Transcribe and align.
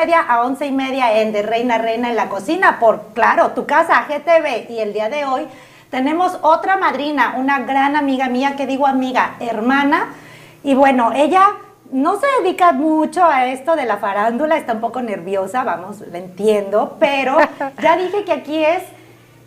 Media 0.00 0.20
a 0.20 0.44
11 0.44 0.66
y 0.66 0.72
media 0.72 1.20
en 1.20 1.30
De 1.30 1.42
Reina 1.42 1.76
Reina 1.76 2.08
en 2.08 2.16
la 2.16 2.30
cocina 2.30 2.78
por, 2.78 3.08
claro, 3.12 3.50
tu 3.50 3.66
casa 3.66 4.06
GTV. 4.08 4.70
Y 4.70 4.78
el 4.78 4.94
día 4.94 5.10
de 5.10 5.26
hoy 5.26 5.46
tenemos 5.90 6.38
otra 6.40 6.78
madrina, 6.78 7.34
una 7.36 7.58
gran 7.60 7.96
amiga 7.96 8.28
mía, 8.30 8.54
que 8.56 8.66
digo 8.66 8.86
amiga, 8.86 9.34
hermana. 9.40 10.14
Y 10.62 10.74
bueno, 10.74 11.12
ella 11.14 11.48
no 11.92 12.18
se 12.18 12.26
dedica 12.40 12.72
mucho 12.72 13.22
a 13.22 13.46
esto 13.48 13.76
de 13.76 13.84
la 13.84 13.98
farándula, 13.98 14.56
está 14.56 14.72
un 14.72 14.80
poco 14.80 15.02
nerviosa, 15.02 15.64
vamos, 15.64 16.00
la 16.10 16.16
entiendo, 16.16 16.96
pero 16.98 17.36
ya 17.82 17.98
dije 17.98 18.24
que 18.24 18.32
aquí 18.32 18.64
es 18.64 18.82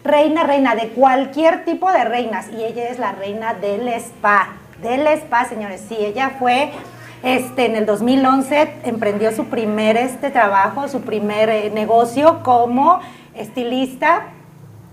reina, 0.03 0.44
reina 0.44 0.75
de 0.75 0.89
cualquier 0.89 1.66
tipo 1.66 1.92
de 1.92 2.03
reinas 2.03 2.47
y 2.49 2.64
ella 2.64 2.89
es 2.89 2.99
la 2.99 3.14
reina 3.14 3.55
del 3.55 3.88
spa, 3.88 4.49
del 4.83 5.08
spa, 5.08 5.45
señores. 5.45 5.83
Sí, 5.89 5.95
ella 5.97 6.31
fue 6.38 6.72
este 7.23 7.66
en 7.66 7.77
el 7.77 7.85
2011 7.85 8.81
emprendió 8.83 9.31
su 9.31 9.45
primer 9.45 9.95
este 9.95 10.29
trabajo, 10.29 10.89
su 10.89 11.02
primer 11.02 11.49
eh, 11.49 11.71
negocio 11.73 12.43
como 12.43 12.99
estilista. 13.33 14.27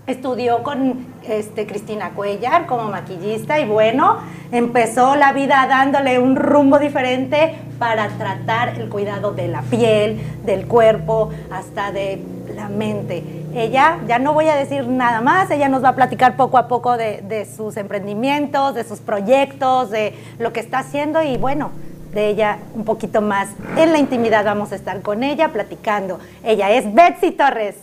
Estudió 0.07 0.63
con 0.63 1.05
este, 1.27 1.67
Cristina 1.67 2.11
Cuellar 2.11 2.65
como 2.65 2.89
maquillista 2.89 3.59
y 3.59 3.65
bueno, 3.65 4.17
empezó 4.51 5.15
la 5.15 5.31
vida 5.31 5.67
dándole 5.69 6.19
un 6.19 6.35
rumbo 6.35 6.79
diferente 6.79 7.55
para 7.77 8.07
tratar 8.07 8.79
el 8.79 8.89
cuidado 8.89 9.33
de 9.33 9.47
la 9.47 9.61
piel, 9.61 10.19
del 10.43 10.67
cuerpo, 10.67 11.29
hasta 11.51 11.91
de 11.91 12.23
la 12.55 12.67
mente. 12.67 13.23
Ella, 13.53 13.99
ya 14.07 14.19
no 14.19 14.33
voy 14.33 14.47
a 14.47 14.55
decir 14.55 14.87
nada 14.87 15.21
más, 15.21 15.51
ella 15.51 15.69
nos 15.69 15.83
va 15.83 15.89
a 15.89 15.95
platicar 15.95 16.35
poco 16.35 16.57
a 16.57 16.67
poco 16.67 16.97
de, 16.97 17.21
de 17.21 17.45
sus 17.45 17.77
emprendimientos, 17.77 18.73
de 18.73 18.83
sus 18.85 18.99
proyectos, 19.01 19.91
de 19.91 20.15
lo 20.39 20.51
que 20.51 20.61
está 20.61 20.79
haciendo 20.79 21.21
y 21.21 21.37
bueno, 21.37 21.71
de 22.11 22.27
ella 22.27 22.59
un 22.73 22.85
poquito 22.85 23.21
más. 23.21 23.49
En 23.77 23.91
la 23.91 23.97
intimidad 23.97 24.45
vamos 24.45 24.71
a 24.71 24.75
estar 24.75 25.01
con 25.01 25.23
ella 25.23 25.49
platicando. 25.49 26.19
Ella 26.43 26.71
es 26.71 26.93
Betsy 26.93 27.31
Torres. 27.31 27.75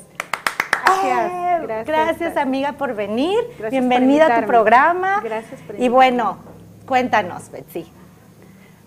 Gracias, 0.85 1.33
¡Eh! 1.33 1.59
gracias. 1.63 1.87
Gracias, 1.87 2.37
amiga, 2.37 2.73
por 2.73 2.95
venir. 2.95 3.39
Gracias 3.39 3.61
por 3.61 3.71
Bienvenida 3.71 4.37
a 4.37 4.41
tu 4.41 4.47
programa. 4.47 5.21
Gracias 5.23 5.61
por 5.63 5.81
Y 5.81 5.89
bueno, 5.89 6.39
cuéntanos, 6.87 7.51
Betsy. 7.51 7.91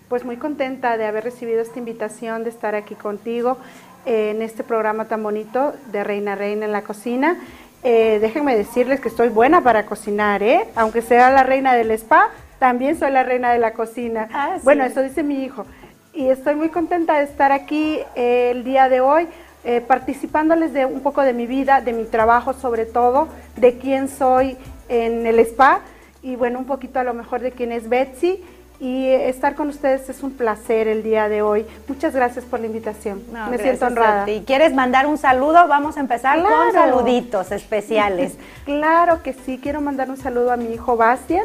Pues 0.08 0.24
muy 0.24 0.36
contenta 0.36 0.96
de 0.96 1.06
haber 1.06 1.24
recibido 1.24 1.62
esta 1.62 1.78
invitación, 1.78 2.44
de 2.44 2.50
estar 2.50 2.74
aquí 2.74 2.94
contigo 2.94 3.56
eh, 4.04 4.32
en 4.34 4.42
este 4.42 4.62
programa 4.62 5.06
tan 5.06 5.22
bonito 5.22 5.72
de 5.90 6.04
Reina 6.04 6.34
Reina 6.34 6.66
en 6.66 6.72
la 6.72 6.82
cocina. 6.82 7.36
Eh, 7.84 8.18
déjenme 8.20 8.56
decirles 8.56 9.00
que 9.00 9.08
estoy 9.08 9.28
buena 9.28 9.62
para 9.62 9.86
cocinar, 9.86 10.42
¿eh? 10.42 10.66
Aunque 10.76 11.02
sea 11.02 11.30
la 11.30 11.42
reina 11.42 11.74
del 11.74 11.90
spa, 11.92 12.28
también 12.62 12.96
soy 12.96 13.10
la 13.10 13.24
reina 13.24 13.50
de 13.52 13.58
la 13.58 13.72
cocina. 13.72 14.28
Ah, 14.32 14.52
sí. 14.54 14.60
Bueno, 14.62 14.84
eso 14.84 15.02
dice 15.02 15.24
mi 15.24 15.42
hijo. 15.42 15.66
Y 16.14 16.28
estoy 16.28 16.54
muy 16.54 16.68
contenta 16.68 17.18
de 17.18 17.24
estar 17.24 17.50
aquí 17.50 17.98
eh, 18.14 18.52
el 18.52 18.62
día 18.62 18.88
de 18.88 19.00
hoy, 19.00 19.26
eh, 19.64 19.80
participándoles 19.80 20.72
de 20.72 20.86
un 20.86 21.00
poco 21.00 21.22
de 21.22 21.32
mi 21.32 21.48
vida, 21.48 21.80
de 21.80 21.92
mi 21.92 22.04
trabajo 22.04 22.52
sobre 22.52 22.86
todo, 22.86 23.26
de 23.56 23.78
quién 23.78 24.06
soy 24.08 24.56
en 24.88 25.26
el 25.26 25.40
spa 25.40 25.80
y 26.22 26.36
bueno, 26.36 26.60
un 26.60 26.66
poquito 26.66 27.00
a 27.00 27.02
lo 27.02 27.14
mejor 27.14 27.40
de 27.40 27.50
quién 27.50 27.72
es 27.72 27.88
Betsy. 27.88 28.44
Y 28.78 29.08
estar 29.08 29.56
con 29.56 29.68
ustedes 29.68 30.08
es 30.08 30.22
un 30.22 30.32
placer 30.32 30.86
el 30.86 31.02
día 31.02 31.28
de 31.28 31.42
hoy. 31.42 31.66
Muchas 31.88 32.14
gracias 32.14 32.44
por 32.44 32.60
la 32.60 32.66
invitación. 32.66 33.22
No, 33.32 33.48
Me 33.48 33.58
siento 33.58 33.86
honrada. 33.86 34.24
ti. 34.24 34.44
¿Quieres 34.46 34.72
mandar 34.72 35.06
un 35.08 35.18
saludo? 35.18 35.66
Vamos 35.66 35.96
a 35.96 36.00
empezar 36.00 36.36
con 36.40 36.46
Claro. 36.46 36.72
saluditos 36.72 37.50
especiales. 37.50 38.34
Claro 38.64 39.20
que 39.24 39.32
sí, 39.32 39.58
quiero 39.60 39.80
mandar 39.80 40.08
un 40.10 40.16
saludo 40.16 40.52
a 40.52 40.56
mi 40.56 40.72
hijo 40.72 40.96
Bastian, 40.96 41.44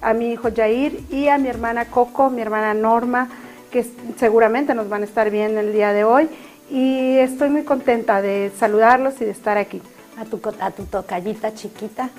a 0.00 0.12
mi 0.14 0.32
hijo 0.32 0.48
Jair 0.54 1.00
y 1.10 1.28
a 1.28 1.38
mi 1.38 1.48
hermana 1.48 1.86
Coco, 1.86 2.30
mi 2.30 2.42
hermana 2.42 2.74
Norma, 2.74 3.28
que 3.70 3.86
seguramente 4.16 4.74
nos 4.74 4.88
van 4.88 5.02
a 5.02 5.04
estar 5.04 5.30
viendo 5.30 5.60
el 5.60 5.72
día 5.72 5.92
de 5.92 6.04
hoy. 6.04 6.28
Y 6.70 7.16
estoy 7.18 7.48
muy 7.50 7.64
contenta 7.64 8.20
de 8.20 8.52
saludarlos 8.58 9.20
y 9.20 9.24
de 9.24 9.30
estar 9.30 9.56
aquí. 9.58 9.80
A 10.18 10.24
tu, 10.24 10.40
a 10.60 10.70
tu 10.70 10.84
tocallita 10.84 11.54
chiquita. 11.54 12.10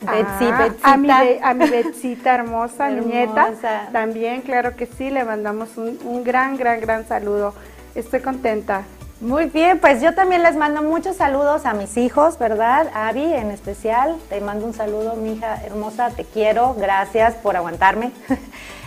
Betsy, 0.00 0.44
Ah, 0.44 0.92
a, 0.92 0.96
mi, 0.96 1.10
a 1.10 1.54
mi 1.54 1.68
Betsita 1.68 2.34
hermosa, 2.36 2.90
nieta. 2.90 3.52
También, 3.92 4.42
claro 4.42 4.76
que 4.76 4.86
sí, 4.86 5.10
le 5.10 5.24
mandamos 5.24 5.76
un, 5.76 5.98
un 6.04 6.22
gran, 6.22 6.56
gran, 6.56 6.80
gran 6.80 7.06
saludo. 7.08 7.54
Estoy 7.94 8.20
contenta. 8.20 8.82
Muy 9.20 9.46
bien, 9.46 9.80
pues 9.80 10.00
yo 10.00 10.14
también 10.14 10.44
les 10.44 10.54
mando 10.54 10.80
muchos 10.82 11.16
saludos 11.16 11.66
a 11.66 11.74
mis 11.74 11.96
hijos, 11.96 12.38
¿verdad? 12.38 12.86
Avi 12.94 13.24
en 13.34 13.50
especial, 13.50 14.16
te 14.28 14.40
mando 14.40 14.64
un 14.64 14.74
saludo, 14.74 15.14
mi 15.16 15.32
hija 15.32 15.60
hermosa, 15.64 16.10
te 16.10 16.24
quiero, 16.24 16.74
gracias 16.78 17.34
por 17.34 17.56
aguantarme. 17.56 18.12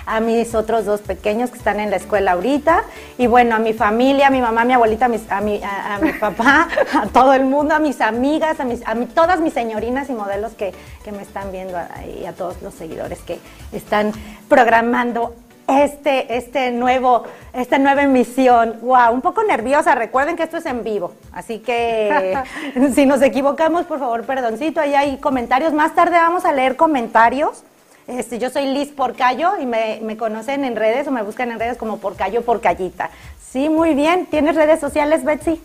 A 0.08 0.20
mis 0.20 0.56
otros 0.56 0.84
dos 0.86 1.00
pequeños 1.02 1.52
que 1.52 1.60
están 1.60 1.80
en 1.80 1.92
la 1.92 1.96
escuela 1.98 2.32
ahorita. 2.32 2.84
Y 3.20 3.28
bueno, 3.28 3.56
a 3.56 3.60
mi 3.60 3.72
familia, 3.72 4.28
a 4.28 4.30
mi 4.32 4.42
mamá, 4.42 4.62
a 4.62 4.66
mi 4.66 4.74
abuelita, 4.74 5.06
a, 5.06 5.08
mis- 5.08 5.32
a 5.32 5.42
mi, 5.42 5.62
a- 5.64 5.96
a 5.96 6.00
mi 6.00 6.12
papá, 6.20 6.68
a 7.00 7.06
todo 7.06 7.34
el 7.34 7.46
mundo, 7.46 7.76
a 7.76 7.80
mis 7.80 8.02
amigas, 8.02 8.60
a, 8.60 8.64
mis, 8.64 8.86
a 8.88 8.96
mi- 8.96 9.06
todas 9.06 9.40
mis 9.42 9.54
señorinas 9.54 10.10
y 10.10 10.14
modelos 10.14 10.54
que, 10.54 10.74
que 11.04 11.12
me 11.12 11.22
están 11.22 11.52
viendo 11.52 11.78
y 12.20 12.26
a 12.26 12.34
todos 12.34 12.60
los 12.64 12.74
seguidores 12.74 13.20
que 13.20 13.40
están 13.74 14.12
programando 14.50 15.36
este, 15.68 16.36
este 16.38 16.72
nuevo, 16.72 17.24
esta 17.54 17.78
nueva 17.78 18.04
emisión. 18.04 18.78
Wow, 18.82 19.14
un 19.14 19.22
poco 19.22 19.44
nerviosa. 19.44 19.96
Recuerden 19.96 20.36
que 20.36 20.44
esto 20.44 20.58
es 20.58 20.66
en 20.66 20.84
vivo, 20.84 21.14
así 21.32 21.60
que 21.60 22.38
si 22.96 23.06
nos 23.06 23.22
equivocamos, 23.22 23.86
por 23.86 24.00
favor, 24.00 24.24
perdoncito. 24.26 24.82
Ahí 24.82 24.94
hay 24.96 25.18
comentarios. 25.18 25.74
Más 25.74 25.96
tarde 25.96 26.18
vamos 26.18 26.46
a 26.46 26.52
leer 26.52 26.76
comentarios. 26.76 27.64
Este, 28.08 28.40
yo 28.40 28.50
soy 28.50 28.66
Liz 28.66 28.90
Porcayo 28.90 29.58
y 29.62 29.66
me, 29.66 30.00
me 30.04 30.18
conocen 30.18 30.66
en 30.66 30.76
redes 30.76 31.08
o 31.08 31.12
me 31.12 31.22
buscan 31.22 31.52
en 31.52 31.60
redes 31.60 31.78
como 31.78 31.98
Porcayo 32.00 32.42
Porcayita. 32.44 33.10
Sí, 33.52 33.70
muy 33.70 33.94
bien. 33.94 34.26
¿Tienes 34.26 34.56
redes 34.56 34.80
sociales, 34.80 35.24
Betsy? 35.24 35.62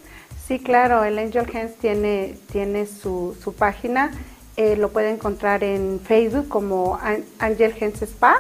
Sí, 0.47 0.61
claro, 0.61 1.03
el 1.03 1.19
Angel 1.19 1.47
Hands 1.53 1.75
tiene, 1.77 2.37
tiene 2.53 2.87
su, 2.87 3.37
su 3.43 3.53
página. 3.55 4.13
eh, 4.57 4.77
lo 4.77 4.91
puede 4.91 5.11
encontrar 5.11 5.65
en 5.65 6.01
Facebook 6.05 6.49
como 6.49 6.99
An- 7.03 7.25
Angel 7.41 7.75
Hands 7.81 8.01
Spa 8.03 8.37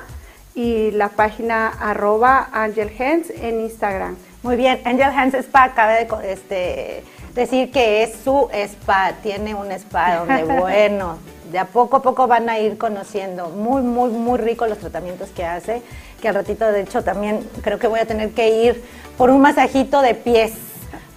y 0.56 0.90
la 0.90 1.10
página 1.10 1.68
arroba 1.68 2.48
Angel 2.50 2.90
Hands 2.98 3.28
en 3.30 3.60
Instagram. 3.60 4.16
Muy 4.42 4.56
bien, 4.56 4.80
Angel 4.84 5.10
Hands 5.14 5.34
Spa 5.34 5.74
cabe 5.74 6.06
de 6.06 6.32
este, 6.32 7.04
decir 7.34 7.70
que 7.70 8.02
es 8.02 8.16
su 8.24 8.48
spa, 8.52 9.12
tiene 9.22 9.54
un 9.54 9.70
spa 9.70 10.16
donde, 10.16 10.44
bueno, 10.58 11.18
de 11.52 11.58
a 11.58 11.66
poco 11.66 11.98
a 11.98 12.02
poco 12.02 12.26
van 12.26 12.48
a 12.48 12.58
ir 12.58 12.78
conociendo 12.78 13.50
muy, 13.50 13.82
muy, 13.82 14.08
muy 14.08 14.38
rico 14.38 14.66
los 14.66 14.78
tratamientos 14.78 15.28
que 15.28 15.44
hace, 15.44 15.82
que 16.22 16.28
al 16.28 16.34
ratito, 16.34 16.64
de 16.72 16.80
hecho, 16.80 17.04
también 17.04 17.46
creo 17.60 17.78
que 17.78 17.86
voy 17.86 18.00
a 18.00 18.06
tener 18.06 18.30
que 18.30 18.48
ir 18.48 18.82
por 19.18 19.28
un 19.28 19.42
masajito 19.42 20.00
de 20.00 20.14
pies, 20.14 20.54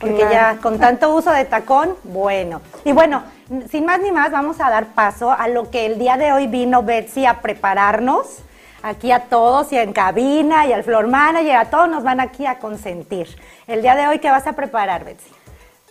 porque 0.02 0.18
Claro. 0.18 0.32
ya 0.34 0.58
con 0.62 0.80
tanto 0.80 1.16
uso 1.16 1.32
de 1.32 1.46
tacón, 1.46 1.96
bueno. 2.04 2.62
Y 2.84 2.92
bueno, 2.92 3.24
sin 3.72 3.86
más 3.86 4.02
ni 4.02 4.12
más, 4.12 4.32
vamos 4.32 4.60
a 4.60 4.70
dar 4.70 4.88
paso 4.88 5.32
a 5.32 5.48
lo 5.48 5.70
que 5.70 5.86
el 5.86 5.98
día 5.98 6.18
de 6.18 6.34
hoy 6.34 6.48
vino 6.48 6.84
Betsy 6.84 7.26
a 7.26 7.40
prepararnos. 7.40 8.44
Aquí 8.82 9.12
a 9.12 9.26
todos 9.26 9.74
y 9.74 9.78
en 9.78 9.92
cabina 9.92 10.66
y 10.66 10.72
al 10.72 10.84
floor 10.84 11.08
manager, 11.08 11.58
a 11.58 11.70
todos 11.70 11.90
nos 11.90 12.04
van 12.04 12.22
aquí 12.22 12.46
a 12.46 12.60
consentir. 12.60 13.28
El 13.68 13.82
día 13.82 13.96
de 13.96 14.08
hoy, 14.08 14.20
¿qué 14.20 14.30
vas 14.30 14.48
a 14.48 14.54
preparar, 14.54 15.04
Betsy? 15.04 15.30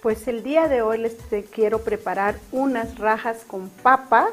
Pues 0.00 0.26
el 0.26 0.42
día 0.42 0.68
de 0.68 0.80
hoy 0.80 0.96
les 0.96 1.16
quiero 1.52 1.82
preparar 1.82 2.36
unas 2.50 2.98
rajas 2.98 3.44
con 3.46 3.68
papas 3.68 4.30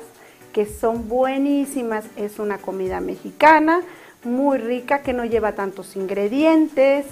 que 0.53 0.65
son 0.65 1.09
buenísimas. 1.09 2.05
Es 2.15 2.39
una 2.39 2.57
comida 2.57 3.01
mexicana 3.01 3.81
muy 4.23 4.57
rica 4.57 5.01
que 5.01 5.11
no 5.11 5.25
lleva 5.25 5.51
tantos 5.51 5.97
ingredientes 5.97 7.05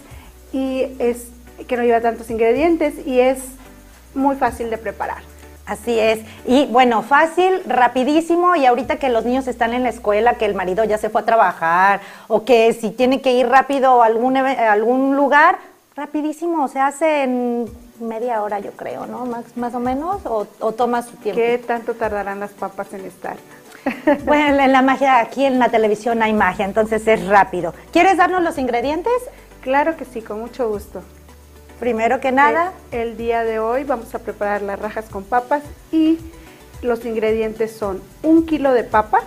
y 0.53 0.95
es 0.99 1.27
que 1.67 1.75
no 1.75 1.83
lleva 1.83 1.99
tantos 1.99 2.29
ingredientes 2.29 3.05
y 3.05 3.19
es 3.19 3.39
muy 4.15 4.37
fácil 4.37 4.69
de 4.69 4.77
preparar. 4.77 5.32
Así 5.65 5.97
es. 5.97 6.19
Y 6.45 6.65
bueno, 6.65 7.03
fácil, 7.03 7.61
rapidísimo. 7.65 8.55
Y 8.55 8.65
ahorita 8.65 8.97
que 8.97 9.09
los 9.09 9.23
niños 9.25 9.47
están 9.47 9.73
en 9.73 9.83
la 9.83 9.89
escuela, 9.89 10.35
que 10.35 10.45
el 10.45 10.55
marido 10.55 10.83
ya 10.83 10.97
se 10.97 11.09
fue 11.09 11.21
a 11.21 11.25
trabajar, 11.25 12.01
o 12.27 12.43
que 12.43 12.73
si 12.73 12.89
tiene 12.91 13.21
que 13.21 13.31
ir 13.33 13.47
rápido 13.47 14.03
a 14.03 14.05
algún, 14.07 14.35
eve- 14.35 14.57
a 14.59 14.73
algún 14.73 15.15
lugar, 15.15 15.57
rapidísimo. 15.95 16.67
Se 16.67 16.79
hace 16.79 17.23
en 17.23 17.65
media 18.01 18.41
hora, 18.43 18.59
yo 18.59 18.71
creo, 18.71 19.05
¿no? 19.05 19.25
Más, 19.25 19.55
más 19.55 19.73
o 19.73 19.79
menos. 19.79 20.25
O, 20.25 20.47
o 20.59 20.71
toma 20.73 21.01
su 21.01 21.15
tiempo. 21.17 21.39
¿Qué 21.39 21.57
tanto 21.59 21.93
tardarán 21.93 22.39
las 22.41 22.51
papas 22.51 22.93
en 22.93 23.05
estar? 23.05 23.37
Bueno, 24.25 24.61
en 24.63 24.71
la 24.71 24.81
magia, 24.81 25.19
aquí 25.19 25.45
en 25.45 25.59
la 25.59 25.69
televisión 25.69 26.23
hay 26.23 26.31
magia, 26.33 26.63
entonces 26.65 27.05
es 27.07 27.25
rápido. 27.27 27.73
¿Quieres 27.91 28.15
darnos 28.17 28.41
los 28.41 28.57
ingredientes? 28.57 29.11
Claro 29.61 29.95
que 29.97 30.05
sí, 30.05 30.21
con 30.21 30.39
mucho 30.41 30.69
gusto. 30.69 31.01
Primero 31.83 32.21
que 32.21 32.31
nada, 32.31 32.71
El 32.93 33.17
día 33.17 33.43
de 33.43 33.59
hoy 33.59 33.83
vamos 33.83 34.15
a 34.15 34.19
preparar 34.19 34.61
las 34.61 34.79
rajas 34.79 35.03
con 35.11 35.25
papas 35.25 35.63
y 35.91 36.17
los 36.81 37.03
ingredientes 37.03 37.75
son 37.75 38.01
un 38.21 38.45
kilo 38.45 38.71
de 38.71 38.85
papa, 38.85 39.19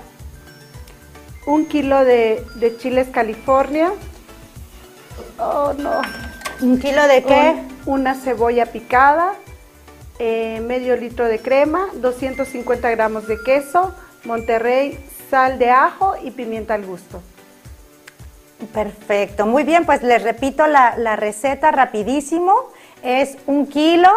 un 1.46 1.66
kilo 1.66 2.02
de, 2.02 2.42
de 2.54 2.74
chiles 2.78 3.08
California, 3.08 3.92
oh 5.38 5.74
no, 5.76 6.00
un 6.62 6.78
kilo 6.78 7.06
de 7.06 7.24
qué? 7.24 7.62
un- 7.84 7.92
una 8.00 8.14
cebolla 8.14 8.64
picada, 8.72 9.34
eh, 10.18 10.62
medio 10.66 10.96
litro 10.96 11.26
de 11.26 11.38
crema, 11.40 11.88
250 11.96 12.88
gramos 12.88 13.26
de 13.26 13.36
queso, 13.44 13.94
Monterrey, 14.24 14.98
sal 15.28 15.58
de 15.58 15.68
ajo 15.68 16.14
y 16.24 16.30
pimienta 16.30 16.72
al 16.72 16.86
gusto. 16.86 17.20
Perfecto, 18.72 19.44
muy 19.44 19.64
bien, 19.64 19.84
pues 19.84 20.02
les 20.02 20.22
repito 20.22 20.66
la, 20.66 21.16
receta 21.16 21.70
rapidísimo. 21.70 22.54
Es 23.02 23.36
un 23.46 23.66
kilo 23.66 24.10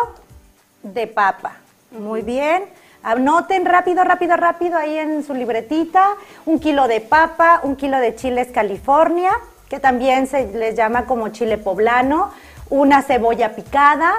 de 0.81 1.07
papa. 1.07 1.57
Muy 1.91 2.21
bien. 2.21 2.63
Anoten 3.03 3.65
rápido, 3.65 4.03
rápido, 4.03 4.35
rápido 4.37 4.77
ahí 4.77 4.97
en 4.97 5.23
su 5.23 5.33
libretita. 5.33 6.15
Un 6.45 6.59
kilo 6.59 6.87
de 6.87 7.01
papa, 7.01 7.59
un 7.63 7.75
kilo 7.75 7.99
de 7.99 8.15
chiles 8.15 8.47
California, 8.51 9.31
que 9.69 9.79
también 9.79 10.27
se 10.27 10.47
les 10.47 10.75
llama 10.75 11.05
como 11.05 11.29
chile 11.29 11.57
poblano, 11.57 12.31
una 12.69 13.01
cebolla 13.01 13.55
picada, 13.55 14.13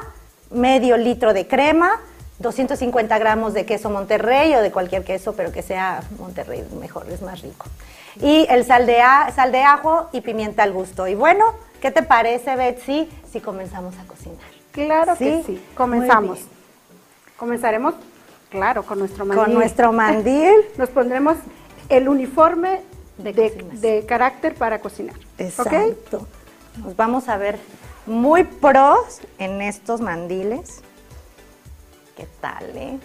medio 0.50 0.96
litro 0.96 1.32
de 1.32 1.46
crema, 1.46 2.00
250 2.40 3.18
gramos 3.18 3.54
de 3.54 3.66
queso 3.66 3.90
Monterrey 3.90 4.54
o 4.54 4.62
de 4.62 4.70
cualquier 4.70 5.04
queso, 5.04 5.34
pero 5.34 5.52
que 5.52 5.62
sea 5.62 6.02
Monterrey 6.18 6.66
mejor, 6.78 7.06
es 7.10 7.22
más 7.22 7.42
rico. 7.42 7.66
Y 8.16 8.46
el 8.50 8.64
sal 8.64 8.86
de, 8.86 9.00
a- 9.00 9.30
sal 9.34 9.52
de 9.52 9.62
ajo 9.62 10.08
y 10.12 10.20
pimienta 10.20 10.62
al 10.62 10.72
gusto. 10.72 11.06
Y 11.06 11.14
bueno, 11.14 11.44
¿qué 11.80 11.90
te 11.90 12.02
parece, 12.02 12.56
Betsy, 12.56 13.08
si 13.30 13.40
comenzamos 13.40 13.94
a 13.98 14.04
cocinar? 14.04 14.38
Claro 14.72 15.16
que 15.16 15.38
Sí, 15.38 15.42
sí, 15.46 15.52
muy 15.52 15.74
comenzamos. 15.74 16.38
Comenzaremos, 17.36 17.94
claro, 18.50 18.82
con 18.84 18.98
nuestro 18.98 19.24
mandil. 19.24 19.44
Con 19.44 19.54
nuestro 19.54 19.92
mandil. 19.92 20.54
Nos 20.76 20.90
pondremos 20.90 21.36
el 21.88 22.08
uniforme 22.08 22.82
De 23.18 23.32
de, 23.32 23.50
de 23.72 24.06
carácter 24.06 24.54
para 24.54 24.80
cocinar. 24.80 25.16
Exacto. 25.38 26.26
Nos 26.84 26.96
vamos 26.96 27.28
a 27.28 27.36
ver 27.36 27.58
muy 28.06 28.44
pros 28.44 29.20
en 29.38 29.60
estos 29.62 30.00
mandiles. 30.00 30.82
¿Qué 32.16 32.26
tal, 32.40 32.64
eh? 32.76 32.98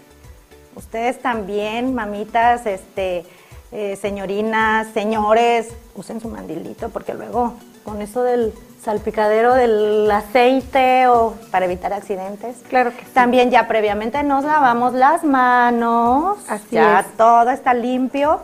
Ustedes 0.76 1.22
también, 1.22 1.96
mamitas, 1.96 2.66
este, 2.66 3.26
eh, 3.72 3.96
señorinas, 4.02 4.88
señores, 4.94 5.70
usen 5.96 6.20
su 6.22 6.30
mandilito 6.30 6.90
porque 6.90 7.14
luego 7.14 7.54
con 7.84 8.02
eso 8.02 8.24
del 8.24 8.54
salpicadero 8.84 9.54
del 9.56 10.10
aceite 10.12 11.08
o 11.08 11.34
para 11.52 11.66
evitar 11.66 11.92
accidentes. 11.94 12.58
Claro 12.70 12.92
que 12.96 13.04
sí. 13.04 13.12
También 13.14 13.50
ya 13.52 13.68
previamente 13.68 14.22
nos 14.24 14.44
lavamos 14.44 14.94
las 14.94 15.24
manos. 15.24 16.38
Así 16.48 16.68
ya 16.72 17.00
es. 17.02 17.08
todo 17.18 17.50
está 17.50 17.74
limpio. 17.74 18.42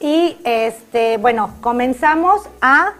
Y 0.00 0.36
este, 0.44 1.16
bueno, 1.18 1.54
comenzamos 1.60 2.42
a 2.60 2.92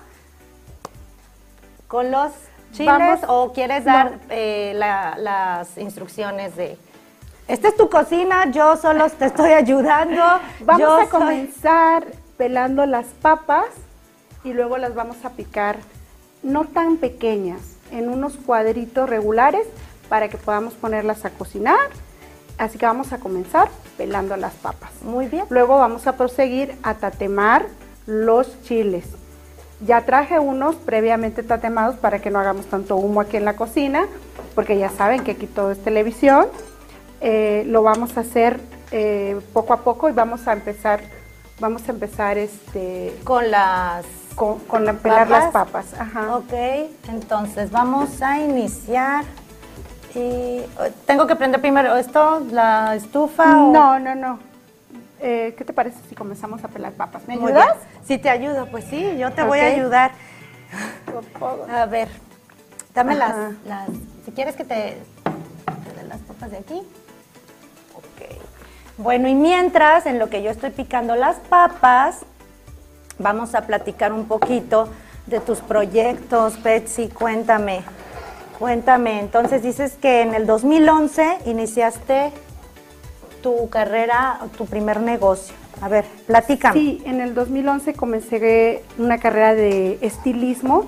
con 1.89 2.11
los 2.11 2.31
chiles 2.73 2.87
Vamos- 2.87 3.21
o 3.29 3.53
quieres 3.53 3.85
no. 3.85 3.93
dar 3.93 4.19
eh, 4.31 4.73
la- 4.77 5.15
las 5.19 5.77
instrucciones 5.79 6.57
de 6.57 6.79
esta 7.49 7.69
es 7.69 7.77
tu 7.77 7.89
cocina, 7.91 8.51
yo 8.51 8.77
solo 8.77 9.09
te 9.11 9.27
estoy 9.27 9.53
ayudando. 9.53 10.23
Vamos 10.65 10.81
yo 10.81 10.95
a 10.95 10.99
soy- 11.01 11.09
comenzar 11.09 12.07
pelando 12.37 12.87
las 12.87 13.07
papas 13.07 13.67
y 14.45 14.53
luego 14.53 14.77
las 14.79 14.95
vamos 14.95 15.25
a 15.25 15.31
picar 15.31 15.77
no 16.43 16.65
tan 16.65 16.97
pequeñas, 16.97 17.61
en 17.93 18.09
unos 18.09 18.37
cuadritos 18.37 19.09
regulares 19.09 19.67
para 20.09 20.29
que 20.29 20.37
podamos 20.39 20.75
ponerlas 20.75 21.25
a 21.25 21.31
cocinar. 21.31 21.79
Así 22.59 22.79
que 22.79 22.87
vamos 22.87 23.13
a 23.13 23.19
comenzar 23.19 23.69
pelando 23.97 24.37
las 24.37 24.53
papas. 24.55 24.91
Muy 25.03 25.27
bien. 25.27 25.45
Luego 25.51 25.79
vamos 25.79 26.07
a 26.07 26.17
proseguir 26.17 26.75
a 26.83 26.95
tatemar 26.95 27.67
los 28.07 28.61
chiles. 28.63 29.05
Ya 29.87 30.05
traje 30.05 30.39
unos 30.39 30.75
previamente 30.77 31.43
tatemados 31.43 31.97
para 31.97 32.21
que 32.21 32.31
no 32.31 32.39
hagamos 32.41 32.67
tanto 32.67 32.97
humo 32.97 33.21
aquí 33.21 33.37
en 33.37 33.45
la 33.45 33.55
cocina, 33.57 34.07
porque 34.55 34.79
ya 34.79 34.91
saben 34.91 35.23
que 35.25 35.33
aquí 35.33 35.47
todo 35.47 35.71
es 35.73 35.83
televisión. 35.83 36.47
Eh, 37.23 37.63
lo 37.67 37.83
vamos 37.83 38.17
a 38.17 38.21
hacer 38.21 38.61
eh, 38.91 39.41
poco 39.53 39.73
a 39.73 39.79
poco 39.79 40.09
y 40.09 40.13
vamos 40.13 40.47
a 40.49 40.53
empezar, 40.53 41.01
vamos 41.61 41.89
a 41.89 41.93
empezar 41.93 42.37
este, 42.37 43.17
Con 43.25 43.51
las 43.51 44.05
con, 44.35 44.59
con 44.61 44.85
la- 44.85 44.95
pelar 44.95 45.29
las 45.31 45.53
papas. 45.53 45.95
Ajá. 45.99 46.37
Ok, 46.37 46.53
entonces 47.09 47.71
vamos 47.71 48.21
a 48.23 48.41
iniciar. 48.41 49.25
Y, 50.15 50.19
eh, 50.19 50.67
¿Tengo 51.07 51.27
que 51.27 51.37
prender 51.37 51.61
primero 51.61 51.97
esto, 51.97 52.41
la 52.51 52.95
estufa? 52.97 53.63
o- 53.63 53.73
No, 53.73 53.99
no, 53.99 54.15
no. 54.15 54.39
Eh, 55.21 55.55
¿Qué 55.57 55.65
te 55.65 55.73
parece 55.73 55.99
si 56.09 56.15
comenzamos 56.17 56.65
a 56.65 56.69
pelar 56.69 56.93
papas? 56.93 57.23
¿Me 57.29 57.35
ayudas? 57.35 57.77
Sí, 58.05 58.19
te 58.19 58.29
ayudo, 58.29 58.67
pues 58.67 58.85
sí, 58.87 59.17
yo 59.17 59.31
te 59.33 59.45
voy 59.45 59.61
a 59.61 59.67
ayudar. 59.67 60.11
A 61.71 61.87
ver, 61.87 62.09
dame 62.95 63.15
las, 63.15 63.35
las, 63.67 63.89
si 64.25 64.33
quieres 64.33 64.57
que 64.57 64.65
te, 64.65 64.75
te 65.85 66.01
dé 66.01 66.09
las 66.09 66.19
papas 66.21 66.51
de 66.51 66.57
aquí. 66.59 66.83
Bueno, 68.99 69.29
y 69.29 69.35
mientras, 69.35 70.07
en 70.07 70.19
lo 70.19 70.29
que 70.29 70.43
yo 70.43 70.51
estoy 70.51 70.71
picando 70.71 71.17
las 71.17 71.37
papas, 71.37 72.21
vamos 73.19 73.55
a 73.55 73.63
platicar 73.63 74.13
un 74.13 74.27
poquito 74.27 74.89
de 75.27 75.41
tus 75.41 75.61
proyectos, 75.61 76.63
Betsy, 76.63 77.09
cuéntame. 77.09 77.83
Cuéntame, 78.59 79.19
entonces 79.19 79.63
dices 79.63 79.97
que 80.01 80.23
en 80.23 80.35
el 80.35 80.47
2011 80.47 81.39
iniciaste 81.47 82.33
tu 83.43 83.69
carrera, 83.71 84.39
tu 84.57 84.67
primer 84.67 85.01
negocio. 85.01 85.55
A 85.81 85.89
ver, 85.89 86.05
platícame. 86.27 86.79
Sí, 86.79 87.03
en 87.05 87.21
el 87.21 87.35
2011 87.35 87.95
comencé 87.95 88.85
una 88.99 89.19
carrera 89.19 89.55
de 89.55 89.99
estilismo, 90.01 90.85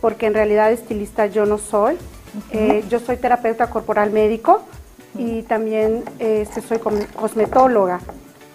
porque 0.00 0.26
en 0.26 0.34
realidad 0.34 0.72
estilista 0.72 1.26
yo 1.26 1.46
no 1.46 1.58
soy. 1.58 1.96
Eh, 2.50 2.82
yo 2.88 2.98
soy 2.98 3.18
terapeuta 3.18 3.68
corporal 3.68 4.10
médico 4.10 4.62
y 5.14 5.42
también 5.42 6.04
este, 6.18 6.60
soy 6.62 6.78
cosmetóloga. 6.78 8.00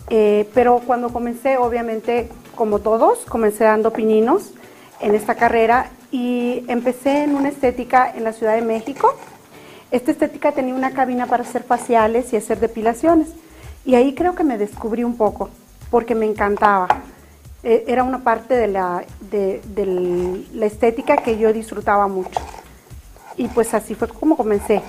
Eh, 0.09 0.49
pero 0.53 0.81
cuando 0.85 1.09
comencé, 1.09 1.57
obviamente, 1.57 2.29
como 2.55 2.79
todos, 2.79 3.19
comencé 3.25 3.65
dando 3.65 3.91
pininos 3.91 4.51
en 4.99 5.13
esta 5.13 5.35
carrera 5.35 5.91
y 6.11 6.63
empecé 6.67 7.23
en 7.23 7.35
una 7.35 7.49
estética 7.49 8.11
en 8.15 8.23
la 8.23 8.33
Ciudad 8.33 8.55
de 8.55 8.61
México. 8.61 9.13
Esta 9.91 10.11
estética 10.11 10.51
tenía 10.53 10.73
una 10.73 10.91
cabina 10.91 11.27
para 11.27 11.43
hacer 11.43 11.63
faciales 11.63 12.33
y 12.33 12.37
hacer 12.37 12.59
depilaciones. 12.59 13.29
Y 13.85 13.95
ahí 13.95 14.13
creo 14.15 14.35
que 14.35 14.43
me 14.43 14.57
descubrí 14.57 15.03
un 15.03 15.15
poco, 15.17 15.49
porque 15.91 16.15
me 16.15 16.25
encantaba. 16.25 16.87
Eh, 17.63 17.85
Era 17.87 18.03
una 18.03 18.19
parte 18.23 18.53
de 18.53 18.67
la, 18.67 19.03
de, 19.29 19.61
de 19.75 20.45
la 20.53 20.65
estética 20.65 21.17
que 21.17 21.37
yo 21.37 21.53
disfrutaba 21.53 22.07
mucho. 22.07 22.39
Y 23.37 23.47
pues 23.49 23.73
así 23.73 23.93
fue 23.93 24.07
como 24.07 24.35
comencé. 24.35 24.81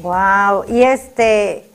Wow, 0.00 0.64
y 0.68 0.82
este, 0.84 1.70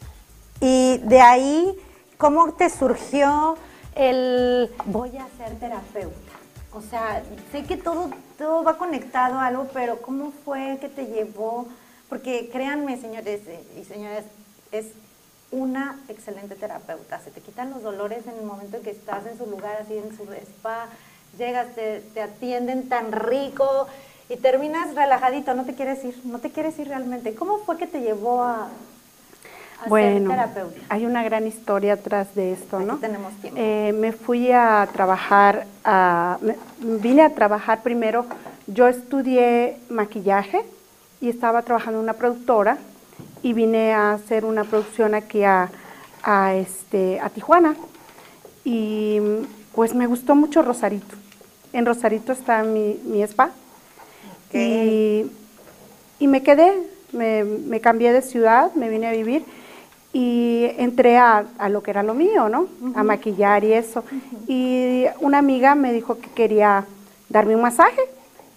y 0.60 0.98
de 1.04 1.22
ahí, 1.22 1.78
¿cómo 2.18 2.52
te 2.54 2.68
surgió 2.70 3.58
el 3.94 4.72
voy 4.86 5.16
a 5.18 5.28
ser 5.38 5.60
terapeuta? 5.60 6.16
O 6.74 6.82
sea, 6.82 7.22
sé 7.52 7.64
que 7.64 7.78
todo, 7.78 8.10
todo 8.40 8.64
va 8.64 8.80
conectado 8.80 9.36
a 9.36 9.46
algo, 9.46 9.68
pero 9.72 10.02
¿cómo 10.02 10.34
fue 10.44 10.80
que 10.82 10.90
te 10.90 11.06
llevó? 11.06 11.68
Porque 12.10 12.50
créanme, 12.52 13.00
señores 13.00 13.42
eh, 13.48 13.64
y 13.80 13.84
señoras, 13.84 14.24
es 14.72 14.88
una 15.52 16.00
excelente 16.10 16.56
terapeuta. 16.56 17.20
Se 17.20 17.30
te 17.30 17.42
quitan 17.42 17.70
los 17.70 17.84
dolores 17.84 18.26
en 18.26 18.40
el 18.40 18.46
momento 18.46 18.78
en 18.78 18.84
que 18.84 18.92
estás 18.92 19.28
en 19.28 19.38
su 19.38 19.46
lugar, 19.46 19.78
así 19.80 19.96
en 19.96 20.18
su 20.18 20.24
spa, 20.34 20.88
llegas, 21.38 21.76
te, 21.76 22.02
te 22.16 22.22
atienden 22.24 22.90
tan 22.90 23.12
rico 23.12 23.88
y 24.30 24.36
terminas 24.38 24.94
relajadito, 24.96 25.54
no 25.54 25.64
te 25.66 25.74
quieres 25.74 26.04
ir, 26.04 26.20
no 26.26 26.40
te 26.40 26.50
quieres 26.52 26.78
ir 26.80 26.88
realmente. 26.90 27.34
¿Cómo 27.36 27.60
fue 27.60 27.78
que 27.78 27.88
te 27.88 28.02
llevó 28.02 28.44
a, 28.44 28.68
a 29.86 29.88
Bueno, 29.88 30.30
ser 30.32 30.38
terapeuta? 30.38 30.80
hay 30.90 31.06
una 31.06 31.24
gran 31.24 31.48
historia 31.48 31.94
atrás 31.94 32.34
de 32.36 32.54
esto, 32.54 32.78
Aquí 32.78 32.86
¿no? 32.88 32.98
tenemos 32.98 33.34
tiempo. 33.36 33.60
Eh, 33.62 33.94
me 33.98 34.12
fui 34.12 34.52
a 34.52 34.88
trabajar, 34.92 35.66
a, 35.86 36.38
vine 36.80 37.22
a 37.24 37.34
trabajar 37.34 37.84
primero, 37.84 38.26
yo 38.68 38.88
estudié 38.88 39.78
maquillaje 39.90 40.66
y 41.22 41.30
estaba 41.30 41.62
trabajando 41.62 42.00
en 42.00 42.04
una 42.04 42.14
productora 42.14 42.78
y 43.42 43.54
vine 43.54 43.94
a 43.94 44.14
hacer 44.14 44.44
una 44.46 44.66
producción 44.66 45.16
aquí 45.16 45.44
a, 45.44 45.70
a, 46.22 46.54
este, 46.56 47.20
a 47.22 47.30
Tijuana. 47.30 47.76
Y 48.66 49.22
pues 49.74 49.94
me 49.96 50.06
gustó 50.08 50.36
mucho 50.36 50.62
Rosarito. 50.64 51.16
En 51.72 51.86
Rosarito 51.86 52.34
está 52.34 52.64
mi, 52.64 53.00
mi 53.06 53.22
spa. 53.24 53.52
Y, 54.54 55.26
y 56.20 56.28
me 56.28 56.44
quedé, 56.44 56.74
me, 57.12 57.44
me 57.44 57.82
cambié 57.82 58.14
de 58.14 58.22
ciudad, 58.22 58.74
me 58.76 58.90
vine 58.90 59.08
a 59.08 59.12
vivir 59.12 59.44
y 60.14 60.66
entré 60.78 61.18
a, 61.18 61.46
a 61.60 61.70
lo 61.70 61.84
que 61.84 61.92
era 61.92 62.04
lo 62.04 62.14
mío, 62.14 62.50
¿no? 62.50 62.68
A 62.96 63.04
maquillar 63.04 63.64
y 63.64 63.74
eso. 63.74 64.04
Y 64.48 65.06
una 65.20 65.40
amiga 65.40 65.76
me 65.76 65.94
dijo 65.94 66.20
que 66.20 66.30
quería 66.32 66.86
darme 67.30 67.56
un 67.56 67.62
masaje, 67.62 68.02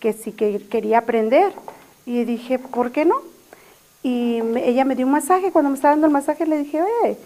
que 0.00 0.12
sí 0.12 0.32
que 0.32 0.61
quería 0.68 0.99
aprender. 0.99 1.52
Y 2.06 2.25
dije, 2.25 2.59
¿por 2.59 2.92
qué 2.92 3.04
no? 3.04 3.16
Y 4.02 4.40
me- 4.42 4.68
ella 4.68 4.85
me 4.85 4.97
dio 4.97 5.06
un 5.06 5.12
masaje. 5.12 5.52
Cuando 5.52 5.70
me 5.70 5.76
estaba 5.76 5.92
dando 5.94 6.06
el 6.06 6.12
masaje 6.12 6.47
le 6.47 6.59
dije, 6.59 6.82
eh, 7.04 7.16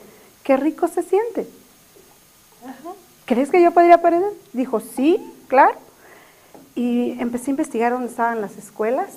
qué 0.42 0.56
rico 0.56 0.88
se 0.88 1.02
siente. 1.02 1.47
¿Crees 3.26 3.50
que 3.50 3.62
yo 3.62 3.71
podría 3.73 3.97
aprender? 3.97 4.30
Dijo, 4.52 4.80
sí, 4.80 5.21
claro. 5.49 5.75
Y 6.75 7.16
empecé 7.21 7.50
a 7.50 7.52
investigar 7.52 7.93
dónde 7.93 8.09
estaban 8.09 8.40
las 8.40 8.57
escuelas 8.57 9.11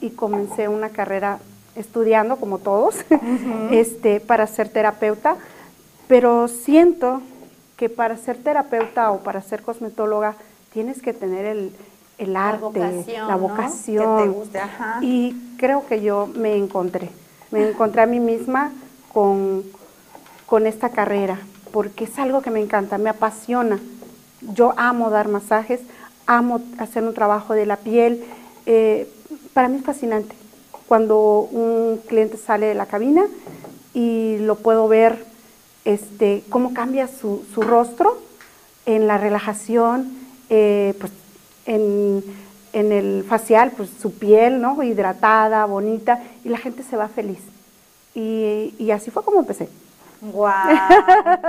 y 0.00 0.10
comencé 0.10 0.68
una 0.68 0.90
carrera 0.90 1.38
estudiando, 1.74 2.36
como 2.36 2.58
todos, 2.58 2.96
este, 3.70 4.20
para 4.20 4.46
ser 4.46 4.68
terapeuta. 4.68 5.36
Pero 6.06 6.48
siento 6.48 7.20
que 7.76 7.88
para 7.88 8.16
ser 8.16 8.36
terapeuta 8.38 9.10
o 9.12 9.20
para 9.20 9.42
ser 9.42 9.62
cosmetóloga 9.62 10.34
tienes 10.72 11.00
que 11.02 11.12
tener 11.12 11.44
el, 11.44 11.72
el 12.18 12.36
arte, 12.36 12.60
vocación, 12.60 13.28
la 13.28 13.36
¿no? 13.36 13.38
vocación. 13.38 14.16
Que 14.16 14.22
te 14.24 14.28
guste, 14.28 14.58
ajá. 14.58 14.98
Y 15.02 15.54
creo 15.58 15.86
que 15.86 16.02
yo 16.02 16.26
me 16.34 16.56
encontré, 16.56 17.10
me 17.50 17.68
encontré 17.68 18.02
a 18.02 18.06
mí 18.06 18.20
misma 18.20 18.72
con, 19.12 19.62
con 20.46 20.66
esta 20.66 20.90
carrera, 20.90 21.38
porque 21.72 22.04
es 22.04 22.18
algo 22.18 22.42
que 22.42 22.50
me 22.50 22.60
encanta, 22.60 22.98
me 22.98 23.10
apasiona. 23.10 23.78
Yo 24.40 24.74
amo 24.76 25.10
dar 25.10 25.28
masajes, 25.28 25.80
amo 26.28 26.60
hacer 26.78 27.02
un 27.02 27.14
trabajo 27.14 27.54
de 27.54 27.66
la 27.66 27.76
piel. 27.76 28.22
eh, 28.66 29.08
para 29.52 29.68
mí 29.68 29.78
es 29.78 29.84
fascinante 29.84 30.36
cuando 30.86 31.40
un 31.50 32.00
cliente 32.06 32.36
sale 32.36 32.66
de 32.66 32.74
la 32.74 32.86
cabina 32.86 33.26
y 33.92 34.36
lo 34.38 34.54
puedo 34.54 34.86
ver 34.86 35.24
este, 35.84 36.44
cómo 36.48 36.72
cambia 36.74 37.08
su, 37.08 37.44
su 37.52 37.62
rostro 37.62 38.18
en 38.86 39.06
la 39.06 39.18
relajación, 39.18 40.16
eh, 40.48 40.94
pues 41.00 41.12
en, 41.66 42.22
en 42.72 42.92
el 42.92 43.24
facial, 43.24 43.72
pues 43.76 43.90
su 44.00 44.12
piel, 44.12 44.60
¿no? 44.60 44.82
Hidratada, 44.82 45.64
bonita, 45.66 46.22
y 46.44 46.48
la 46.50 46.58
gente 46.58 46.82
se 46.82 46.96
va 46.96 47.08
feliz. 47.08 47.40
Y, 48.14 48.74
y 48.78 48.90
así 48.90 49.10
fue 49.10 49.24
como 49.24 49.40
empecé. 49.40 49.68
¡Guau! 50.20 50.68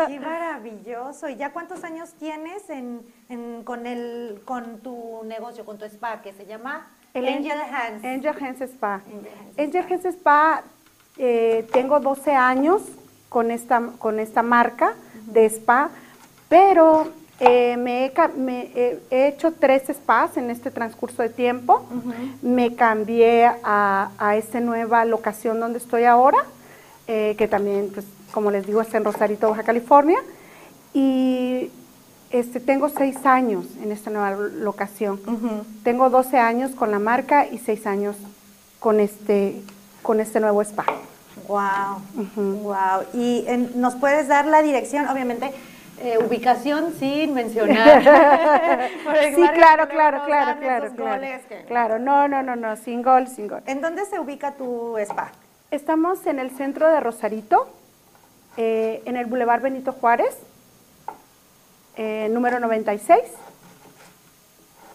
¡Qué 0.07 0.19
maravilloso! 0.19 1.27
¿Y 1.29 1.35
ya 1.35 1.51
cuántos 1.51 1.83
años 1.83 2.11
tienes 2.19 2.69
en, 2.69 3.01
en- 3.29 3.63
con, 3.63 3.87
el, 3.87 4.41
con 4.45 4.79
tu 4.79 5.23
negocio, 5.25 5.65
con 5.65 5.77
tu 5.77 5.85
spa, 5.85 6.21
que 6.21 6.33
se 6.33 6.45
llama 6.45 6.87
El 7.13 7.27
Angel 7.27 7.59
Hands? 7.59 8.03
Angel 8.05 8.35
Hands 8.39 8.61
Spa. 8.61 8.95
Angel 8.95 9.31
Hands 9.39 9.59
Angel 9.59 9.85
Hands 9.93 10.05
Spa, 10.05 10.63
eh, 11.17 11.67
tengo 11.73 11.99
12 11.99 12.33
años 12.33 12.81
con 13.29 13.51
esta, 13.51 13.81
con 13.97 14.19
esta 14.19 14.43
marca 14.43 14.93
de 15.25 15.45
spa, 15.49 15.89
pero 16.47 17.07
eh, 17.39 17.77
me, 17.77 18.05
he, 18.05 18.13
me 18.37 18.61
he- 18.75 18.99
he 19.09 19.27
hecho 19.27 19.51
tres 19.53 19.83
spas 19.91 20.37
en 20.37 20.49
este 20.51 20.71
transcurso 20.71 21.21
de 21.23 21.29
tiempo. 21.29 21.85
Me 22.41 22.75
cambié 22.75 23.45
a, 23.63 24.11
a 24.17 24.35
esta 24.35 24.59
nueva 24.59 25.05
locación 25.05 25.59
donde 25.59 25.77
estoy 25.79 26.03
ahora, 26.05 26.39
eh, 27.07 27.35
que 27.37 27.47
también, 27.47 27.89
pues, 27.93 28.05
como 28.31 28.51
les 28.51 28.65
digo, 28.65 28.81
está 28.81 28.97
en 28.97 29.05
Rosarito, 29.05 29.49
Baja 29.49 29.63
California. 29.63 30.19
Y 30.93 31.69
este, 32.31 32.59
tengo 32.59 32.89
seis 32.89 33.25
años 33.25 33.65
en 33.81 33.91
esta 33.91 34.09
nueva 34.09 34.31
locación. 34.31 35.19
Ujú. 35.25 35.65
Tengo 35.83 36.09
12 36.09 36.37
años 36.37 36.71
con 36.71 36.91
la 36.91 36.99
marca 36.99 37.45
y 37.47 37.57
6 37.59 37.85
años 37.87 38.15
con 38.79 38.99
este, 38.99 39.61
con 40.01 40.19
este 40.19 40.39
nuevo 40.39 40.61
spa. 40.61 40.85
Wow, 41.47 42.01
Ujú. 42.17 42.41
wow. 42.63 43.03
Y 43.13 43.43
en- 43.47 43.79
nos 43.81 43.95
puedes 43.95 44.27
dar 44.27 44.45
la 44.45 44.61
dirección, 44.61 45.07
obviamente, 45.07 45.51
eh, 46.01 46.17
ubicación 46.25 46.93
sin 46.99 47.33
mencionar. 47.33 48.03
Sí, 49.35 49.41
claro, 49.53 49.87
claro, 49.89 50.21
claro, 50.25 50.59
claro, 50.59 50.91
claro. 50.95 51.21
que- 51.47 51.65
Claro, 51.67 51.99
no, 51.99 52.27
no, 52.27 52.41
no, 52.43 52.55
no, 52.55 52.75
sin 52.77 53.01
gol, 53.01 53.27
sin 53.27 53.47
gol. 53.47 53.61
¿En 53.65 53.81
dónde 53.81 54.05
se 54.05 54.19
ubica 54.19 54.51
tu 54.53 54.97
spa? 54.99 55.31
Estamos 55.71 56.25
en 56.25 56.39
el 56.39 56.51
centro 56.51 56.87
de 56.89 56.99
Rosarito, 56.99 57.67
eh, 58.57 59.01
en 59.05 59.15
el 59.17 59.25
Boulevard 59.25 59.61
Benito 59.61 59.91
Juárez, 59.93 60.35
eh, 61.97 62.27
número 62.31 62.59
96. 62.59 63.19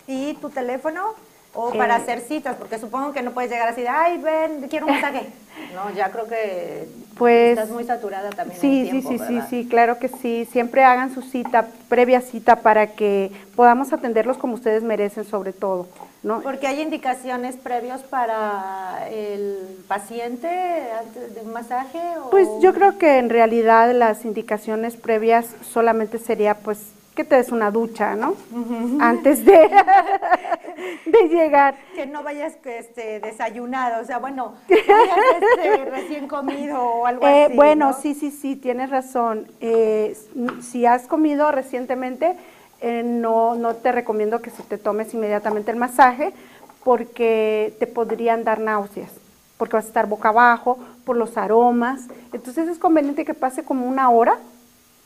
¿Y 0.06 0.34
tu 0.34 0.50
teléfono? 0.50 1.14
O 1.54 1.70
para 1.72 1.96
Eh, 1.98 2.02
hacer 2.02 2.20
citas, 2.20 2.56
porque 2.56 2.78
supongo 2.78 3.12
que 3.12 3.22
no 3.22 3.30
puedes 3.30 3.50
llegar 3.50 3.68
así 3.68 3.82
de, 3.82 3.88
ay, 3.88 4.18
ven, 4.18 4.66
quiero 4.68 4.86
un 4.86 4.92
masaje. 4.94 5.26
No, 5.72 5.88
ya 5.92 6.10
creo 6.10 6.26
que 6.26 6.86
Pues, 7.16 7.50
estás 7.56 7.70
muy 7.70 7.84
saturada 7.84 8.30
también. 8.30 8.60
Sí, 8.60 8.80
en 8.88 9.02
tiempo, 9.02 9.08
sí, 9.10 9.18
sí, 9.18 9.24
sí, 9.26 9.40
sí, 9.62 9.68
claro 9.68 9.98
que 10.00 10.08
sí. 10.08 10.48
Siempre 10.50 10.82
hagan 10.82 11.14
su 11.14 11.22
cita, 11.22 11.68
previa 11.88 12.20
cita, 12.20 12.56
para 12.56 12.88
que 12.88 13.30
podamos 13.54 13.92
atenderlos 13.92 14.36
como 14.36 14.54
ustedes 14.54 14.82
merecen, 14.82 15.24
sobre 15.24 15.52
todo, 15.52 15.86
¿no? 16.24 16.40
Porque 16.40 16.66
hay 16.66 16.80
indicaciones 16.80 17.54
previos 17.56 18.02
para 18.02 19.06
el 19.10 19.58
paciente 19.86 20.48
antes 20.98 21.34
de 21.34 21.40
un 21.42 21.52
masaje. 21.52 22.00
O... 22.24 22.30
Pues 22.30 22.48
yo 22.60 22.74
creo 22.74 22.98
que 22.98 23.18
en 23.18 23.30
realidad 23.30 23.92
las 23.92 24.24
indicaciones 24.24 24.96
previas 24.96 25.46
solamente 25.62 26.18
sería 26.18 26.54
pues 26.54 26.78
que 27.14 27.22
te 27.22 27.36
des 27.36 27.52
una 27.52 27.70
ducha, 27.70 28.16
¿no? 28.16 28.34
Antes 28.98 29.44
de, 29.44 29.52
de 31.06 31.28
llegar. 31.28 31.76
Que 31.94 32.06
no 32.06 32.24
vayas 32.24 32.54
este, 32.64 33.20
desayunado, 33.20 34.02
o 34.02 34.04
sea, 34.04 34.18
bueno, 34.18 34.54
vayas 34.68 35.42
este, 35.54 35.84
recién 35.90 36.26
comido 36.26 36.82
o 36.82 37.06
algo 37.06 37.24
Eh, 37.24 37.44
así. 37.44 37.54
bueno, 37.54 37.88
¿no? 37.88 37.92
sí, 37.92 38.14
sí, 38.14 38.32
sí, 38.32 38.56
tienes 38.56 38.90
razón. 38.90 39.46
Eh, 39.60 40.16
si 40.60 40.86
has 40.86 41.06
comido 41.06 41.52
recientemente, 41.52 42.34
eh, 42.86 43.02
no, 43.02 43.54
no 43.54 43.76
te 43.76 43.92
recomiendo 43.92 44.42
que 44.42 44.50
se 44.50 44.62
te 44.62 44.76
tomes 44.76 45.14
inmediatamente 45.14 45.70
el 45.70 45.78
masaje 45.78 46.34
porque 46.84 47.74
te 47.78 47.86
podrían 47.86 48.44
dar 48.44 48.60
náuseas, 48.60 49.10
porque 49.56 49.76
vas 49.76 49.86
a 49.86 49.88
estar 49.88 50.06
boca 50.06 50.28
abajo 50.28 50.78
por 51.06 51.16
los 51.16 51.38
aromas. 51.38 52.02
Entonces 52.34 52.68
es 52.68 52.78
conveniente 52.78 53.24
que 53.24 53.32
pase 53.32 53.64
como 53.64 53.86
una 53.86 54.10
hora 54.10 54.38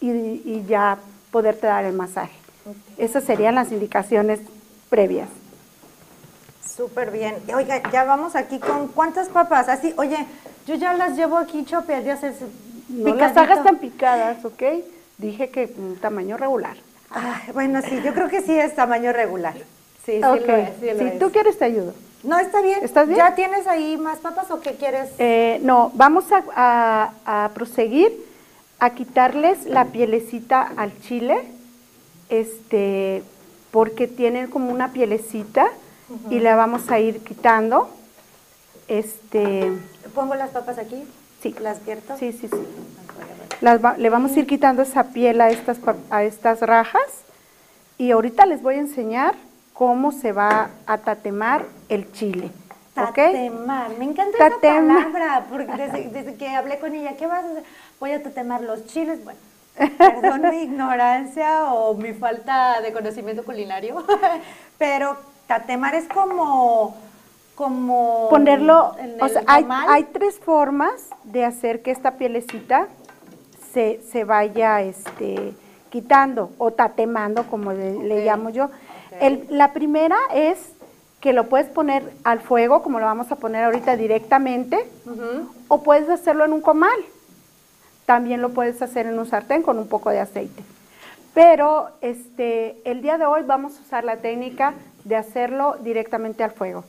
y, 0.01 0.11
y 0.11 0.65
ya 0.67 0.99
poderte 1.31 1.69
dar 1.69 1.85
el 1.85 1.93
masaje. 1.93 2.37
Esas 2.97 3.23
serían 3.23 3.55
las 3.55 3.71
indicaciones 3.71 4.41
previas. 4.91 5.29
Súper 6.67 7.13
bien. 7.13 7.37
Oiga, 7.55 7.81
ya 7.93 8.03
vamos 8.03 8.35
aquí 8.35 8.59
con 8.59 8.89
cuántas 8.89 9.29
papas. 9.29 9.69
Así, 9.69 9.95
oye, 9.99 10.27
yo 10.67 10.75
ya 10.75 10.95
las 10.95 11.17
llevo 11.17 11.37
aquí 11.37 11.65
chopeas, 11.65 12.05
ya 12.05 12.17
se 12.17 12.35
No 12.89 13.15
las 13.15 13.37
hagas 13.37 13.63
tan 13.63 13.77
picadas, 13.77 14.45
¿ok? 14.45 14.63
Dije 15.17 15.51
que 15.51 15.73
un 15.79 15.95
tamaño 15.95 16.37
regular. 16.37 16.77
Ay, 17.11 17.53
bueno, 17.53 17.81
sí, 17.83 18.01
yo 18.05 18.13
creo 18.15 18.29
que 18.29 18.43
sí 18.43 18.53
es 18.59 18.75
tamaño 18.75 19.13
regular. 19.13 19.55
Sí, 20.05 20.15
sí 20.15 20.21
lo 20.21 20.35
es, 20.57 20.71
sí 20.81 20.87
lo 20.93 20.99
si 20.99 21.05
es. 21.05 21.19
tú 21.19 21.31
quieres 21.31 21.59
te 21.59 21.65
ayudo. 21.67 21.95
No, 22.23 22.39
está 22.39 22.61
bien. 22.63 22.81
¿Estás 22.83 23.07
bien? 23.07 23.19
¿Ya 23.19 23.35
tienes 23.35 23.67
ahí 23.67 23.97
más 23.97 24.19
papas 24.19 24.51
o 24.51 24.61
qué 24.61 24.75
quieres? 24.75 25.11
Eh, 25.19 25.61
no, 25.63 25.91
vamos 25.95 26.25
a, 26.33 26.43
a- 27.25 27.45
a 27.45 27.49
proseguir 27.51 28.13
a 28.81 28.91
quitarles 28.91 29.65
la 29.67 29.87
pielecita 29.87 30.73
al 30.77 30.99
chile, 31.01 31.37
este, 32.29 33.23
porque 33.71 34.07
tienen 34.07 34.49
como 34.51 34.71
una 34.73 34.93
pielecita 34.93 35.69
y 36.31 36.39
la 36.41 36.57
vamos 36.57 36.91
a 36.91 36.99
ir 37.01 37.21
quitando. 37.21 37.89
Este, 38.89 39.73
¿Pongo 40.15 40.35
las 40.35 40.51
papas 40.51 40.79
aquí? 40.79 41.03
Sí. 41.43 41.55
¿Las 41.61 41.85
vierto? 41.85 42.17
sí, 42.19 42.33
sí, 42.33 42.49
sí. 42.49 42.57
Las 43.61 43.85
va- 43.85 43.97
le 43.97 44.11
vamos 44.11 44.33
a 44.37 44.39
ir 44.41 44.47
quitando 44.47 44.83
esa 44.83 45.05
piel 45.05 45.41
a 45.41 45.51
estas, 45.51 45.79
a 46.11 46.23
estas 46.23 46.61
rajas 46.61 47.03
y 47.97 48.11
ahorita 48.13 48.47
les 48.47 48.63
voy 48.63 48.77
a 48.77 48.79
enseñar 48.79 49.35
cómo 49.75 50.13
se 50.13 50.33
va 50.33 50.71
a 50.87 50.99
tatemar 50.99 51.65
el 51.89 52.11
chile. 52.13 52.51
¿Ok? 52.97 53.15
Tatemar, 53.15 53.91
me 53.99 54.05
encanta 54.05 54.37
Tatemar. 54.39 55.01
esa 55.01 55.13
palabra, 55.13 55.47
porque 55.51 55.73
desde, 55.77 56.09
desde 56.11 56.35
que 56.35 56.49
hablé 56.49 56.79
con 56.79 56.95
ella, 56.95 57.17
¿qué 57.17 57.27
vas 57.27 57.45
a 57.45 57.51
hacer? 57.51 57.65
Voy 58.01 58.13
a 58.13 58.23
tatemar 58.23 58.61
los 58.63 58.87
chiles, 58.87 59.23
bueno, 59.25 59.39
perdón 59.97 60.43
mi 60.51 60.63
ignorancia 60.63 61.73
o 61.73 61.95
mi 61.95 62.13
falta 62.13 62.81
de 62.81 62.93
conocimiento 62.93 63.45
culinario, 63.45 64.05
pero 64.79 65.17
tatemar 65.47 65.95
es 65.95 66.09
como, 66.09 66.97
como... 67.55 68.29
ponerlo, 68.31 68.97
en 68.99 69.21
o 69.23 69.29
sea, 69.29 69.43
hay, 69.47 69.65
hay 69.89 70.05
tres 70.05 70.39
formas 70.41 70.93
de 71.25 71.45
hacer 71.45 71.83
que 71.83 71.93
esta 71.93 72.13
pielecita 72.13 72.89
se, 73.73 74.01
se 74.11 74.25
vaya 74.25 74.83
este, 74.83 75.53
quitando 75.91 76.51
o 76.59 76.71
tatemando, 76.73 77.45
como 77.47 77.73
le, 77.73 78.03
le 78.03 78.25
llamo 78.25 78.51
yo. 78.51 78.71
El- 79.21 79.47
la 79.51 79.73
primera 79.73 80.17
es 80.35 80.59
que 81.21 81.33
lo 81.33 81.49
puedes 81.49 81.67
poner 81.69 82.03
al 82.25 82.41
fuego, 82.41 82.83
como 82.83 83.01
lo 83.01 83.07
vamos 83.07 83.33
a 83.33 83.37
poner 83.37 83.65
ahorita 83.65 83.97
directamente, 83.97 84.79
o 85.69 85.83
puedes 85.83 86.09
hacerlo 86.09 86.45
en 86.45 86.53
un 86.53 86.61
comal. 86.61 86.99
También 88.07 88.41
lo 88.41 88.51
puedes 88.51 88.81
hacer 88.83 89.07
en 89.07 89.19
un 89.19 89.27
sartén 89.27 89.63
con 89.63 89.79
un 89.79 89.89
poco 89.89 90.11
de 90.11 90.21
aceite. 90.21 90.63
Pero 91.35 91.91
este, 92.01 92.81
el 92.85 93.03
día 93.03 93.19
de 93.19 93.27
hoy 93.27 93.43
vamos 93.43 93.77
a 93.79 93.83
usar 93.83 94.05
la 94.05 94.17
técnica 94.17 94.75
de 95.05 95.17
hacerlo 95.17 95.77
directamente 95.81 96.43
al 96.43 96.51
fuego. 96.53 96.85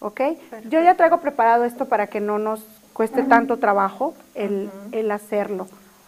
¿Ok? 0.00 0.20
Yo 0.68 0.80
ya 0.82 0.94
traigo 0.94 1.18
preparado 1.18 1.64
esto 1.64 1.86
para 1.86 2.06
que 2.06 2.20
no 2.20 2.38
nos 2.38 2.64
cueste 2.92 3.22
tanto 3.22 3.58
trabajo 3.58 4.14
el, 4.34 4.70
el 4.92 5.10
hacerlo. 5.10 5.66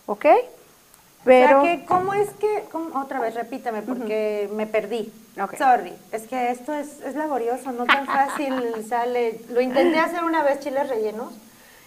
¿Ok? 0.09 0.25
Pero, 1.25 1.61
o 1.61 1.63
sea 1.63 1.77
que, 1.77 1.85
¿cómo 1.85 2.15
es 2.15 2.31
que, 2.31 2.65
otra 2.95 3.21
vez, 3.21 3.35
repítame, 3.35 3.83
porque 3.83 4.49
me 4.55 4.67
perdí. 4.67 5.13
Sorry, 5.59 5.93
es 6.13 6.27
que 6.27 6.51
esto 6.51 6.73
es, 6.73 7.03
es 7.03 7.15
laborioso, 7.15 7.73
no 7.73 7.85
tan 7.85 8.07
fácil 8.07 8.55
sale. 8.89 9.39
Lo 9.51 9.61
intenté 9.61 9.99
hacer 9.99 10.25
una 10.25 10.43
vez 10.43 10.61
chiles 10.61 10.89
rellenos 10.89 11.35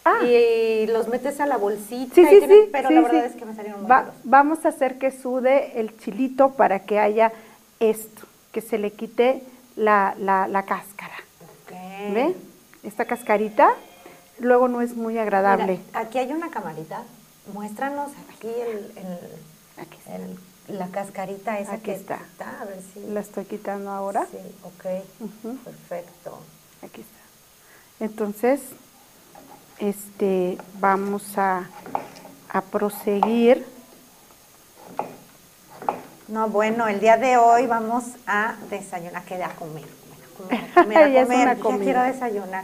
ah. 0.06 0.24
y 0.24 0.86
los 0.88 1.08
metes 1.08 1.40
a 1.42 1.48
la 1.48 1.58
bolsita, 1.58 2.14
sí, 2.14 2.24
sí, 2.30 2.42
sí, 2.48 2.70
pero 2.72 2.92
la 2.92 3.02
verdad 3.02 3.26
es 3.26 3.36
que 3.36 3.46
me 3.46 3.56
salieron 3.56 3.82
muy 3.82 3.92
Vamos 4.24 4.66
a 4.66 4.70
hacer 4.70 5.00
que 5.00 5.10
sude 5.10 5.80
el 5.80 5.98
chilito 5.98 6.52
para 6.52 6.82
que 6.86 7.00
haya 7.00 7.34
esto, 7.80 8.28
que 8.52 8.62
se 8.62 8.78
le 8.78 8.92
quite 8.92 9.42
la, 9.76 10.14
la, 10.20 10.48
la 10.48 10.64
cáscara. 10.64 11.16
Okay. 11.66 12.14
¿Ve? 12.14 12.36
Esta 12.84 13.06
cascarita 13.06 13.74
luego 14.38 14.68
no 14.68 14.82
es 14.82 14.96
muy 14.96 15.18
agradable. 15.18 15.80
aquí 15.94 16.20
hay 16.20 16.32
una 16.32 16.52
camarita 16.52 17.04
muéstranos 17.54 18.12
aquí 18.30 18.48
el, 18.48 20.38
la 20.68 20.88
cascarita 20.88 21.60
esa 21.60 21.74
aquí 21.74 21.84
que 21.84 21.94
está. 21.96 22.20
A 22.62 22.66
ver 22.66 22.82
si... 22.94 23.00
La 23.08 23.20
estoy 23.20 23.46
quitando 23.46 23.90
ahora. 23.90 24.28
Sí, 24.30 24.38
ok. 24.64 25.64
Perfecto. 25.64 26.40
Aquí 26.82 27.02
está. 27.02 27.20
Entonces, 28.00 28.62
este, 29.80 30.58
vamos 30.80 31.38
a, 31.38 31.70
a 32.50 32.62
proseguir. 32.62 33.66
No, 36.28 36.48
bueno, 36.48 36.88
el 36.88 37.00
día 37.00 37.18
de 37.18 37.38
hoy 37.38 37.68
vamos 37.68 38.04
a 38.26 38.56
desayunar, 38.70 39.24
que 39.26 39.44
a 39.44 39.56
comer 39.56 40.01
a 40.76 41.56
comer, 41.56 41.84
quiero 41.84 42.04
desayunar. 42.04 42.64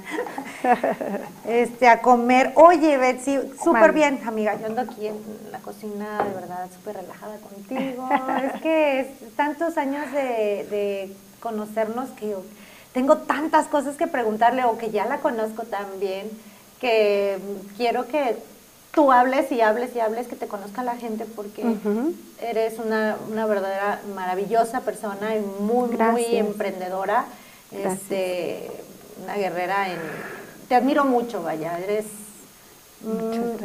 este, 1.48 1.88
a 1.88 2.02
comer. 2.02 2.52
Oye, 2.56 2.98
Betsy, 2.98 3.40
súper 3.64 3.92
bien, 3.94 4.20
amiga. 4.26 4.56
Yo 4.60 4.68
ando 4.68 4.82
aquí 4.82 5.08
en 5.08 5.18
la 5.52 5.60
cocina, 5.60 6.24
de 6.24 6.34
verdad, 6.34 6.70
súper 6.74 6.98
relajada 6.98 7.38
contigo. 7.38 8.10
es 8.54 8.62
que 8.62 9.00
es 9.02 9.36
tantos 9.36 9.78
años 9.78 10.12
de, 10.12 11.16
conocernos 11.40 12.10
que 12.12 12.36
tengo 12.94 13.18
tantas 13.18 13.68
cosas 13.68 13.96
que 13.96 14.08
preguntarle 14.08 14.64
o 14.64 14.78
que 14.78 14.90
ya 14.90 15.06
la 15.06 15.20
conozco 15.20 15.64
también, 15.64 16.30
que 16.82 17.38
quiero 17.78 18.08
que 18.08 18.38
tú 18.92 19.12
hables 19.12 19.52
y 19.52 19.62
hables 19.62 19.96
y 19.96 20.00
hables, 20.00 20.28
que 20.28 20.36
te 20.36 20.48
conozca 20.48 20.82
la 20.82 20.96
gente 20.96 21.26
porque 21.26 21.64
eres 22.42 22.80
una, 22.80 23.18
una, 23.30 23.46
verdadera 23.46 24.02
maravillosa 24.16 24.82
persona 24.82 25.36
y 25.36 25.42
muy, 25.62 25.96
muy 25.96 26.26
emprendedora. 26.36 27.26
Este, 27.72 28.70
una 29.24 29.36
guerrera 29.36 29.90
en... 29.90 30.00
Te 30.68 30.76
admiro 30.76 31.06
mucho, 31.06 31.44
vaya, 31.44 31.80
eres 31.80 32.06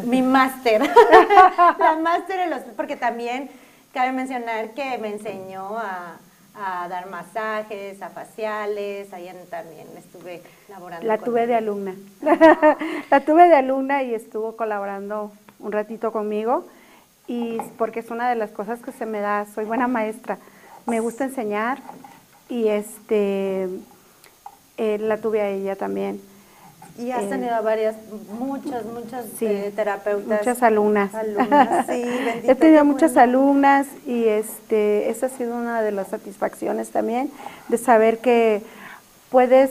mi 0.04 0.22
máster, 0.22 0.82
la 1.78 1.98
máster 2.00 2.40
en 2.40 2.50
los... 2.50 2.60
Porque 2.76 2.96
también 2.96 3.50
cabe 3.92 4.12
mencionar 4.12 4.70
que 4.70 4.98
me 4.98 5.08
enseñó 5.08 5.78
a, 5.78 6.18
dar 6.54 7.08
masajes, 7.08 8.02
a 8.02 8.10
faciales, 8.10 9.12
ahí 9.12 9.30
también 9.48 9.86
estuve 9.96 10.42
laborando. 10.68 11.06
La 11.06 11.18
tuve 11.18 11.46
de 11.46 11.54
alumna, 11.54 11.94
la 13.10 13.20
tuve 13.20 13.48
de 13.48 13.56
alumna 13.56 14.02
y 14.02 14.14
estuvo 14.14 14.54
colaborando 14.54 15.32
un 15.58 15.72
ratito 15.72 16.12
conmigo 16.12 16.66
y 17.26 17.58
porque 17.78 18.00
es 18.00 18.10
una 18.10 18.28
de 18.28 18.34
las 18.34 18.50
cosas 18.50 18.80
que 18.80 18.92
se 18.92 19.06
me 19.06 19.20
da, 19.20 19.46
soy 19.54 19.64
buena 19.64 19.88
maestra, 19.88 20.38
me 20.84 21.00
gusta 21.00 21.24
enseñar 21.24 21.78
y 22.50 22.68
este 22.68 23.68
eh, 24.82 24.98
la 24.98 25.18
tuve 25.18 25.40
a 25.40 25.48
ella 25.48 25.76
también. 25.76 26.20
Y 26.98 27.12
has 27.12 27.28
tenido 27.28 27.56
eh, 27.56 27.62
varias, 27.62 27.94
muchas, 28.36 28.84
muchas 28.84 29.26
eh, 29.40 29.72
terapeutas. 29.76 30.40
Muchas 30.40 30.60
alumnas. 30.62 31.14
alumnas 31.14 31.86
sí, 31.88 32.02
He 32.42 32.54
tenido 32.56 32.84
muchas 32.84 33.16
alumnas 33.16 33.86
y 34.06 34.24
este, 34.24 35.08
esa 35.08 35.26
ha 35.26 35.28
sido 35.28 35.56
una 35.56 35.82
de 35.82 35.92
las 35.92 36.08
satisfacciones 36.08 36.90
también, 36.90 37.30
de 37.68 37.78
saber 37.78 38.18
que 38.18 38.62
puedes 39.30 39.70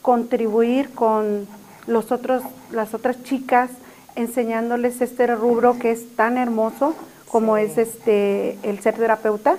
contribuir 0.00 0.90
con 0.94 1.48
los 1.88 2.12
otros, 2.12 2.44
las 2.70 2.94
otras 2.94 3.20
chicas, 3.24 3.68
enseñándoles 4.14 5.00
este 5.00 5.26
rubro 5.26 5.76
que 5.80 5.90
es 5.90 6.14
tan 6.14 6.38
hermoso 6.38 6.94
como 7.28 7.56
es 7.56 7.78
este 7.78 8.58
el 8.62 8.78
ser 8.80 8.94
terapeuta 8.94 9.56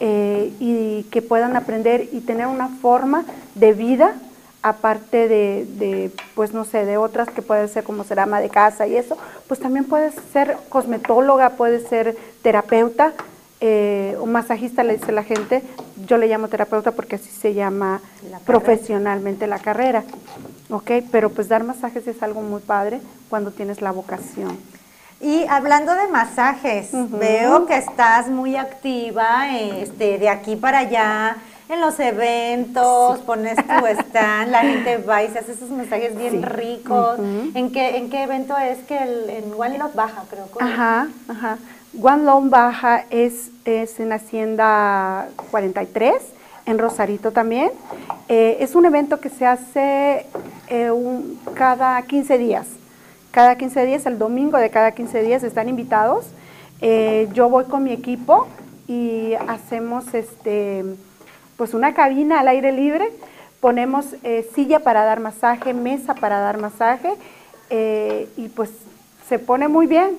eh, 0.00 0.52
y 0.58 1.04
que 1.04 1.22
puedan 1.22 1.56
aprender 1.56 2.08
y 2.10 2.20
tener 2.20 2.48
una 2.48 2.68
forma 2.68 3.24
de 3.54 3.72
vida 3.72 4.16
aparte 4.64 5.28
de, 5.28 6.10
pues 6.34 6.54
no 6.54 6.64
sé, 6.64 6.86
de 6.86 6.96
otras 6.96 7.28
que 7.28 7.42
pueden 7.42 7.68
ser 7.68 7.84
como 7.84 8.02
ser 8.02 8.18
ama 8.18 8.40
de 8.40 8.48
casa 8.48 8.86
y 8.86 8.96
eso, 8.96 9.18
pues 9.46 9.60
también 9.60 9.84
puedes 9.84 10.14
ser 10.32 10.56
cosmetóloga, 10.70 11.50
puedes 11.50 11.86
ser 11.86 12.16
terapeuta 12.40 13.12
eh, 13.60 14.16
o 14.18 14.24
masajista, 14.24 14.82
le 14.82 14.96
dice 14.96 15.12
la 15.12 15.22
gente, 15.22 15.62
yo 16.06 16.16
le 16.16 16.28
llamo 16.28 16.48
terapeuta 16.48 16.92
porque 16.92 17.16
así 17.16 17.28
se 17.28 17.52
llama 17.52 18.00
profesionalmente 18.46 19.46
la 19.46 19.58
carrera, 19.58 20.02
¿ok? 20.70 20.92
Pero 21.12 21.28
pues 21.28 21.48
dar 21.48 21.62
masajes 21.62 22.06
es 22.06 22.22
algo 22.22 22.40
muy 22.40 22.62
padre 22.62 23.02
cuando 23.28 23.50
tienes 23.50 23.82
la 23.82 23.90
vocación. 23.90 24.58
Y 25.20 25.44
hablando 25.44 25.94
de 25.94 26.08
masajes, 26.08 26.88
veo 27.10 27.66
que 27.66 27.76
estás 27.76 28.28
muy 28.28 28.56
activa 28.56 29.58
este, 29.58 30.18
de 30.18 30.30
aquí 30.30 30.56
para 30.56 30.78
allá 30.78 31.36
en 31.68 31.80
los 31.80 31.98
eventos, 32.00 33.18
pones 33.20 33.56
tu 33.56 33.86
stand, 33.86 34.50
la 34.50 34.60
gente 34.60 34.98
va 34.98 35.22
y 35.22 35.28
se 35.28 35.38
hace 35.38 35.52
esos 35.52 35.70
masajes 35.70 36.16
bien 36.16 36.42
ricos. 36.42 37.18
¿En, 37.54 37.70
qué, 37.72 37.96
¿En 37.96 38.10
qué 38.10 38.22
evento 38.22 38.56
es 38.58 38.78
que 38.84 38.98
el, 38.98 39.30
en 39.30 39.52
One 39.56 39.78
Love 39.78 39.94
Baja, 39.94 40.24
creo? 40.28 40.46
Ajá, 40.60 41.08
ajá. 41.28 41.58
One 42.00 42.24
Love 42.24 42.50
Baja 42.50 43.04
es, 43.10 43.50
es 43.64 43.98
en 44.00 44.12
Hacienda 44.12 45.28
43, 45.50 46.14
en 46.66 46.78
Rosarito 46.78 47.30
también. 47.30 47.70
Eh, 48.28 48.58
es 48.60 48.74
un 48.74 48.84
evento 48.84 49.20
que 49.20 49.30
se 49.30 49.46
hace 49.46 50.26
eh, 50.68 50.90
un, 50.90 51.40
cada 51.54 52.00
15 52.02 52.38
días 52.38 52.66
cada 53.34 53.56
15 53.56 53.84
días, 53.84 54.06
el 54.06 54.16
domingo 54.16 54.58
de 54.58 54.70
cada 54.70 54.92
15 54.92 55.22
días 55.24 55.42
están 55.42 55.68
invitados. 55.68 56.24
Eh, 56.80 57.28
yo 57.32 57.50
voy 57.50 57.64
con 57.64 57.82
mi 57.82 57.92
equipo 57.92 58.46
y 58.86 59.34
hacemos 59.48 60.14
este, 60.14 60.84
pues 61.56 61.74
una 61.74 61.94
cabina 61.94 62.40
al 62.40 62.48
aire 62.48 62.72
libre, 62.72 63.06
ponemos 63.60 64.06
eh, 64.22 64.48
silla 64.54 64.80
para 64.80 65.04
dar 65.04 65.20
masaje, 65.20 65.74
mesa 65.74 66.14
para 66.14 66.40
dar 66.40 66.58
masaje 66.58 67.14
eh, 67.70 68.28
y 68.36 68.48
pues 68.48 68.70
se 69.28 69.38
pone 69.38 69.68
muy 69.68 69.86
bien. 69.86 70.18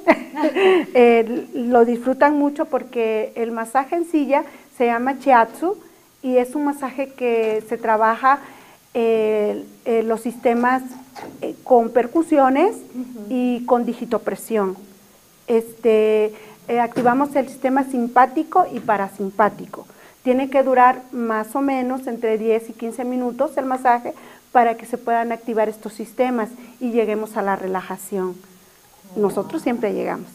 lo 1.53 1.85
disfrutan 1.85 2.37
mucho 2.37 2.65
porque 2.65 3.31
el 3.35 3.51
masaje 3.51 3.95
en 3.95 4.05
silla 4.05 4.43
se 4.77 4.87
llama 4.87 5.19
chiatsu 5.19 5.77
y 6.23 6.37
es 6.37 6.55
un 6.55 6.65
masaje 6.65 7.09
que 7.09 7.63
se 7.69 7.77
trabaja 7.77 8.39
los 10.03 10.21
sistemas 10.21 10.83
eh, 11.41 11.55
con 11.63 11.89
percusiones 11.89 12.75
y 13.29 13.65
con 13.65 13.85
digitopresión. 13.85 14.75
Este, 15.47 16.33
eh, 16.67 16.79
activamos 16.79 17.35
el 17.35 17.47
sistema 17.47 17.83
simpático 17.83 18.65
y 18.73 18.79
parasimpático. 18.79 19.87
Tiene 20.25 20.49
que 20.49 20.63
durar 20.63 21.03
más 21.11 21.55
o 21.55 21.61
menos 21.61 22.07
entre 22.07 22.39
10 22.39 22.71
y 22.71 22.73
15 22.73 23.05
minutos 23.05 23.55
el 23.57 23.65
masaje 23.65 24.15
para 24.51 24.75
que 24.75 24.88
se 24.88 24.97
puedan 24.97 25.31
activar 25.31 25.69
estos 25.69 25.93
sistemas 25.93 26.49
y 26.79 26.89
lleguemos 26.89 27.38
a 27.38 27.43
la 27.43 27.55
relajación. 27.55 28.35
Nosotros 29.15 29.61
siempre 29.61 29.93
llegamos. 29.93 30.27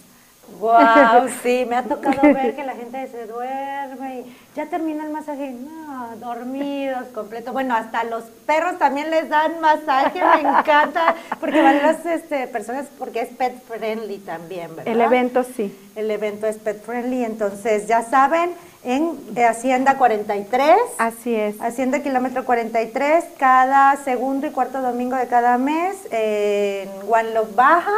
Wow, 0.61 1.29
sí, 1.43 1.67
me 1.69 1.75
ha 1.75 1.83
tocado 1.83 2.23
ver 2.23 2.55
que 2.55 2.65
la 2.65 2.75
gente 2.75 3.05
se 3.09 3.27
duerme 3.27 4.21
y 4.21 4.37
ya 4.55 4.67
termina 4.67 5.05
el 5.05 5.11
masaje, 5.11 5.51
no, 5.51 6.17
dormidos, 6.19 7.09
completo. 7.13 7.53
Bueno, 7.53 7.75
hasta 7.75 8.05
los 8.05 8.23
perros 8.47 8.79
también 8.79 9.11
les 9.11 9.29
dan 9.29 9.61
masaje, 9.61 10.21
me 10.21 10.49
encanta, 10.49 11.17
porque 11.41 11.63
van 11.63 11.79
las 11.79 12.07
este, 12.07 12.47
personas, 12.47 12.87
porque 12.97 13.23
es 13.23 13.29
pet 13.31 13.61
friendly 13.65 14.19
también, 14.19 14.69
¿verdad? 14.77 14.93
El 14.93 15.01
evento 15.01 15.43
sí. 15.45 15.77
El 15.97 16.13
evento 16.13 16.47
es 16.47 16.59
pet 16.59 16.81
friendly, 16.81 17.25
entonces 17.25 17.89
ya 17.89 18.03
saben, 18.03 18.51
en 18.83 19.19
Hacienda 19.37 19.99
43. 19.99 20.77
Así 20.99 21.35
es. 21.35 21.61
Hacienda 21.61 22.01
Kilómetro 22.01 22.45
43, 22.45 23.25
cada 23.39 23.97
segundo 23.97 24.47
y 24.47 24.51
cuarto 24.51 24.81
domingo 24.81 25.17
de 25.17 25.27
cada 25.27 25.59
mes, 25.59 25.97
en 26.11 26.89
One 27.09 27.35
Love 27.35 27.55
Baja 27.55 27.93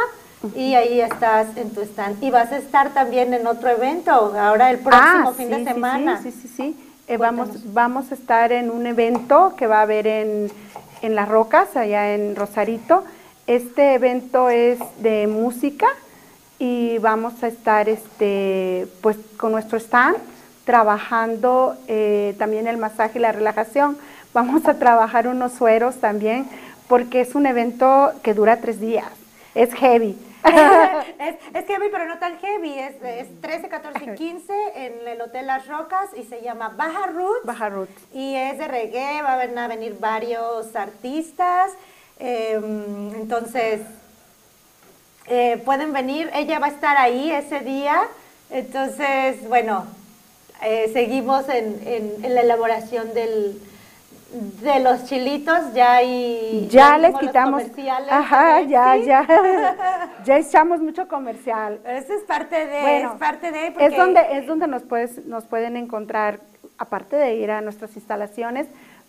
y 0.55 0.75
ahí 0.75 0.99
estás 0.99 1.55
en 1.55 1.69
tu 1.71 1.81
stand. 1.81 2.21
Y 2.21 2.29
vas 2.29 2.51
a 2.51 2.57
estar 2.57 2.93
también 2.93 3.33
en 3.33 3.47
otro 3.47 3.69
evento, 3.69 4.11
ahora 4.11 4.71
el 4.71 4.79
próximo 4.79 5.29
ah, 5.29 5.33
fin 5.35 5.49
de 5.49 5.63
semana. 5.63 6.21
Sí, 6.21 6.31
sí, 6.31 6.47
sí. 6.47 6.75
Eh, 7.07 7.17
vamos, 7.17 7.49
vamos 7.73 8.11
a 8.11 8.15
estar 8.15 8.51
en 8.51 8.69
un 8.69 8.85
evento 8.85 9.53
que 9.57 9.67
va 9.67 9.79
a 9.79 9.81
haber 9.83 10.07
en, 10.07 10.51
Las 11.01 11.27
Rocas, 11.27 11.75
allá 11.75 12.13
en 12.13 12.35
Rosarito. 12.35 13.03
Este 13.47 13.93
evento 13.93 14.49
es 14.49 14.79
de 14.99 15.27
música 15.27 15.87
y 16.59 16.97
vamos 16.99 17.43
a 17.43 17.47
estar 17.47 17.89
este, 17.89 18.87
pues, 19.01 19.17
con 19.37 19.51
nuestro 19.51 19.77
stand 19.77 20.17
trabajando 20.65 21.75
eh, 21.87 22.35
también 22.37 22.67
el 22.67 22.77
masaje 22.77 23.19
y 23.19 23.21
la 23.21 23.31
relajación. 23.31 23.97
Vamos 24.33 24.67
a 24.67 24.79
trabajar 24.79 25.27
unos 25.27 25.53
sueros 25.53 25.97
también 25.97 26.47
porque 26.87 27.21
es 27.21 27.35
un 27.35 27.45
evento 27.45 28.11
que 28.23 28.33
dura 28.33 28.57
tres 28.57 28.79
días. 28.79 29.11
Es 29.55 29.73
heavy. 29.73 30.17
es, 31.19 31.35
es, 31.53 31.67
heavy, 31.67 31.87
pero 31.91 32.05
no 32.05 32.17
tan 32.19 32.37
heavy. 32.39 32.77
Es, 32.77 32.95
es, 33.01 33.41
13, 33.41 33.69
14 33.69 34.03
y 34.03 34.15
15 34.15 34.53
en 34.75 35.07
el 35.07 35.21
Hotel 35.21 35.47
Las 35.47 35.67
Rocas 35.67 36.09
y 36.17 36.23
se 36.23 36.41
llama 36.41 36.69
Baja 36.75 37.07
Roots. 37.07 37.45
Baja 37.45 37.69
Roots. 37.69 37.93
Y 38.13 38.35
es 38.35 38.57
de 38.57 38.67
reggae, 38.67 39.21
va 39.21 39.33
a 39.33 39.67
venir 39.67 39.97
varios 39.99 40.75
artistas. 40.75 41.71
Em, 42.19 43.13
entonces, 43.15 43.81
eh, 45.27 45.61
pueden 45.63 45.93
venir, 45.93 46.29
ella 46.33 46.59
va 46.59 46.67
a 46.67 46.69
estar 46.69 46.97
ahí 46.97 47.31
ese 47.31 47.61
día. 47.61 48.01
Entonces, 48.49 49.47
bueno, 49.47 49.85
eh, 50.63 50.89
seguimos 50.93 51.47
en, 51.49 51.79
en, 52.23 52.35
la 52.35 52.41
elaboración 52.41 53.13
del, 53.13 53.61
de 54.61 54.79
los 54.79 55.05
chilitos, 55.05 55.73
ya 55.73 56.01
y 56.01 56.67
ya, 56.69 56.97
les 56.97 57.15
quitamos, 57.17 57.63
ajá, 58.09 58.61
ya, 58.61 58.95
ya, 58.97 59.27
ya 60.25 60.37
echamos 60.37 60.79
mucho 60.79 61.07
comercial. 61.07 61.79
Eso 61.85 62.13
es 62.13 62.23
parte 62.23 62.65
de, 62.65 63.01
es 63.01 63.11
parte 63.19 63.51
de, 63.51 63.73
es 63.77 63.97
donde 63.97 64.21
es 64.31 64.47
donde 64.47 64.67
nos 64.67 64.83
puedes, 64.83 65.25
nos 65.25 65.43
pueden 65.43 65.77
encontrar, 65.77 66.39
aparte 66.77 67.15
de 67.15 67.35
ir 67.35 67.51
a 67.51 67.61
nuestras 67.61 67.95
instalaciones, 67.95 68.67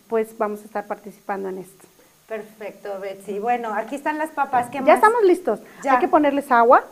pues 0.09 0.37
vamos 0.37 0.63
a 0.63 0.65
estar 0.65 0.87
participando 0.87 1.49
en 1.49 1.59
esto. 1.59 1.87
Perfecto, 2.29 2.99
Betsy. 3.01 3.39
Bueno, 3.39 3.73
aquí 3.75 3.97
están 3.97 4.19
las 4.19 4.31
papas. 4.31 4.71
¿Qué 4.71 4.81
ya 4.85 4.95
estamos 4.95 5.23
listos. 5.25 5.61
Hay 5.89 5.99
que 5.99 6.09
ponerles 6.09 6.51
agua 6.51 6.83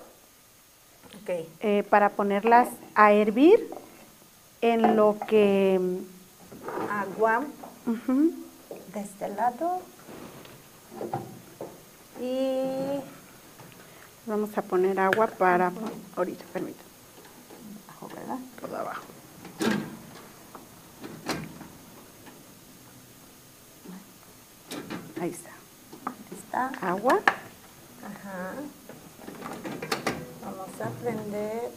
okay. 1.22 1.48
Eh, 1.60 1.84
para 1.88 2.10
ponerlas 2.10 2.68
a 2.94 3.12
hervir 3.12 3.58
en 4.62 4.96
lo 4.96 5.18
que... 5.28 5.78
Agua 6.88 7.44
de 8.94 9.00
este 9.00 9.28
lado. 9.28 9.82
Y 12.20 13.00
vamos 14.24 14.56
a 14.56 14.62
poner 14.62 14.98
agua 15.00 15.26
para... 15.26 15.72
Ahorita, 16.16 16.44
permítame. 16.52 16.88
Abajo, 17.88 18.08
¿verdad? 18.14 18.38
Todo 18.60 18.76
abajo. 18.76 19.02
Ahí 25.20 25.30
está. 25.30 25.50
Ahí 26.06 26.38
está. 26.38 26.68
Agua. 26.80 27.20
Ajá. 28.04 28.54
Vamos 30.44 30.80
a 30.80 30.90
prender. 31.00 31.70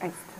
Ahí 0.00 0.08
está. 0.08 0.31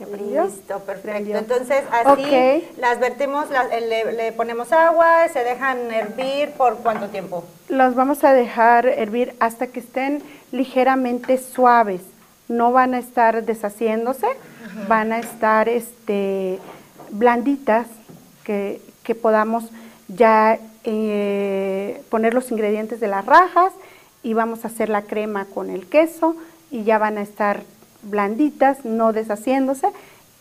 Listo, 0.00 0.78
perfecto. 0.80 1.36
Entonces, 1.36 1.82
así 1.90 2.64
las 2.78 3.00
vertimos, 3.00 3.46
eh, 3.50 4.12
le, 4.16 4.32
ponemos 4.32 4.72
agua, 4.72 5.28
se 5.32 5.40
dejan 5.40 5.90
hervir 5.92 6.50
por 6.52 6.78
cuánto 6.78 7.08
tiempo? 7.08 7.44
Los 7.68 7.94
vamos 7.94 8.22
a 8.24 8.32
dejar 8.32 8.86
hervir 8.86 9.34
hasta 9.40 9.66
que 9.66 9.80
estén 9.80 10.22
ligeramente 10.52 11.38
suaves. 11.38 12.02
No 12.48 12.72
van 12.72 12.94
a 12.94 12.98
estar 12.98 13.44
deshaciéndose, 13.44 14.28
van 14.86 15.12
a 15.12 15.18
estar 15.18 15.68
este, 15.68 16.58
blanditas, 17.10 17.86
que, 18.44 18.80
que 19.02 19.14
podamos 19.14 19.64
ya 20.08 20.58
eh, 20.84 22.02
poner 22.08 22.32
los 22.32 22.50
ingredientes 22.50 23.00
de 23.00 23.08
las 23.08 23.26
rajas 23.26 23.72
y 24.22 24.32
vamos 24.32 24.64
a 24.64 24.68
hacer 24.68 24.88
la 24.88 25.02
crema 25.02 25.44
con 25.44 25.70
el 25.70 25.86
queso 25.86 26.34
y 26.70 26.84
ya 26.84 26.98
van 26.98 27.18
a 27.18 27.22
estar 27.22 27.62
blanditas, 28.02 28.84
no 28.84 29.12
deshaciéndose 29.12 29.88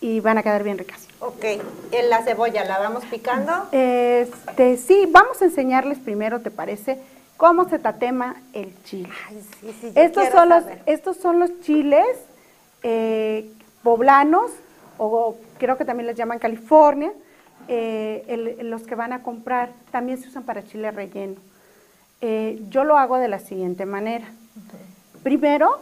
y 0.02 0.20
van 0.20 0.38
a 0.38 0.44
quedar 0.44 0.64
bien 0.64 0.78
ricas. 0.78 1.08
Ok, 1.20 1.44
¿en 1.92 2.10
la 2.10 2.22
cebolla 2.24 2.64
la 2.66 2.78
vamos 2.78 3.04
picando? 3.06 3.52
Este, 3.72 4.78
sí, 4.78 5.08
vamos 5.10 5.42
a 5.42 5.46
enseñarles 5.46 5.98
primero, 5.98 6.42
¿te 6.42 6.52
parece? 6.52 7.00
Cómo 7.38 7.68
se 7.70 7.80
tatema 7.80 8.36
el 8.54 8.72
chile. 8.84 9.10
Ay, 9.28 9.42
sí, 9.60 9.76
sí, 9.82 9.92
estos, 9.96 10.30
son 10.30 10.50
los, 10.50 10.64
estos 10.86 11.18
son 11.18 11.40
los 11.40 11.62
chiles 11.62 12.06
eh, 12.84 13.50
poblanos, 13.84 14.52
o 14.98 15.36
creo 15.58 15.78
que 15.78 15.86
también 15.86 16.08
les 16.08 16.16
llaman 16.16 16.40
California, 16.40 17.12
eh, 17.68 18.58
los 18.62 18.84
que 18.84 18.96
van 18.96 19.14
a 19.14 19.24
comprar, 19.24 19.72
también 19.92 20.20
se 20.20 20.28
usan 20.28 20.44
para 20.44 20.64
chile 20.66 20.92
relleno. 20.92 21.36
Eh, 22.22 22.62
yo 22.70 22.84
lo 22.84 22.98
hago 22.98 23.18
de 23.18 23.28
la 23.28 23.40
siguiente 23.40 23.86
manera. 23.86 24.28
Primero, 25.24 25.80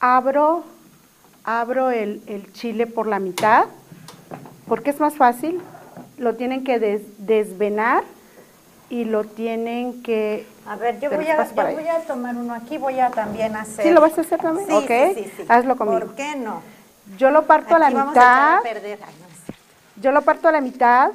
abro 0.00 0.64
abro 1.44 1.90
el, 1.90 2.50
chile 2.52 2.86
por 2.86 3.06
la 3.06 3.18
mitad, 3.18 3.66
porque 4.66 4.90
es 4.90 5.00
más 5.00 5.14
fácil. 5.14 5.60
Lo 6.16 6.34
tienen 6.34 6.64
que 6.64 6.78
desvenar 7.18 8.02
y 8.90 9.04
lo 9.04 9.24
tienen 9.24 10.02
que... 10.02 10.46
A 10.66 10.76
ver, 10.76 11.00
yo, 11.00 11.10
voy 11.10 11.28
a, 11.28 11.44
voy 11.44 11.88
a, 11.88 12.00
tomar 12.06 12.36
uno 12.36 12.54
aquí, 12.54 12.78
voy 12.78 13.00
a 13.00 13.10
también 13.10 13.56
hacer... 13.56 13.84
¿Sí 13.84 13.90
lo 13.90 14.00
vas 14.00 14.18
a 14.18 14.22
hacer 14.22 14.40
también? 14.40 14.66
Sí, 14.68 14.74
okay. 14.74 15.14
sí, 15.14 15.32
sí, 15.36 15.44
Hazlo 15.48 15.76
conmigo. 15.76 16.00
¿Por 16.00 16.14
qué 16.14 16.36
no? 16.36 16.62
Yo 17.16 17.30
lo 17.30 17.46
parto 17.46 17.76
a 17.76 17.78
la 17.78 17.90
mitad. 17.90 18.58
A 18.58 18.62
perder. 18.62 18.98
yo 19.96 20.12
lo 20.12 20.22
parto 20.22 20.48
a 20.48 20.52
la 20.52 20.60
mitad. 20.60 21.10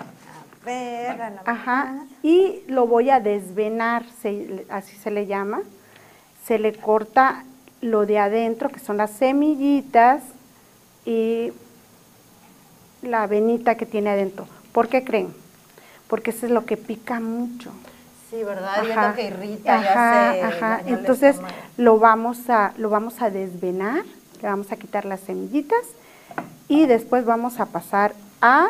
A 0.00 0.64
ver, 0.64 1.20
a 1.20 1.30
la 1.30 1.42
Ajá. 1.44 1.94
Y 2.22 2.62
lo 2.66 2.86
voy 2.86 3.10
a 3.10 3.20
desvenar, 3.20 4.04
así 4.68 4.96
se 4.96 5.10
le 5.10 5.26
llama. 5.26 5.62
Se 6.44 6.58
le 6.58 6.74
corta 6.74 7.44
lo 7.82 8.06
de 8.06 8.18
adentro, 8.18 8.70
que 8.70 8.80
son 8.80 8.96
las 8.96 9.10
semillitas 9.10 10.22
y 11.04 11.52
la 13.02 13.24
avenita 13.24 13.74
que 13.74 13.84
tiene 13.84 14.10
adentro. 14.10 14.46
¿Por 14.72 14.88
qué 14.88 15.04
creen? 15.04 15.34
Porque 16.08 16.30
eso 16.30 16.46
es 16.46 16.52
lo 16.52 16.64
que 16.64 16.76
pica 16.76 17.20
mucho. 17.20 17.72
Sí, 18.30 18.42
¿verdad? 18.44 18.82
Y 18.84 18.90
es 18.90 18.96
lo 18.96 19.14
que 19.14 19.26
irrita. 19.26 19.74
Ajá, 19.74 20.48
ajá. 20.48 20.82
Entonces 20.86 21.36
lo 21.76 21.98
vamos, 21.98 22.48
a, 22.48 22.72
lo 22.78 22.88
vamos 22.88 23.20
a 23.20 23.28
desvenar, 23.28 24.04
le 24.40 24.48
vamos 24.48 24.72
a 24.72 24.76
quitar 24.76 25.04
las 25.04 25.20
semillitas 25.20 25.84
y 26.68 26.86
después 26.86 27.24
vamos 27.24 27.60
a 27.60 27.66
pasar 27.66 28.14
a 28.40 28.68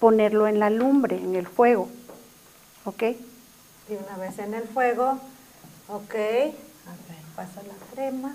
ponerlo 0.00 0.48
en 0.48 0.58
la 0.58 0.68
lumbre, 0.68 1.16
en 1.16 1.36
el 1.36 1.46
fuego. 1.46 1.88
¿Ok? 2.84 3.02
Y 3.02 3.94
una 3.94 4.16
vez 4.18 4.38
en 4.40 4.54
el 4.54 4.64
fuego, 4.64 5.18
ok. 5.88 6.14
A 6.14 6.94
ver, 7.08 7.22
paso 7.36 7.60
la 7.66 7.81
crema 7.94 8.34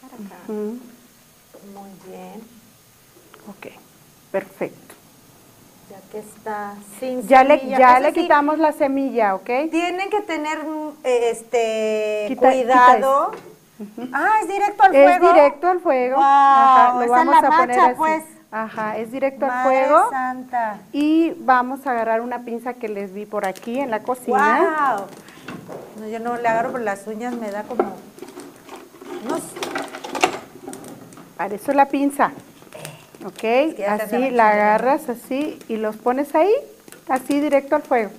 para 0.00 0.14
acá. 0.14 0.36
Muy 0.48 1.90
bien. 2.08 2.40
Ok, 3.48 3.72
perfecto. 4.30 4.94
Ya 5.90 5.98
que 6.10 6.18
está 6.20 6.74
sin 6.98 7.26
ya 7.26 7.44
Le, 7.44 7.66
ya 7.68 8.00
le 8.00 8.12
quitamos 8.12 8.58
la 8.58 8.72
semilla, 8.72 9.34
¿ok? 9.34 9.50
Tienen 9.70 10.08
que 10.10 10.20
tener 10.22 10.58
este 11.04 12.34
cuidado. 12.38 13.32
Ah, 14.12 14.38
es 14.42 14.48
directo 14.48 14.82
al 14.84 14.92
fuego. 14.92 15.08
Es 15.10 15.20
directo 15.34 15.68
al 15.68 15.80
fuego. 15.80 16.16
Wow, 16.16 16.24
Ajá, 16.24 17.04
lo 17.04 17.10
vamos 17.10 17.36
a 17.42 17.50
poner 17.50 17.80
así. 17.80 17.94
pues. 17.96 18.24
Ajá, 18.54 18.98
es 18.98 19.10
directo 19.10 19.46
al 19.46 19.64
fuego. 19.64 20.10
Santa. 20.10 20.78
Y 20.92 21.32
vamos 21.38 21.86
a 21.86 21.90
agarrar 21.92 22.20
una 22.20 22.40
pinza 22.44 22.74
que 22.74 22.88
les 22.88 23.12
vi 23.12 23.24
por 23.26 23.46
aquí 23.46 23.80
en 23.80 23.90
la 23.90 24.00
cocina. 24.02 24.96
Wow. 24.98 25.06
No, 26.00 26.08
yo 26.08 26.18
no 26.20 26.36
le 26.36 26.46
agarro 26.46 26.70
por 26.70 26.80
las 26.82 27.06
uñas, 27.06 27.34
me 27.34 27.50
da 27.50 27.62
como... 27.64 27.96
No 29.24 29.38
Para 31.36 31.54
eso 31.54 31.72
la 31.72 31.88
pinza. 31.88 32.32
Ok, 33.24 33.44
así 33.86 34.30
la 34.30 34.50
agarras 34.50 35.08
así 35.08 35.58
y 35.68 35.76
los 35.76 35.96
pones 35.96 36.34
ahí, 36.34 36.52
así 37.08 37.40
directo 37.40 37.76
al 37.76 37.82
fuego. 37.82 38.10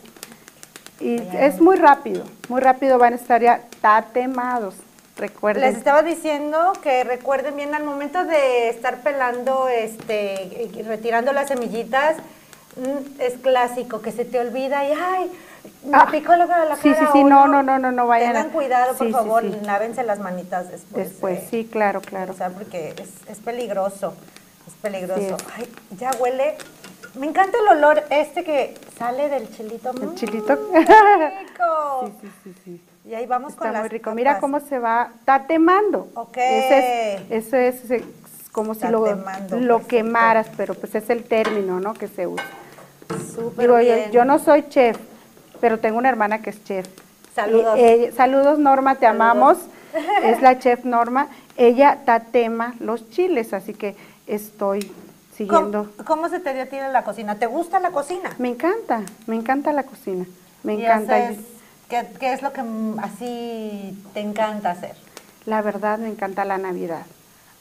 Y 1.02 1.18
es 1.38 1.60
muy 1.60 1.76
rápido, 1.76 2.24
muy 2.48 2.62
rápido 2.62 2.98
van 2.98 3.14
a 3.14 3.16
estar 3.18 3.42
ya 3.42 3.62
tatemados. 3.82 4.76
Recuerden. 5.18 5.64
Les 5.64 5.78
estaba 5.78 6.02
diciendo 6.02 6.74
que 6.82 7.04
recuerden 7.04 7.56
bien 7.56 7.76
al 7.76 7.84
momento 7.84 8.24
de 8.24 8.70
estar 8.70 9.02
pelando, 9.02 9.68
este, 9.68 10.72
retirando 10.88 11.34
las 11.34 11.50
semillitas, 11.50 12.16
mm, 12.78 13.22
es 13.22 13.34
clásico 13.36 14.02
que 14.02 14.12
se 14.12 14.26
te 14.26 14.40
olvida 14.40 14.88
y 14.88 14.92
ay, 14.92 15.32
me 15.84 16.06
picó 16.12 16.36
la 16.36 16.48
cara. 16.48 16.76
Sí, 16.78 16.94
sí, 16.94 17.06
sí, 17.12 17.24
no, 17.24 17.48
no, 17.48 17.64
no, 17.64 17.80
no, 17.80 17.92
no 17.92 18.08
vayan. 18.08 18.34
Tengan 18.34 18.52
cuidado, 18.52 18.96
por 18.96 19.12
favor, 19.12 19.44
lávense 19.44 20.04
las 20.04 20.20
manitas 20.20 20.70
después. 20.70 21.10
Después, 21.10 21.40
sí, 21.50 21.68
claro, 21.70 22.02
claro. 22.02 22.34
O 22.34 22.36
sea, 22.36 22.50
porque 22.50 22.94
es, 23.28 23.38
peligroso, 23.40 24.14
es 24.68 24.74
peligroso. 24.82 25.38
Ay, 25.56 25.70
ya 25.98 26.12
huele. 26.20 26.56
Me 27.16 27.28
encanta 27.28 27.58
el 27.60 27.78
olor 27.78 28.04
este 28.10 28.44
que 28.44 28.76
sale 28.98 29.30
del 29.30 29.50
chilito. 29.56 29.92
El 29.92 30.08
mm, 30.08 30.16
chilito. 30.16 30.56
rico! 30.56 32.06
sí, 32.06 32.14
sí, 32.22 32.32
sí, 32.44 32.56
sí. 32.64 32.82
Y 33.06 33.16
ahí 33.16 33.26
vamos 33.26 33.54
Está 33.54 33.70
con 33.70 33.80
muy 33.80 33.90
rico. 33.90 34.12
Mira 34.16 34.40
cómo 34.40 34.60
se 34.62 34.80
va 34.80 35.12
tatemando. 35.26 36.08
Ok. 36.16 36.38
eso 36.38 37.58
es, 37.58 37.76
como 38.52 38.74
si 38.74 38.88
lo, 38.88 39.06
lo 39.52 39.88
quemaras, 39.88 40.48
pero 40.56 40.74
pues 40.74 40.96
es 40.96 41.10
el 41.10 41.24
término, 41.24 41.80
¿no? 41.80 41.94
Que 41.94 42.08
se 42.08 42.28
usa. 42.28 42.46
Súper 43.36 43.72
bien. 43.80 44.12
Yo 44.12 44.26
no 44.26 44.40
soy 44.40 44.68
chef, 44.70 44.98
pero 45.64 45.80
tengo 45.80 45.98
una 45.98 46.10
hermana 46.10 46.42
que 46.42 46.50
es 46.50 46.62
chef. 46.66 46.86
Saludos. 47.34 47.80
Y, 47.80 47.82
eh, 47.82 48.14
saludos 48.18 48.60
Norma, 48.60 48.96
te 48.96 49.08
amamos. 49.08 49.58
Es 50.24 50.42
la 50.42 50.60
chef 50.60 50.84
Norma. 50.84 51.28
Ella 51.56 52.00
tatema 52.04 52.74
los 52.82 53.10
chiles, 53.12 53.54
así 53.54 53.74
que 53.74 53.96
estoy 54.28 54.92
siguiendo. 55.38 55.90
¿Cómo, 55.96 56.06
cómo 56.06 56.30
se 56.30 56.42
te 56.42 56.54
dio 56.54 56.84
a 56.84 56.90
la 56.90 57.06
cocina? 57.06 57.36
¿Te 57.36 57.46
gusta 57.46 57.80
la 57.80 57.92
cocina? 57.92 58.30
Me 58.40 58.50
encanta, 58.50 59.04
me 59.26 59.38
encanta 59.38 59.72
la 59.72 59.84
cocina. 59.84 60.26
Me 60.64 60.74
Y 60.76 60.84
encanta. 60.84 61.16
haces- 61.30 61.38
¿qué, 61.88 62.08
qué 62.20 62.34
es 62.34 62.42
lo 62.42 62.52
que 62.52 62.62
así 63.02 63.98
te 64.14 64.20
encanta 64.20 64.72
hacer? 64.72 64.98
La 65.46 65.62
verdad, 65.62 65.98
me 65.98 66.10
encanta 66.10 66.44
la 66.44 66.58
Navidad. 66.58 67.06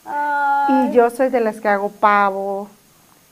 Ay, 0.06 0.88
Y 0.88 0.92
yo 0.92 1.08
soy 1.10 1.28
de 1.28 1.38
las 1.38 1.60
que 1.60 1.68
hago 1.68 1.90
pavo, 1.90 2.68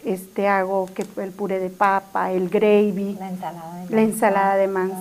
este 0.05 0.49
hago 0.49 0.87
que 0.95 1.05
el 1.21 1.31
puré 1.31 1.59
de 1.59 1.69
papa, 1.71 2.31
el 2.33 2.49
gravy, 2.49 3.17
La 3.19 3.29
ensalada 3.29 3.75
de 3.89 3.95
la 3.95 4.03
ensalada 4.03 4.57
de 4.57 4.67
manzana. 4.69 4.95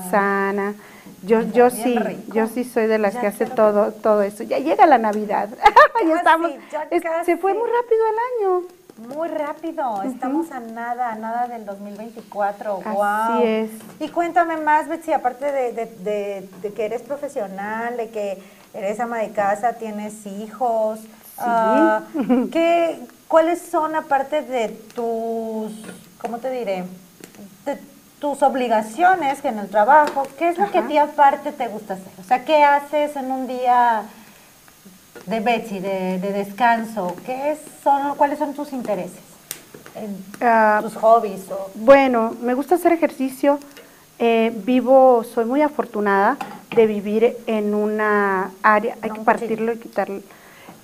manzana. 0.64 0.74
Yo, 1.24 1.42
yo 1.42 1.70
sí, 1.70 1.98
rico. 2.00 2.34
yo 2.34 2.48
sí 2.48 2.64
soy 2.64 2.88
de 2.88 2.98
las 2.98 3.14
Ya 3.16 3.22
que 3.22 3.28
hace 3.28 3.46
todo, 3.46 3.92
todo 3.92 4.22
eso. 4.22 4.44
Ya 4.44 4.58
llega 4.60 4.86
la 4.86 4.98
Navidad. 4.98 5.50
ya 6.08 6.16
estamos. 6.16 6.52
ya 6.72 6.88
es- 6.90 7.26
se 7.26 7.36
fue 7.38 7.54
muy 7.54 7.68
rápido 7.70 8.02
el 8.10 8.48
año. 8.48 8.68
Muy 9.16 9.30
rápido, 9.30 10.04
estamos 10.04 10.52
a 10.52 10.60
nada, 10.60 11.14
a 11.14 11.16
nada 11.16 11.48
del 11.48 11.66
2024. 11.66 12.82
Así 12.86 12.96
wow. 12.96 13.44
es. 13.46 13.70
Y 14.00 14.10
cuéntame 14.10 14.58
más, 14.58 14.88
Betsy, 14.90 15.14
aparte 15.14 15.52
de, 15.52 15.72
de- 15.74 15.86
de- 16.04 16.50
de 16.62 16.74
que 16.74 16.86
eres 16.86 17.02
profesional, 17.02 17.96
de 17.96 18.10
que 18.10 18.38
eres 18.74 19.00
ama 19.00 19.20
de 19.20 19.30
casa, 19.32 19.74
tienes 19.74 20.26
hijos, 20.26 21.00
ah, 21.38 22.02
¿qué, 22.52 23.00
¿cuáles 23.30 23.62
son 23.62 23.96
aparte 23.96 24.42
de 24.42 24.68
tus, 24.94 25.72
¿cómo 26.20 26.40
te 26.40 26.50
diré? 26.52 26.84
De 27.66 27.78
tus 28.20 28.44
obligaciones 28.44 29.46
en 29.46 29.60
el 29.60 29.70
trabajo, 29.70 30.28
¿qué 30.38 30.50
es 30.50 30.58
lo 30.58 30.70
que 30.72 30.80
a 30.80 30.88
ti 30.88 30.98
aparte 30.98 31.54
te 31.54 31.68
gusta 31.70 31.94
hacer? 31.94 32.12
O 32.20 32.24
sea, 32.28 32.44
¿qué 32.44 32.64
haces 32.66 33.16
en 33.16 33.32
un 33.32 33.48
día 33.48 34.04
de 35.26 35.40
Betsy, 35.40 35.80
de, 35.80 36.20
de 36.20 36.34
descanso? 36.34 37.16
¿Qué 37.26 37.58
son, 37.82 38.16
¿Cuáles 38.16 38.40
son 38.40 38.54
tus 38.54 38.74
intereses? 38.74 39.22
Ah, 40.42 40.80
tus 40.82 40.96
hobbies 40.96 41.42
o 41.52 41.72
Bueno, 41.76 42.36
me 42.42 42.54
gusta 42.56 42.76
hacer 42.76 42.92
ejercicio. 42.92 43.60
eh, 44.22 44.52
vivo, 44.66 45.24
soy 45.24 45.46
muy 45.46 45.62
afortunada 45.62 46.36
de 46.76 46.88
vivir 46.88 47.38
en 47.48 47.74
una 47.74 48.52
área, 48.64 48.98
hay 49.02 49.10
No, 49.10 49.16
que 49.16 49.22
partirlo 49.22 49.72
y 49.72 49.78
quitarlo, 49.78 50.22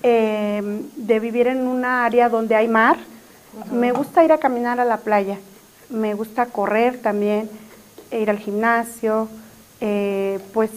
eh, 0.07 0.61
de 0.95 1.19
vivir 1.19 1.47
en 1.47 1.65
una 1.65 2.05
área 2.05 2.29
donde 2.29 2.55
hay 2.55 2.67
mar. 2.67 2.97
Me 3.71 3.91
gusta 3.91 4.23
ir 4.23 4.31
a 4.31 4.37
caminar 4.37 4.79
a 4.79 4.85
la 4.85 4.97
playa, 4.97 5.39
me 5.89 6.13
gusta 6.13 6.45
correr 6.45 7.01
también, 7.01 7.49
e 8.11 8.19
ir 8.19 8.29
al 8.29 8.37
gimnasio, 8.37 9.27
eh, 9.81 10.39
pues 10.53 10.69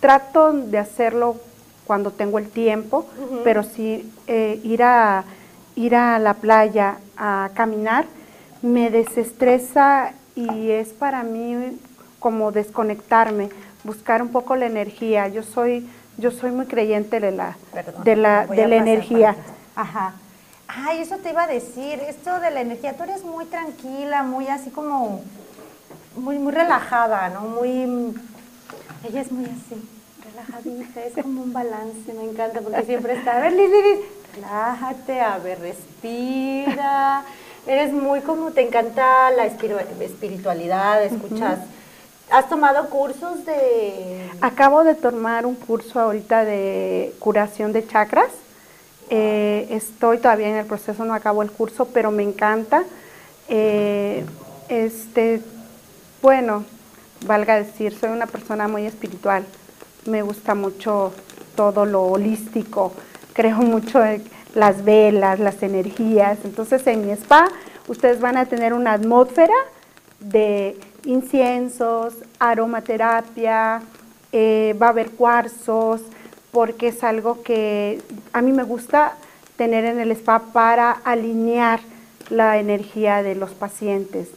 trato 0.00 0.52
de 0.52 0.78
hacerlo 0.78 1.36
cuando 1.86 2.10
tengo 2.10 2.38
el 2.38 2.48
tiempo, 2.48 3.06
pero 3.44 3.62
sí 3.62 4.10
eh, 4.26 4.60
ir 4.64 4.82
a 4.82 5.24
ir 5.76 5.94
a 5.94 6.18
la 6.18 6.34
playa 6.34 6.98
a 7.16 7.50
caminar 7.54 8.06
me 8.62 8.90
desestresa 8.90 10.12
y 10.34 10.70
es 10.70 10.88
para 10.88 11.22
mí 11.22 11.78
como 12.18 12.50
desconectarme, 12.50 13.50
buscar 13.84 14.22
un 14.22 14.28
poco 14.28 14.56
la 14.56 14.66
energía. 14.66 15.28
Yo 15.28 15.42
soy 15.42 15.88
yo 16.18 16.30
soy 16.30 16.50
muy 16.50 16.66
creyente 16.66 17.20
de 17.20 17.30
la 17.30 17.56
Perdón, 17.72 18.04
de 18.04 18.16
la 18.16 18.46
de 18.46 18.66
la 18.66 18.76
energía. 18.76 19.36
Ajá. 19.74 20.14
Ay, 20.66 21.00
eso 21.00 21.16
te 21.16 21.30
iba 21.30 21.44
a 21.44 21.46
decir, 21.46 21.98
esto 22.06 22.40
de 22.40 22.50
la 22.50 22.60
energía, 22.60 22.94
tú 22.94 23.04
eres 23.04 23.24
muy 23.24 23.46
tranquila, 23.46 24.22
muy 24.22 24.48
así 24.48 24.68
como, 24.68 25.22
muy, 26.14 26.38
muy 26.38 26.52
relajada, 26.52 27.30
¿no? 27.30 27.40
Muy, 27.40 28.14
ella 29.08 29.20
es 29.22 29.32
muy 29.32 29.46
así, 29.46 29.88
relajadita, 30.30 31.04
es 31.04 31.14
como 31.22 31.42
un 31.42 31.54
balance, 31.54 32.12
me 32.12 32.24
encanta, 32.30 32.60
porque 32.60 32.82
siempre 32.82 33.14
está, 33.14 33.38
a 33.38 33.40
ver, 33.40 33.54
Liz, 33.54 33.70
Liz, 33.70 34.06
relájate, 34.34 35.20
a 35.22 35.38
ver, 35.38 35.58
respira, 35.58 37.22
eres 37.66 37.92
muy 37.92 38.20
como, 38.20 38.50
te 38.50 38.60
encanta 38.60 39.30
la 39.30 39.46
espiritualidad, 39.46 41.02
escuchas, 41.02 41.60
¿has 42.30 42.48
tomado 42.48 42.88
cursos 42.90 43.44
de...? 43.44 44.30
Acabo 44.40 44.84
de 44.84 44.94
tomar 44.94 45.46
un 45.46 45.54
curso 45.54 46.00
ahorita 46.00 46.44
de 46.44 47.14
curación 47.18 47.72
de 47.72 47.86
chakras. 47.86 48.30
Eh, 49.10 49.66
estoy 49.70 50.18
todavía 50.18 50.48
en 50.48 50.56
el 50.56 50.66
proceso, 50.66 51.04
no 51.04 51.14
acabo 51.14 51.42
el 51.42 51.50
curso, 51.50 51.86
pero 51.86 52.10
me 52.10 52.22
encanta. 52.22 52.84
Eh, 53.48 54.24
este, 54.68 55.40
bueno, 56.22 56.64
valga 57.26 57.56
decir, 57.56 57.96
soy 57.98 58.10
una 58.10 58.26
persona 58.26 58.68
muy 58.68 58.86
espiritual. 58.86 59.44
Me 60.06 60.22
gusta 60.22 60.54
mucho 60.54 61.12
todo 61.56 61.86
lo 61.86 62.02
holístico. 62.02 62.92
Creo 63.32 63.56
mucho 63.58 64.04
en 64.04 64.22
las 64.54 64.84
velas, 64.84 65.40
las 65.40 65.62
energías. 65.62 66.38
Entonces, 66.44 66.86
en 66.86 67.06
mi 67.06 67.12
spa, 67.12 67.48
ustedes 67.88 68.20
van 68.20 68.36
a 68.36 68.46
tener 68.46 68.74
una 68.74 68.92
atmósfera 68.92 69.54
de 70.20 70.78
inciensos, 71.08 72.14
aromaterapia, 72.38 73.80
eh, 74.30 74.76
va 74.80 74.88
a 74.88 74.90
haber 74.90 75.10
cuarzos, 75.10 76.02
porque 76.52 76.88
es 76.88 77.02
algo 77.02 77.42
que 77.42 78.00
a 78.32 78.42
mí 78.42 78.52
me 78.52 78.62
gusta 78.62 79.14
tener 79.56 79.84
en 79.86 79.98
el 80.00 80.12
spa 80.12 80.38
para 80.52 80.92
alinear 80.92 81.80
la 82.28 82.58
energía 82.58 83.22
de 83.22 83.34
los 83.34 83.50
pacientes. 83.52 84.28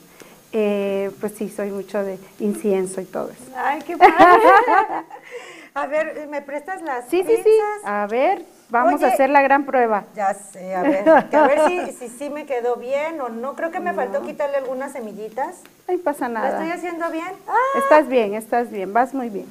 Eh, 0.53 1.12
pues 1.19 1.34
sí, 1.34 1.49
soy 1.49 1.71
mucho 1.71 2.03
de 2.03 2.17
incienso 2.39 3.01
y 3.01 3.05
todo 3.05 3.31
eso. 3.31 3.51
Ay, 3.55 3.81
qué 3.86 3.97
padre. 3.97 4.15
A 5.73 5.88
ver, 5.88 6.27
¿me 6.29 6.41
prestas 6.41 6.81
las 6.81 7.10
Sí, 7.10 7.23
sí, 7.25 7.36
sí. 7.43 7.49
A 7.86 8.07
ver, 8.07 8.45
vamos 8.71 8.95
Oye. 8.95 9.05
a 9.05 9.10
hacer 9.13 9.29
la 9.29 9.41
gran 9.43 9.65
prueba. 9.65 10.05
Ya 10.15 10.34
sé, 10.34 10.73
a 10.73 10.81
ver, 10.81 11.07
a 11.10 11.47
ver 11.47 11.60
si, 11.67 11.91
si, 11.99 12.10
sí 12.10 12.29
me 12.29 12.45
quedó 12.47 12.77
bien 12.77 13.21
o 13.21 13.29
no. 13.29 13.55
Creo 13.55 13.69
que 13.69 13.79
me 13.79 13.93
faltó 13.93 14.23
quitarle 14.23 14.57
algunas 14.57 14.93
semillitas. 14.93 15.57
No 15.88 15.97
pasa 15.99 16.27
¿Lo 16.27 16.34
nada. 16.36 16.49
estoy 16.63 16.71
haciendo 16.71 17.12
bien? 17.12 17.27
Ah, 17.47 17.77
Estás 17.77 18.07
bien, 18.07 18.34
estás 18.34 18.71
bien, 18.71 18.91
vas 18.93 19.13
muy 19.13 19.29
bien. 19.29 19.45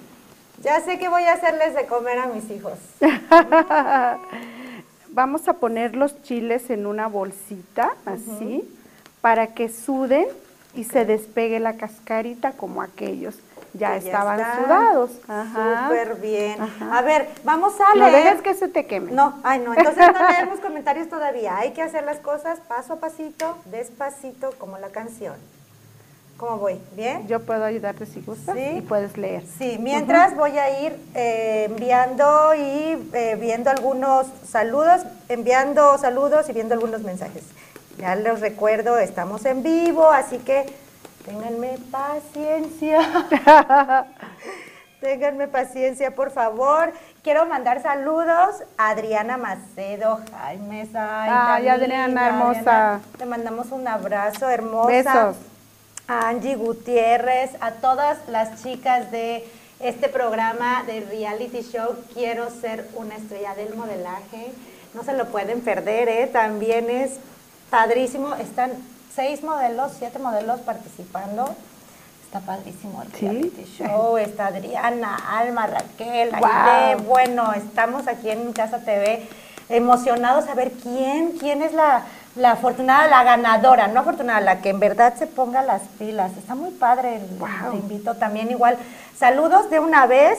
ya 0.63 0.81
sé 0.81 0.99
que 0.99 1.09
voy 1.09 1.23
a 1.25 1.35
hacerles 1.35 1.75
de 1.75 1.87
comer 1.87 2.19
a 2.19 2.27
mis 2.27 2.51
hijos. 2.51 2.75
Vamos 5.13 5.49
a 5.49 5.55
poner 5.55 5.97
los 5.97 6.23
chiles 6.23 6.71
en 6.71 6.87
una 6.87 7.09
bolsita, 7.09 7.93
así, 8.07 8.63
para 9.21 9.49
que 9.49 9.69
suden 9.69 10.27
y 10.75 10.85
se 10.85 11.05
despegue 11.05 11.59
la 11.59 11.73
cascarita 11.77 12.53
como 12.53 12.81
aquellos 12.81 13.35
ya 13.75 13.93
Que 13.99 14.07
estaban 14.07 14.41
están 14.41 14.65
sudados. 14.65 15.11
Ajá. 15.29 15.85
Súper 15.89 16.15
bien. 16.17 16.61
Ajá. 16.61 16.99
A 16.99 17.03
ver, 17.03 17.29
vamos 17.45 17.75
a 17.81 17.95
No 17.95 18.07
leer. 18.09 18.25
dejes 18.25 18.43
que 18.43 18.55
se 18.55 18.69
te 18.69 18.87
queme. 18.87 19.13
No, 19.13 19.39
ay 19.45 19.59
no, 19.61 19.75
entonces 19.75 20.07
no 20.13 20.29
leemos 20.31 20.61
comentarios 20.61 21.09
todavía. 21.09 21.57
Hay 21.59 21.71
que 21.73 21.83
hacer 21.83 22.05
las 22.05 22.19
cosas 22.19 22.59
paso 22.61 22.95
a 22.95 22.97
pasito, 22.97 23.57
despacito, 23.67 24.51
como 24.59 24.79
la 24.79 24.89
canción. 24.89 25.35
¿Cómo 26.37 26.57
voy? 26.57 26.81
¿Bien? 26.97 27.27
Yo 27.29 27.41
puedo 27.41 27.65
ayudarte 27.65 28.07
si 28.07 28.23
gustas 28.23 28.57
Sí. 28.57 28.77
y 28.79 28.81
puedes 28.81 29.19
leer. 29.19 29.45
Sí, 29.59 29.77
mientras 29.79 30.35
voy 30.35 30.57
a 30.57 30.81
ir 30.87 30.97
eh, 31.15 31.65
enviando 31.69 32.55
y 32.55 33.11
eh, 33.13 33.37
viendo 33.39 33.69
algunos 33.69 34.27
saludos, 34.49 35.03
enviando 35.29 35.99
saludos 35.99 36.49
y 36.49 36.53
viendo 36.55 36.73
algunos 36.73 37.03
mensajes. 37.03 37.43
Ya 37.99 38.15
les 38.15 38.41
recuerdo, 38.41 38.97
estamos 38.99 39.45
en 39.45 39.63
vivo, 39.63 40.11
así 40.11 40.39
que 40.39 40.65
ténganme 41.25 41.79
paciencia. 41.91 43.01
ténganme 45.01 45.49
paciencia, 45.49 46.15
por 46.15 46.31
favor. 46.31 46.93
Quiero 47.23 47.47
mandar 47.47 47.83
saludos 47.83 48.63
a 48.77 48.91
Adriana 48.91 49.37
Macedo, 49.37 50.21
Jaime. 50.33 50.89
Ay, 50.95 51.69
Adriana, 51.69 52.29
hermosa. 52.29 53.01
Te 53.19 53.27
mandamos 53.27 53.71
un 53.73 53.87
abrazo, 53.87 54.49
hermosa 54.49 54.89
Besos. 54.89 55.37
a 56.09 56.29
Angie 56.29 56.57
Gutiérrez, 56.57 57.51
a 57.61 57.73
todas 57.73 58.19
las 58.29 58.63
chicas 58.63 59.11
de 59.11 59.45
este 59.81 60.09
programa 60.11 60.83
de 60.87 61.01
reality 61.01 61.63
show 61.63 61.97
Quiero 62.13 62.51
ser 62.51 62.87
una 62.95 63.17
estrella 63.17 63.55
del 63.55 63.75
modelaje. 63.75 64.53
No 64.93 65.03
se 65.05 65.15
lo 65.15 65.27
pueden 65.27 65.61
perder, 65.61 66.09
¿eh? 66.09 66.27
También 66.27 66.91
es 66.91 67.13
padrísimo. 67.71 68.35
Están 68.35 68.73
seis 69.15 69.43
modelos, 69.43 69.93
siete 69.99 70.19
modelos 70.19 70.61
participando. 70.61 71.55
Está 72.25 72.41
padrísimo 72.41 73.03
el 73.03 73.13
Sí. 73.13 73.27
reality 73.27 73.65
show. 73.65 74.17
Está 74.17 74.47
Adriana, 74.47 75.17
Alma, 75.39 75.67
Raquel, 75.67 76.31
Guau. 76.31 76.53
Aide. 76.53 77.03
Bueno, 77.03 77.53
estamos 77.55 78.07
aquí 78.07 78.31
en 78.31 78.53
Casa 78.53 78.79
TV 78.79 79.29
emocionados 79.69 80.49
a 80.49 80.55
ver 80.55 80.73
quién, 80.73 81.33
quién 81.39 81.63
es 81.63 81.73
la, 81.73 82.03
la 82.37 82.53
afortunada, 82.53 83.09
la 83.09 83.23
ganadora, 83.25 83.89
no 83.89 84.01
afortunada, 84.01 84.41
la 84.41 84.61
que 84.61 84.69
en 84.71 84.79
verdad 84.81 85.15
se 85.17 85.27
ponga 85.27 85.63
las 85.63 85.83
pilas. 85.99 86.31
Está 86.37 86.55
muy 86.55 86.71
padre, 86.71 87.17
el- 87.17 87.39
Guau. 87.39 87.71
te 87.73 87.77
invito 87.79 88.15
también 88.17 88.51
igual. 88.51 88.79
Saludos 89.19 89.69
de 89.71 89.81
una 89.81 90.07
vez 90.07 90.39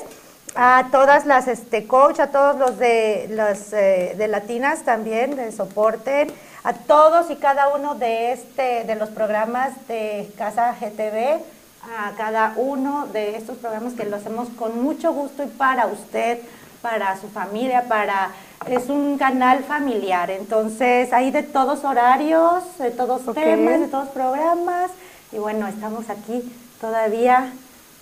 a 0.56 0.88
todas 0.92 1.26
las 1.26 1.48
este 1.48 1.88
coach, 1.88 2.20
a 2.20 2.28
todos 2.28 2.58
los 2.58 2.78
de 2.78 3.28
los 3.32 3.74
eh, 3.74 4.16
de 4.18 4.28
latinas 4.28 4.84
también 4.84 5.36
de 5.36 5.52
soporte, 5.52 6.28
a 6.64 6.74
todos 6.74 7.32
y 7.32 7.36
cada 7.38 7.70
uno 7.70 7.96
de 7.96 8.34
este 8.34 8.84
de 8.84 8.96
los 8.96 9.10
programas 9.10 9.72
de 9.88 10.30
Casa 10.38 10.76
GTV. 10.80 11.42
a 11.84 12.12
cada 12.16 12.54
uno 12.58 13.08
de 13.08 13.36
estos 13.38 13.58
programas 13.58 13.94
que 13.94 14.06
lo 14.06 14.18
hacemos 14.18 14.50
con 14.50 14.84
mucho 14.84 15.14
gusto 15.14 15.42
y 15.44 15.48
para 15.48 15.88
usted, 15.88 16.38
para 16.80 17.20
su 17.20 17.28
familia, 17.28 17.86
para 17.88 18.30
es 18.68 18.88
un 18.90 19.18
canal 19.18 19.64
familiar, 19.64 20.30
entonces 20.30 21.12
hay 21.12 21.32
de 21.32 21.42
todos 21.42 21.84
horarios, 21.84 22.64
de 22.78 22.92
todos 22.92 23.24
temas, 23.34 23.80
de 23.80 23.88
todos 23.88 24.10
programas 24.10 24.92
y 25.32 25.38
bueno, 25.38 25.68
estamos 25.68 26.10
aquí 26.12 26.44
todavía 26.80 27.52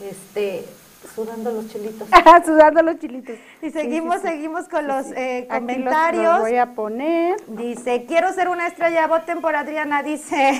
este 0.02 0.66
sudando 1.14 1.52
los 1.52 1.68
chilitos. 1.68 2.08
sudando 2.46 2.82
los 2.82 3.00
chilitos. 3.00 3.36
Y 3.62 3.72
seguimos, 3.72 4.22
seguimos 4.22 4.68
con 4.68 4.88
los 4.88 5.08
eh, 5.16 5.48
comentarios. 5.50 6.40
voy 6.40 6.58
a 6.58 6.74
poner. 6.74 7.40
Dice, 7.48 8.06
quiero 8.08 8.32
ser 8.34 8.48
una 8.48 8.68
estrella, 8.68 9.08
voten 9.08 9.42
por 9.42 9.56
Adriana, 9.56 10.04
dice. 10.04 10.36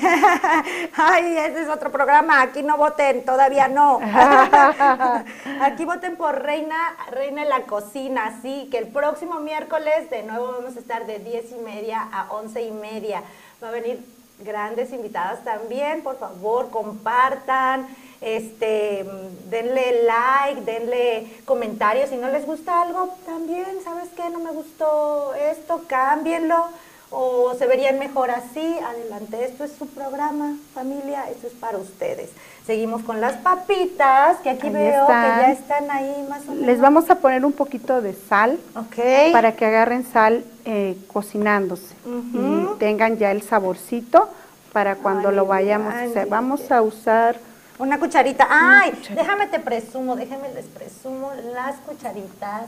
Ay, 0.98 1.38
ese 1.38 1.62
es 1.62 1.70
otro 1.70 1.92
programa, 1.92 2.42
aquí 2.42 2.64
no 2.64 2.78
voten, 2.78 3.24
todavía 3.26 3.68
no. 3.68 4.00
aquí 5.62 5.86
voten 5.86 6.16
por 6.16 6.42
Reina, 6.42 6.96
Reina 7.12 7.44
en 7.44 7.50
la 7.50 7.62
cocina, 7.62 8.40
sí, 8.42 8.68
que 8.72 8.78
el 8.78 8.88
próximo 8.88 9.40
miércoles 9.40 10.10
de 10.10 10.24
nuevo 10.24 10.54
vamos 10.60 10.76
a 10.76 10.80
estar 10.80 11.06
de 11.06 11.20
diez 11.20 11.52
y 11.52 11.64
media 11.64 12.08
a 12.12 12.32
once 12.32 12.62
y 12.62 12.72
media. 12.72 13.24
Va 13.64 13.70
a 13.70 13.72
venir 13.72 14.04
grandes 14.40 14.92
invitadas 14.94 15.44
también, 15.44 16.02
por 16.02 16.18
favor, 16.18 16.70
compartan 16.70 17.88
este, 18.22 19.06
denle 19.50 20.04
like, 20.04 20.62
denle 20.62 21.28
comentarios. 21.46 22.10
Si 22.10 22.18
no 22.18 22.30
les 22.30 22.46
gusta 22.46 22.82
algo, 22.82 23.16
también, 23.26 23.66
¿sabes 23.84 24.10
qué? 24.16 24.30
No 24.30 24.40
me 24.40 24.52
gustó 24.52 25.34
esto, 25.36 25.84
cámbienlo. 25.88 26.68
O 27.12 27.56
se 27.56 27.66
verían 27.66 27.98
mejor 27.98 28.30
así. 28.30 28.78
Adelante, 28.88 29.44
esto 29.44 29.64
es 29.64 29.72
su 29.72 29.88
programa, 29.88 30.58
familia, 30.76 31.28
esto 31.32 31.48
es 31.48 31.54
para 31.54 31.80
ustedes. 31.80 32.30
Seguimos 32.68 33.02
con 33.02 33.20
las 33.20 33.38
papitas, 33.38 34.38
que 34.42 34.52
aquí 34.52 34.70
veo 34.70 35.08
que 35.08 35.14
ya 35.14 35.52
están 35.52 35.90
ahí 35.90 36.24
más 36.30 36.44
o 36.48 36.52
menos. 36.52 36.68
Les 36.68 36.80
vamos 36.80 37.10
a 37.10 37.16
poner 37.16 37.44
un 37.44 37.54
poquito 37.54 38.02
de 38.02 38.14
sal 38.14 38.60
okay. 38.76 39.32
para 39.34 39.54
que 39.54 39.66
agarren 39.66 40.06
sal 40.06 40.46
eh, 40.66 40.96
cocinándose 41.12 41.96
y 42.06 42.78
tengan 42.78 43.18
ya 43.18 43.32
el 43.32 43.42
saborcito 43.42 44.30
para 44.72 44.98
cuando 44.98 45.32
lo 45.32 45.48
vayamos 45.48 45.96
a 45.96 46.04
hacer. 46.04 46.28
Vamos 46.28 46.72
a 46.72 46.84
usar 46.84 47.40
una 47.80 47.98
cucharita. 47.98 48.48
Ay, 48.50 48.92
déjame 49.16 49.48
te 49.48 49.60
presumo, 49.60 50.16
déjame 50.16 50.54
les 50.54 50.66
presumo 50.66 51.32
las 51.54 51.78
cucharitas 51.78 52.66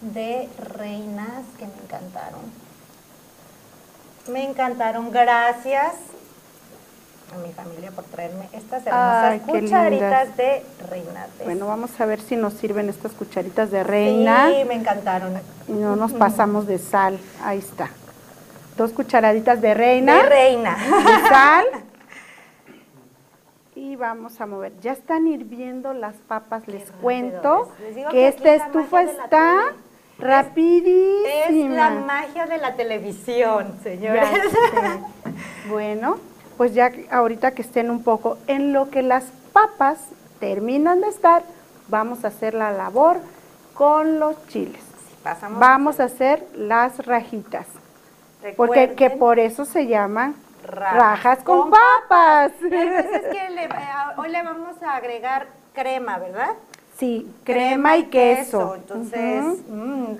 de 0.00 0.48
reinas 0.58 1.44
que 1.58 1.66
me 1.66 1.74
encantaron. 1.82 2.40
Me 4.28 4.44
encantaron. 4.44 5.10
Gracias 5.10 5.94
a 7.34 7.38
mi 7.38 7.52
familia 7.52 7.90
por 7.90 8.04
traerme 8.04 8.48
estas 8.52 8.86
hermosas 8.86 9.40
cucharitas 9.42 10.36
de 10.36 10.62
reina. 10.90 11.26
Bueno, 11.42 11.66
vamos 11.66 11.98
a 11.98 12.04
ver 12.04 12.20
si 12.20 12.36
nos 12.36 12.52
sirven 12.52 12.90
estas 12.90 13.12
cucharitas 13.12 13.70
de 13.70 13.82
reina. 13.82 14.50
Sí, 14.50 14.64
me 14.64 14.74
encantaron. 14.74 15.40
Y 15.68 15.72
no 15.72 15.96
nos 15.96 16.12
pasamos 16.12 16.66
de 16.66 16.78
sal. 16.78 17.18
Ahí 17.42 17.58
está. 17.58 17.88
Dos 18.76 18.92
cucharaditas 18.92 19.60
de 19.62 19.72
reina. 19.72 20.16
De 20.16 20.28
reina. 20.28 20.76
De 20.76 21.28
sal. 21.28 21.64
vamos 23.96 24.40
a 24.40 24.46
mover. 24.46 24.72
Ya 24.80 24.92
están 24.92 25.26
hirviendo 25.26 25.92
las 25.92 26.14
papas, 26.16 26.66
les 26.68 26.90
cuento 27.02 27.72
que, 28.10 28.28
esta 28.28 28.54
estufa 28.54 29.02
está 29.02 29.72
rapidísima. 30.18 31.48
Es 31.48 31.70
la 31.70 31.90
magia 31.90 32.46
de 32.46 32.58
la 32.58 32.76
televisión, 32.76 33.78
señores. 33.82 34.28
bueno, 35.68 36.18
pues 36.56 36.74
ya 36.74 36.92
ahorita 37.10 37.52
que 37.52 37.62
estén 37.62 37.90
un 37.90 38.02
poco 38.02 38.38
en 38.46 38.72
lo 38.72 38.90
que 38.90 39.02
las 39.02 39.24
papas 39.52 39.98
terminan 40.40 41.00
de 41.00 41.08
estar, 41.08 41.42
vamos 41.88 42.24
a 42.24 42.28
hacer 42.28 42.54
la 42.54 42.72
labor 42.72 43.18
con 43.74 44.20
los 44.20 44.36
chiles. 44.48 44.82
vamos 45.58 46.00
a 46.00 46.04
hacer, 46.04 46.46
las 46.54 47.04
rajitas. 47.06 47.66
Porque 48.56 48.94
que 48.94 49.08
por 49.10 49.38
eso 49.38 49.64
se 49.64 49.86
llaman 49.86 50.34
Rajas, 50.64 51.40
con, 51.44 51.70
papas. 51.70 52.52
Entonces 52.62 53.22
es 53.22 53.36
que 53.36 53.50
le, 53.50 53.64
eh, 53.64 53.68
hoy 54.16 54.30
le 54.30 54.42
vamos 54.42 54.82
a 54.82 54.96
agregar 54.96 55.46
crema, 55.74 56.18
¿verdad? 56.18 56.54
Sí, 56.98 57.30
crema, 57.44 57.96
y 57.96 58.04
queso. 58.04 58.76
Entonces, 58.76 59.44
mm, 59.68 60.16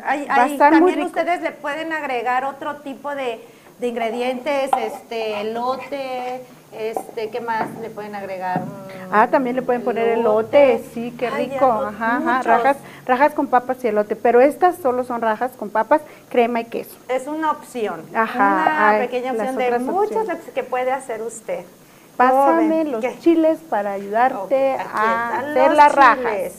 también 0.59 1.03
ustedes 1.03 1.41
le 1.41 1.53
pueden 1.53 1.93
agregar 1.93 2.45
otro 2.45 2.77
tipo 2.77 3.15
de, 3.15 3.41
de 3.79 3.87
ingredientes, 3.87 4.71
este, 4.77 5.41
elote, 5.41 6.45
este, 6.79 7.31
¿qué 7.31 7.41
más 7.41 7.69
le 7.81 7.91
pueden 7.91 8.15
agregar? 8.15 8.63
ah, 9.11 9.29
también 9.29 9.57
le 9.57 9.63
pueden 9.63 9.83
poner 9.83 10.09
elote, 10.09 10.83
sí, 10.93 11.15
qué 11.19 11.31
rico. 11.31 11.67
ajá, 11.67 12.17
ajá, 12.17 12.43
rajas, 12.43 12.77
rajas 13.07 13.35
con 13.35 13.47
papas 13.47 13.83
y 13.85 13.89
elote, 13.89 14.17
pero 14.17 14.41
estas 14.41 14.77
solo 14.77 15.05
son 15.05 15.21
rajas 15.21 15.53
con 15.57 15.71
papas, 15.71 16.03
crema 16.29 16.61
y 16.61 16.65
queso. 16.65 16.97
Es 17.09 17.27
una 17.27 17.51
opción. 17.51 18.03
Ajá. 18.15 18.91
Una 18.91 18.99
pequeña 18.99 19.33
opción 19.33 19.57
de 19.57 19.79
muchas 19.79 20.39
que 20.55 20.63
puede 20.63 20.93
hacer 20.93 21.23
usted. 21.23 21.65
Pásame 22.17 22.85
los 22.85 23.05
chiles 23.21 23.59
para 23.69 23.93
ayudarte 23.93 24.77
a 24.77 25.39
hacer 25.41 25.73
las 25.73 25.95
rajas. 25.95 26.53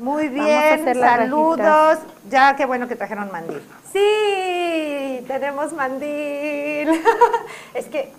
Muy 0.00 0.28
bien, 0.28 0.94
saludos. 0.94 1.98
Ya 2.28 2.54
qué 2.56 2.66
bueno 2.66 2.86
que 2.86 2.96
trajeron 2.96 3.30
mandil. 3.32 3.62
Sí, 3.92 5.24
tenemos 5.26 5.72
mandil. 5.72 6.90
es 7.74 7.86
que 7.86 8.12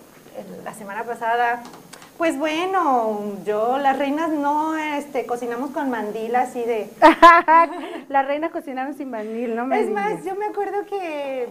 la 0.63 0.73
semana 0.73 1.03
pasada, 1.03 1.63
pues 2.17 2.37
bueno, 2.37 3.33
yo, 3.45 3.77
las 3.77 3.97
reinas 3.97 4.29
no 4.29 4.75
este, 4.75 5.25
cocinamos 5.25 5.71
con 5.71 5.89
mandil 5.89 6.35
así 6.35 6.63
de... 6.63 6.89
las 8.09 8.25
reinas 8.25 8.51
cocinaron 8.51 8.95
sin 8.95 9.11
mandil, 9.11 9.55
¿no? 9.55 9.65
Me 9.65 9.81
es 9.81 9.89
más, 9.89 10.25
yo 10.25 10.35
me 10.35 10.45
acuerdo 10.45 10.85
que 10.85 11.47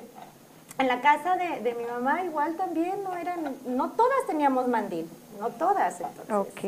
en 0.79 0.88
la 0.88 1.01
casa 1.01 1.37
de, 1.37 1.75
mi 1.75 1.85
mamá 1.85 2.25
igual 2.25 2.57
también 2.57 3.03
no 3.05 3.16
eran, 3.16 3.55
no 3.66 3.90
todas 3.90 4.27
teníamos 4.27 4.66
mandil, 4.68 5.09
no 5.40 5.51
todas 5.51 6.01
entonces. 6.01 6.35
Ok. 6.35 6.61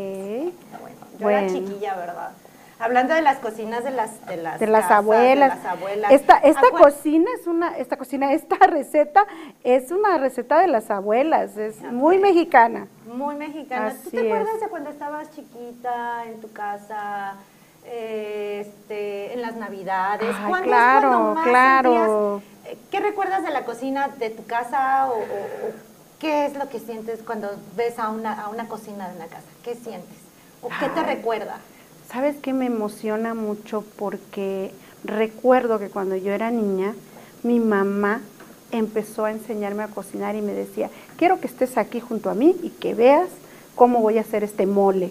Bueno, 0.81 0.97
yo 1.19 1.31
era 1.31 1.47
chiquilla, 1.49 1.97
¿verdad? 1.97 2.31
Hablando 2.81 3.15
de 3.15 3.23
las 3.23 3.39
cocinas 3.39 3.83
de 3.83 3.91
las 3.91 4.25
de 4.27 4.37
las, 4.37 4.61
de 4.61 4.67
las 4.69 4.91
abuelas. 4.91 5.59
Esta 6.11 6.37
esta 6.39 6.71
cocina 6.71 7.29
es 7.41 7.47
una 7.47 7.77
esta 7.77 7.97
cocina 7.97 8.33
esta 8.33 8.57
receta 8.67 9.27
es 9.65 9.91
una 9.91 10.19
receta 10.19 10.61
de 10.61 10.69
las 10.69 10.91
abuelas, 10.91 11.57
es 11.57 11.81
muy 11.83 12.19
mexicana. 12.19 12.87
Muy 13.07 13.35
mexicana. 13.35 13.93
¿Tú 14.05 14.11
te 14.11 14.21
acuerdas 14.21 14.61
de 14.61 14.69
cuando 14.69 14.91
estabas 14.91 15.31
chiquita 15.31 16.25
en 16.27 16.41
tu 16.41 16.53
casa? 16.53 17.35
Este, 17.91 19.33
en 19.33 19.41
las 19.41 19.57
navidades, 19.57 20.37
claro, 20.63 21.35
claro. 21.43 22.43
Eh, 22.67 22.77
¿Qué 22.91 23.01
recuerdas 23.01 23.43
de 23.43 23.51
la 23.51 23.65
cocina 23.65 24.09
de 24.09 24.29
tu 24.29 24.45
casa 24.45 25.09
o, 25.09 25.23
qué 26.19 26.45
es 26.45 26.55
lo 26.55 26.69
que 26.69 26.81
sientes 26.81 27.21
cuando 27.23 27.49
ves 27.77 27.99
a 27.99 28.11
una, 28.11 28.43
a 28.43 28.49
una 28.51 28.69
cocina 28.69 29.09
de 29.09 29.17
una 29.17 29.27
casa? 29.27 29.47
¿Qué 29.65 29.75
sientes? 29.75 30.19
¿O 30.61 30.69
qué 30.69 30.91
te 30.91 31.03
recuerda? 31.03 31.61
¿Sabes 32.11 32.37
qué 32.41 32.55
me 32.55 32.65
emociona 32.67 33.35
mucho? 33.35 33.85
Porque 33.99 34.73
recuerdo 35.05 35.79
que 35.79 35.91
cuando 35.91 36.17
yo 36.17 36.33
era 36.33 36.51
niña, 36.51 36.95
mi 37.43 37.61
mamá 37.61 38.23
empezó 38.73 39.27
a 39.27 39.31
enseñarme 39.31 39.83
a 39.83 39.89
cocinar 39.89 40.35
y 40.35 40.41
me 40.41 40.55
decía, 40.55 40.89
quiero 41.19 41.39
que 41.39 41.47
estés 41.47 41.77
aquí 41.77 42.01
junto 42.01 42.31
a 42.31 42.35
mí 42.35 42.57
y 42.63 42.71
que 42.71 42.95
veas 42.95 43.29
cómo 43.75 44.01
voy 44.01 44.17
a 44.17 44.23
hacer 44.23 44.43
este 44.43 44.67
mole. 44.67 45.11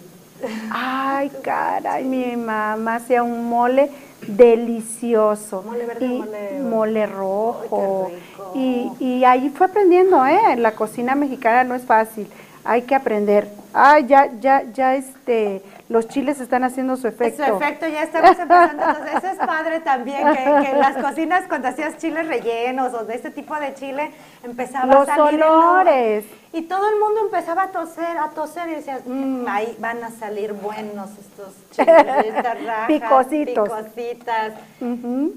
Ay, 0.72 1.32
caray, 1.44 2.04
mi 2.04 2.36
mamá 2.36 2.96
hacía 2.96 3.22
un 3.22 3.48
mole 3.48 3.92
delicioso. 4.28 5.62
Mole 5.64 5.86
verde, 5.86 6.06
y 6.06 6.20
mole, 6.20 6.60
mole 6.62 7.06
rojo. 7.06 8.12
y, 8.56 8.92
y, 9.00 9.24
ahí 9.24 9.50
fue 9.50 9.68
aprendiendo, 9.68 10.26
¿eh? 10.26 10.56
La 10.58 10.74
cocina 10.74 11.14
mexicana 11.14 11.64
no 11.64 11.76
es 11.76 11.84
fácil, 11.84 12.28
hay 12.64 12.84
que 12.84 12.96
aprender. 12.96 13.48
Ay, 13.80 14.08
ya, 14.08 14.26
ya, 14.40 14.64
ya, 14.74 14.96
este, 14.96 15.62
los 15.88 16.08
chiles 16.08 16.40
están 16.40 16.64
haciendo 16.64 16.98
su 16.98 17.08
efecto. 17.08 17.46
Su 17.46 17.56
efecto, 17.58 17.88
ya 17.88 18.02
estamos 18.10 18.32
empezando. 18.40 18.84
Entonces, 18.84 19.16
eso 19.18 19.28
es 19.28 19.38
padre 19.38 19.80
también, 19.82 20.34
que, 20.34 20.72
en 20.72 20.80
las 20.80 20.98
cocinas 20.98 21.44
cuando 21.48 21.68
hacías 21.68 21.98
chiles 21.98 22.28
rellenos 22.28 22.92
o 22.96 23.06
de 23.06 23.14
este 23.14 23.30
tipo 23.30 23.56
de 23.60 23.76
chile, 23.76 24.12
empezaba 24.44 25.04
a 25.04 25.06
salir 25.06 25.44
olores. 25.44 26.26
y 26.54 26.64
todo 26.64 26.90
el 26.90 27.00
mundo 27.00 27.22
empezaba 27.26 27.64
a 27.64 27.68
toser, 27.68 28.18
a 28.18 28.30
toser 28.30 28.68
y 28.70 28.76
decías, 28.76 29.02
mmm, 29.06 29.46
ahí 29.48 29.78
van 29.80 30.04
a 30.04 30.10
salir 30.10 30.54
buenos 30.54 31.12
estos 31.12 31.54
chiles, 31.72 32.26
estas 32.36 32.64
rajas, 32.66 32.88
picositos. 32.88 33.70
picositas. 33.70 34.54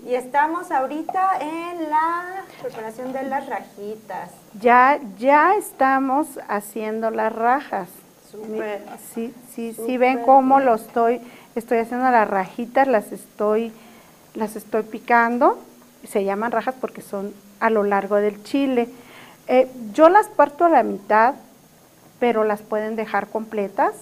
Y 0.06 0.14
estamos 0.14 0.70
ahorita 0.70 1.32
en 1.40 1.90
la 1.90 2.44
preparación 2.62 3.12
de 3.12 3.22
las 3.24 3.46
rajitas. 3.50 4.30
Ya, 4.58 4.98
ya 5.18 5.56
estamos 5.56 6.40
haciendo 6.48 7.10
las 7.10 7.34
rajas. 7.34 7.88
Sí, 9.14 9.34
sí, 9.54 9.74
sí, 9.74 9.96
ven 9.96 10.22
cómo 10.22 10.60
lo 10.60 10.74
estoy, 10.74 11.20
estoy 11.54 11.78
haciendo 11.78 12.10
las 12.10 12.28
rajitas, 12.28 12.86
las 12.86 13.12
estoy, 13.12 13.72
las 14.34 14.56
estoy 14.56 14.82
picando. 14.82 15.58
Se 16.04 16.24
llaman 16.24 16.52
rajas 16.52 16.74
porque 16.80 17.02
son 17.02 17.34
a 17.58 17.70
lo 17.70 17.82
largo 17.82 18.16
del 18.16 18.42
chile. 18.44 18.88
Eh, 19.48 19.68
yo 19.92 20.08
las 20.08 20.28
parto 20.28 20.64
a 20.64 20.68
la 20.68 20.82
mitad, 20.82 21.34
pero 22.18 22.44
las 22.44 22.62
pueden 22.62 22.96
dejar 22.96 23.26
completas. 23.28 23.94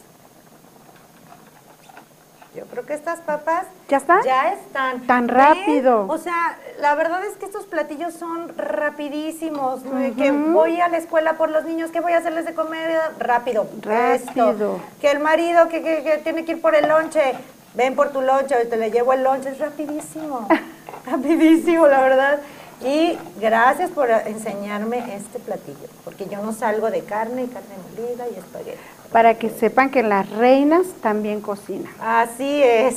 Yo 2.55 2.65
creo 2.65 2.85
que 2.87 2.95
estas 2.95 3.21
papas 3.21 3.65
¿Ya 3.89 3.99
están? 3.99 4.23
Ya 4.25 4.53
están. 4.53 5.07
Tan 5.07 5.29
rápido. 5.29 6.07
O 6.09 6.19
sea, 6.19 6.59
la 6.81 6.95
verdad 6.95 7.25
es 7.25 7.37
que 7.37 7.45
estos 7.47 7.67
platillos 7.67 8.15
son 8.15 8.53
rapidísimos. 8.57 9.83
Que 10.17 10.31
voy 10.33 10.81
a 10.81 10.89
la 10.89 10.97
escuela 10.97 11.35
por 11.35 11.51
los 11.51 11.65
niños, 11.65 11.91
que 11.91 12.01
voy 12.01 12.13
a 12.13 12.19
hacerles 12.19 12.47
de 12.47 12.55
comer 12.55 12.99
rápido. 13.19 13.69
Rápido. 13.83 14.51
Esto. 14.53 14.81
Que 15.01 15.11
el 15.11 15.21
marido 15.21 15.69
que, 15.69 15.83
que- 15.83 16.03
que 16.03 16.19
tiene 16.19 16.45
que 16.45 16.53
ir 16.53 16.61
por 16.63 16.75
el 16.75 16.89
lonche, 16.89 17.35
ven 17.75 17.95
por 17.95 18.11
tu 18.13 18.23
lonche, 18.23 18.57
te 18.65 18.77
le 18.77 18.91
llevo 18.91 19.13
el 19.13 19.23
lonche, 19.23 19.51
es 19.51 19.59
rapidísimo. 19.59 20.49
rapidísimo, 21.07 21.87
la 21.87 22.01
verdad. 22.03 22.41
Y 22.85 23.19
gracias 23.41 23.91
por 23.91 24.09
enseñarme 24.11 25.17
este 25.17 25.39
platillo, 25.41 25.89
porque 26.05 26.27
yo 26.27 26.43
no 26.43 26.53
salgo 26.53 26.91
de 26.91 27.01
carne 27.03 27.45
y 27.45 27.47
carne 27.49 27.75
molida 27.91 28.27
y 28.29 28.39
espagueti. 28.39 28.79
Para 29.13 29.35
que 29.35 29.51
sepan 29.51 29.91
que 29.91 30.03
las 30.03 30.31
reinas 30.31 30.87
también 31.03 31.41
cocinan. 31.41 31.93
Así 32.01 32.63
es. 32.63 32.97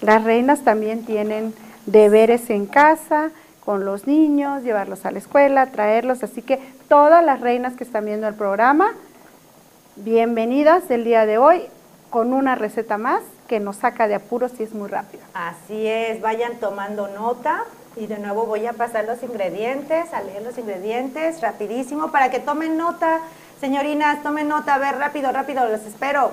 Las 0.00 0.22
reinas 0.22 0.62
también 0.62 1.04
tienen 1.04 1.54
deberes 1.86 2.50
en 2.50 2.66
casa 2.66 3.30
con 3.64 3.84
los 3.84 4.06
niños, 4.06 4.62
llevarlos 4.62 5.06
a 5.06 5.10
la 5.10 5.18
escuela, 5.18 5.66
traerlos. 5.66 6.22
Así 6.22 6.42
que 6.42 6.58
todas 6.88 7.24
las 7.24 7.40
reinas 7.40 7.74
que 7.74 7.84
están 7.84 8.04
viendo 8.04 8.28
el 8.28 8.34
programa, 8.34 8.92
bienvenidas 9.96 10.90
el 10.90 11.04
día 11.04 11.26
de 11.26 11.38
hoy 11.38 11.62
con 12.10 12.32
una 12.32 12.54
receta 12.54 12.98
más 12.98 13.22
que 13.48 13.58
nos 13.58 13.76
saca 13.76 14.06
de 14.06 14.14
apuros 14.14 14.52
y 14.58 14.64
es 14.64 14.74
muy 14.74 14.88
rápida. 14.88 15.22
Así 15.34 15.86
es, 15.86 16.20
vayan 16.20 16.58
tomando 16.58 17.08
nota 17.08 17.64
y 17.96 18.06
de 18.06 18.18
nuevo 18.18 18.46
voy 18.46 18.66
a 18.66 18.72
pasar 18.72 19.04
los 19.04 19.22
ingredientes, 19.22 20.12
a 20.12 20.22
leer 20.22 20.42
los 20.42 20.56
ingredientes 20.58 21.40
rapidísimo 21.40 22.10
para 22.10 22.30
que 22.30 22.40
tomen 22.40 22.76
nota. 22.76 23.20
Señorinas, 23.60 24.22
tomen 24.22 24.48
nota, 24.48 24.74
a 24.74 24.78
ver, 24.78 24.98
rápido, 24.98 25.30
rápido, 25.30 25.68
los 25.68 25.82
espero. 25.82 26.32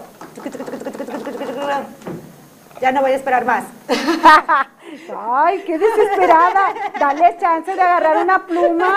Ya 2.81 2.91
no 2.91 3.01
voy 3.01 3.11
a 3.11 3.15
esperar 3.15 3.45
más. 3.45 3.65
Ay, 5.15 5.63
qué 5.65 5.77
desesperada. 5.77 6.73
Dale 6.99 7.37
chance 7.39 7.75
de 7.75 7.81
agarrar 7.81 8.23
una 8.23 8.45
pluma. 8.47 8.95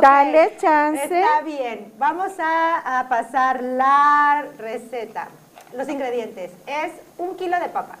Dale 0.00 0.56
chance. 0.58 1.04
Está 1.04 1.42
bien, 1.42 1.92
vamos 1.98 2.32
a, 2.38 3.00
a 3.00 3.08
pasar 3.08 3.62
la 3.62 4.46
receta. 4.56 5.28
Los 5.74 5.88
ingredientes 5.88 6.52
es 6.66 6.92
un 7.18 7.36
kilo 7.36 7.58
de 7.58 7.68
papa, 7.68 7.96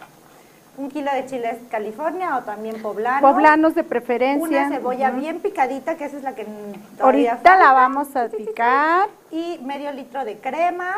un 0.76 0.90
kilo 0.90 1.12
de 1.12 1.26
chiles 1.26 1.56
California 1.70 2.36
o 2.36 2.42
también 2.42 2.80
poblano. 2.82 3.20
Poblanos 3.20 3.74
de 3.74 3.84
preferencia. 3.84 4.66
Una 4.66 4.68
cebolla 4.68 5.10
bien 5.10 5.40
picadita, 5.40 5.96
que 5.96 6.04
esa 6.04 6.16
es 6.16 6.22
la 6.22 6.34
que 6.34 6.44
todavía 6.44 7.32
Ahorita 7.32 7.56
la 7.56 7.64
falta. 7.66 7.72
vamos 7.72 8.16
a 8.16 8.28
picar. 8.28 9.08
Y 9.34 9.58
medio 9.64 9.90
litro 9.90 10.24
de 10.24 10.38
crema, 10.38 10.94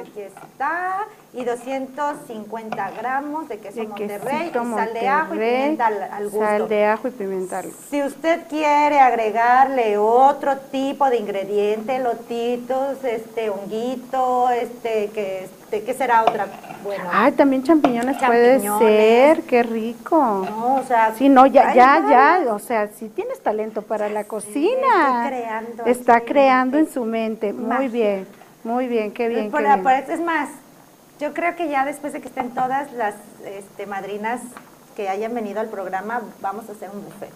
aquí 0.00 0.20
está. 0.20 1.04
Y 1.32 1.44
250 1.44 2.90
gramos 2.98 3.48
de 3.48 3.58
queso 3.58 3.78
De 3.78 3.86
Monterrey, 3.86 4.50
y 4.50 4.52
sal 4.52 4.92
de 4.94 5.08
ajo 5.08 5.34
y 5.34 5.38
pimienta 5.38 5.86
al, 5.86 6.02
al 6.02 6.24
gusto. 6.24 6.40
Sal 6.44 6.68
de 6.68 6.84
ajo 6.86 7.06
y 7.06 7.10
pimienta 7.12 7.58
al 7.60 7.66
gusto. 7.66 7.82
Si 7.88 8.02
usted 8.02 8.48
quiere 8.48 8.98
agregarle 8.98 9.96
otro 9.96 10.56
tipo 10.72 11.08
de 11.08 11.18
ingrediente, 11.18 12.00
lotitos, 12.00 13.04
este 13.04 13.50
honguito, 13.50 14.50
este 14.50 15.10
que 15.10 15.44
este, 15.66 15.82
¿qué 15.82 15.94
será 15.94 16.22
otra? 16.22 16.46
Bueno, 16.84 17.04
Ay, 17.12 17.32
también 17.32 17.64
champiñones, 17.64 18.16
puede 18.24 18.60
Champiñones. 18.62 18.88
ser, 18.88 19.42
qué 19.42 19.62
rico. 19.64 20.16
no, 20.48 20.76
o 20.76 20.84
sea, 20.84 21.12
Sí, 21.18 21.28
no, 21.28 21.44
ya, 21.46 21.74
ya, 21.74 22.04
ya, 22.08 22.54
o 22.54 22.60
sea, 22.60 22.86
si 22.86 23.08
tienes 23.08 23.40
talento 23.42 23.82
para 23.82 24.08
la 24.08 24.22
cocina. 24.24 25.26
estoy 25.26 25.40
creando 25.40 25.84
Está 25.86 26.20
creando 26.20 26.78
en 26.78 26.84
mi 26.84 26.90
su 26.90 27.04
mente, 27.04 27.35
muy 27.52 27.64
magia. 27.66 27.88
bien, 27.88 28.26
muy 28.64 28.86
bien, 28.88 29.12
qué 29.12 29.28
bien, 29.28 29.50
Por- 29.50 29.60
qué 29.62 29.68
bien. 29.68 29.82
por- 29.82 29.92
es 29.92 30.20
más, 30.20 30.48
yo 31.20 31.32
creo 31.34 31.54
que 31.56 31.68
ya 31.68 31.84
después 31.84 32.12
de 32.12 32.20
que 32.20 32.28
estén 32.28 32.50
todas 32.50 32.92
las 32.92 33.14
este, 33.44 33.86
madrinas 33.86 34.40
que 34.96 35.08
hayan 35.08 35.34
venido 35.34 35.60
al 35.60 35.68
programa, 35.68 36.22
vamos 36.40 36.68
a 36.68 36.72
hacer 36.72 36.90
un 36.90 37.04
buffet 37.04 37.30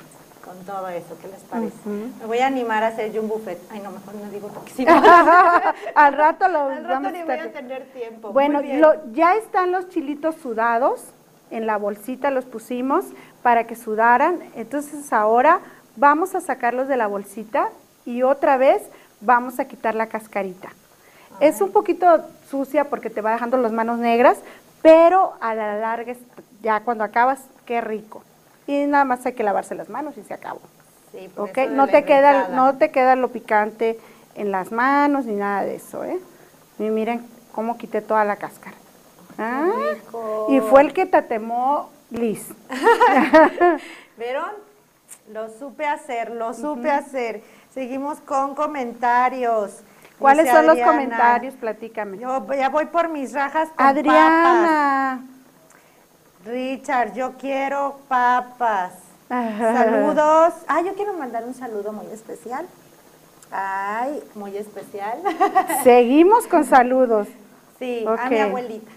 con 0.45 0.57
todo 0.65 0.89
eso. 0.89 1.17
¿Qué 1.21 1.29
les 1.29 1.41
parece? 1.43 1.77
Me 1.87 2.27
voy 2.27 2.39
a 2.39 2.47
animar 2.47 2.83
a 2.83 2.89
hacer 2.89 3.13
yo 3.13 3.21
un 3.23 3.29
buffet. 3.29 3.59
Ay, 3.71 3.81
no, 3.81 3.91
mejor 3.91 4.15
no 4.15 4.31
digo 4.31 4.49
porque 4.49 4.73
si 4.73 4.85
no, 4.85 4.93
Al 5.95 6.15
rato 6.15 6.49
lo 6.49 6.61
al 6.71 6.77
rato 6.85 6.89
vamos 6.89 7.09
a 7.09 7.13
ni 7.13 7.23
voy 7.23 7.35
a 7.39 7.53
tener 7.53 7.85
tiempo. 7.93 8.33
Bueno, 8.33 8.61
lo- 8.63 9.13
ya 9.13 9.35
están 9.37 9.71
los 9.73 9.89
chilitos 9.91 10.35
sudados, 10.37 11.03
en 11.51 11.67
la 11.67 11.77
bolsita 11.77 12.31
los 12.31 12.45
pusimos 12.47 13.05
para 13.43 13.65
que 13.67 13.77
sudaran, 13.77 14.39
entonces 14.57 15.13
ahora 15.13 15.61
vamos 15.97 16.35
a 16.35 16.41
sacarlos 16.41 16.89
de 16.89 16.97
la 16.97 17.07
bolsita 17.09 17.69
y 18.07 18.23
otra 18.23 18.57
vez 18.57 18.83
vamos 19.21 19.59
a 19.59 19.67
quitar 19.67 19.95
la 19.95 20.07
cascarita. 20.07 20.71
Es 21.41 21.61
un 21.61 21.73
poquito 21.73 22.07
sucia 22.51 22.85
porque 22.91 23.09
te 23.11 23.21
va 23.21 23.33
dejando 23.33 23.57
las 23.57 23.73
manos 23.73 23.99
negras, 23.99 24.39
pero 24.83 25.35
a 25.41 25.55
la 25.55 25.79
larga, 25.79 26.15
ya 26.63 26.81
cuando 26.81 27.05
acabas, 27.05 27.41
qué 27.65 27.81
rico. 27.81 28.23
Y 28.67 28.87
nada 28.87 29.05
más 29.05 29.25
hay 29.27 29.33
que 29.33 29.43
lavarse 29.43 29.75
las 29.75 29.89
manos 29.89 30.17
y 30.19 30.23
se 30.23 30.35
acabó. 30.35 30.61
Sí, 31.13 31.29
por 31.35 31.51
¿ok? 31.51 31.59
eso 31.59 31.71
de 31.71 31.77
No 31.77 31.87
te, 31.89 32.05
queda, 32.05 32.49
no 32.49 32.77
te 32.77 32.91
queda 32.91 33.17
lo 33.17 33.29
picante 33.29 33.99
en 34.35 34.53
las 34.53 34.71
manos 34.71 35.25
ni 35.25 35.35
nada 35.35 35.65
de 35.65 35.77
eso, 35.77 36.05
¿eh? 36.05 36.19
Y 36.79 36.85
miren 36.85 37.27
cómo 37.53 37.79
quité 37.79 38.01
toda 38.01 38.25
la 38.25 38.37
cáscara. 38.37 38.77
Ah, 39.39 39.71
y 40.49 40.61
fue 40.61 40.83
el 40.83 40.93
que 40.93 41.07
tatemó 41.07 41.91
Liz. 42.11 42.49
¿Vieron? 44.19 44.51
Lo 45.33 45.49
supe 45.49 45.87
hacer, 45.87 46.31
lo 46.31 46.53
supe 46.55 46.91
hacer. 46.91 47.43
Seguimos 47.75 48.19
con 48.21 48.55
comentarios. 48.55 49.81
¿Cuáles 50.19 50.45
Dice 50.47 50.57
son 50.57 50.67
los 50.67 50.79
comentarios? 50.79 51.55
Platícame. 51.55 52.19
Yo 52.19 52.47
ya 52.53 52.69
voy 52.69 52.87
por 52.87 53.09
mis 53.09 53.33
rajas 53.33 53.69
con 53.69 53.77
papas. 53.77 53.97
Adriana. 53.97 55.21
Richard, 56.45 57.15
yo 57.15 57.33
quiero 57.39 57.99
papas. 58.09 58.93
Saludos. 59.29 60.55
Ah, 60.67 60.81
yo 60.83 60.95
quiero 60.95 61.13
mandar 61.15 61.45
un 61.45 61.55
saludo 61.55 61.93
muy 61.93 62.07
especial. 62.07 62.67
Ay, 63.53 64.23
muy 64.35 64.57
especial. 64.57 65.19
Seguimos 65.85 66.47
con 66.47 66.65
saludos. 66.65 67.29
Sí, 67.79 68.05
a 68.07 68.29
mi 68.29 68.39
abuelita. 68.39 68.91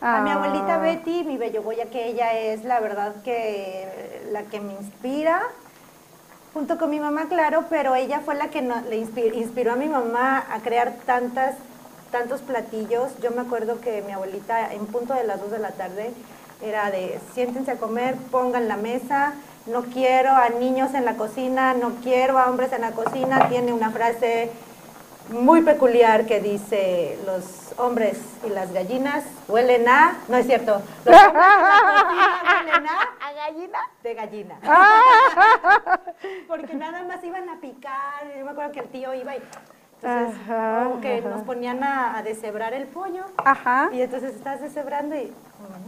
A 0.00 0.20
mi 0.22 0.30
Ah. 0.30 0.34
abuelita 0.34 0.78
Betty, 0.78 1.24
mi 1.24 1.36
bello 1.38 1.62
Goya, 1.62 1.86
que 1.86 2.06
ella 2.08 2.32
es 2.34 2.64
la 2.64 2.78
verdad 2.80 3.14
que 3.24 4.22
la 4.32 4.42
que 4.44 4.60
me 4.60 4.74
inspira, 4.74 5.42
junto 6.54 6.78
con 6.78 6.90
mi 6.90 7.00
mamá, 7.00 7.26
claro, 7.28 7.64
pero 7.70 7.94
ella 7.94 8.20
fue 8.24 8.34
la 8.34 8.48
que 8.48 8.62
no- 8.62 8.80
le 8.88 8.98
inspi- 9.02 9.34
inspiró 9.34 9.72
a 9.72 9.76
mi 9.76 9.86
mamá 9.88 10.44
a 10.50 10.60
crear 10.60 10.94
tantas, 11.06 11.54
tantos 12.10 12.40
platillos. 12.40 13.12
Yo 13.22 13.30
me 13.30 13.42
acuerdo 13.42 13.80
que 13.80 14.02
mi 14.02 14.12
abuelita 14.12 14.72
en 14.72 14.86
punto 14.86 15.14
de 15.14 15.24
las 15.24 15.40
2 15.40 15.50
de 15.50 15.58
la 15.58 15.70
tarde 15.72 16.10
era 16.62 16.90
de 16.90 17.20
siéntense 17.34 17.70
a 17.72 17.76
comer, 17.76 18.16
pongan 18.30 18.66
la 18.66 18.76
mesa, 18.76 19.34
no 19.66 19.82
quiero 19.82 20.30
a 20.32 20.48
niños 20.48 20.94
en 20.94 21.04
la 21.04 21.14
cocina, 21.14 21.74
no 21.74 21.92
quiero 22.02 22.38
a 22.38 22.48
hombres 22.48 22.72
en 22.72 22.80
la 22.80 22.92
cocina, 22.92 23.48
tiene 23.48 23.72
una 23.72 23.90
frase 23.90 24.50
muy 25.30 25.62
peculiar 25.62 26.26
que 26.26 26.40
dice 26.40 27.18
los 27.26 27.72
hombres 27.78 28.18
y 28.46 28.50
las 28.50 28.72
gallinas 28.72 29.24
huelen 29.46 29.86
a, 29.88 30.16
no 30.28 30.36
es 30.36 30.46
cierto, 30.46 30.82
los 31.04 31.16
hombres 31.22 31.46
y 32.10 32.70
huelen 32.70 32.86
a, 32.88 32.98
¿A 33.28 33.32
gallina? 33.32 33.78
de 34.02 34.14
gallina. 34.14 34.54
Porque 36.48 36.74
nada 36.74 37.02
más 37.04 37.22
iban 37.22 37.48
a 37.48 37.60
picar, 37.60 38.24
yo 38.36 38.44
me 38.44 38.50
acuerdo 38.52 38.72
que 38.72 38.80
el 38.80 38.88
tío 38.88 39.14
iba 39.14 39.36
y 39.36 39.42
entonces 40.00 40.38
Ajá, 40.46 40.84
como 40.84 41.00
que 41.00 41.18
ajá. 41.18 41.28
nos 41.28 41.42
ponían 41.42 41.82
a, 41.82 42.16
a 42.18 42.22
deshebrar 42.22 42.72
el 42.72 42.86
pollo 42.86 43.24
Ajá. 43.36 43.90
y 43.92 44.00
entonces 44.00 44.34
estás 44.34 44.60
deshebrando 44.60 45.16
y, 45.16 45.32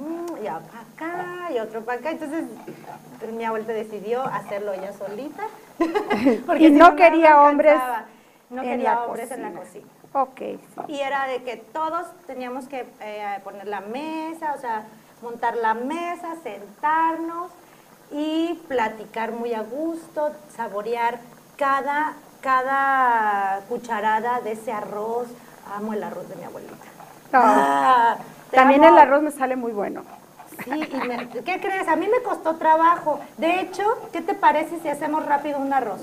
mm, 0.00 0.36
y 0.42 0.46
para 0.46 0.56
acá 0.56 1.52
y 1.52 1.58
otro 1.60 1.82
para 1.84 2.00
acá, 2.00 2.10
entonces 2.10 2.44
mi 3.32 3.44
abuelita 3.44 3.72
decidió 3.72 4.22
hacerlo 4.24 4.72
ella 4.72 4.92
solita. 4.92 5.44
porque 6.46 6.64
Y 6.64 6.66
si 6.68 6.72
no 6.72 6.96
quería 6.96 7.40
hombres. 7.42 7.78
No 8.50 8.62
en 8.62 8.68
quería 8.70 8.94
la 8.94 9.04
hombres 9.04 9.30
en 9.30 9.42
la 9.42 9.52
cocina. 9.52 9.86
cocina. 10.12 10.60
Ok. 10.84 10.88
Y 10.88 11.00
era 11.00 11.26
de 11.26 11.42
que 11.44 11.56
todos 11.56 12.06
teníamos 12.26 12.66
que 12.66 12.86
eh, 13.00 13.38
poner 13.44 13.66
la 13.68 13.80
mesa, 13.80 14.54
o 14.56 14.60
sea, 14.60 14.84
montar 15.22 15.56
la 15.56 15.74
mesa, 15.74 16.34
sentarnos 16.42 17.50
y 18.10 18.54
platicar 18.66 19.32
muy 19.32 19.54
a 19.54 19.62
gusto, 19.62 20.32
saborear 20.56 21.20
cada, 21.56 22.14
cada 22.40 23.60
cucharada 23.68 24.40
de 24.40 24.52
ese 24.52 24.72
arroz. 24.72 25.28
Amo 25.76 25.92
el 25.94 26.02
arroz 26.02 26.28
de 26.28 26.34
mi 26.36 26.44
abuelita. 26.44 26.74
Ah, 27.32 28.16
te 28.50 28.56
También 28.56 28.84
amo. 28.84 28.96
el 28.96 29.02
arroz 29.02 29.22
me 29.22 29.30
sale 29.30 29.54
muy 29.54 29.70
bueno. 29.70 30.02
Sí, 30.64 30.70
y 30.92 30.96
me- 31.08 31.28
¿qué 31.28 31.60
crees? 31.60 31.86
A 31.86 31.94
mí 31.94 32.08
me 32.08 32.20
costó 32.22 32.56
trabajo. 32.56 33.20
De 33.38 33.60
hecho, 33.60 33.84
¿qué 34.12 34.20
te 34.20 34.34
parece 34.34 34.80
si 34.80 34.88
hacemos 34.88 35.24
rápido 35.24 35.58
un 35.60 35.72
arroz? 35.72 36.00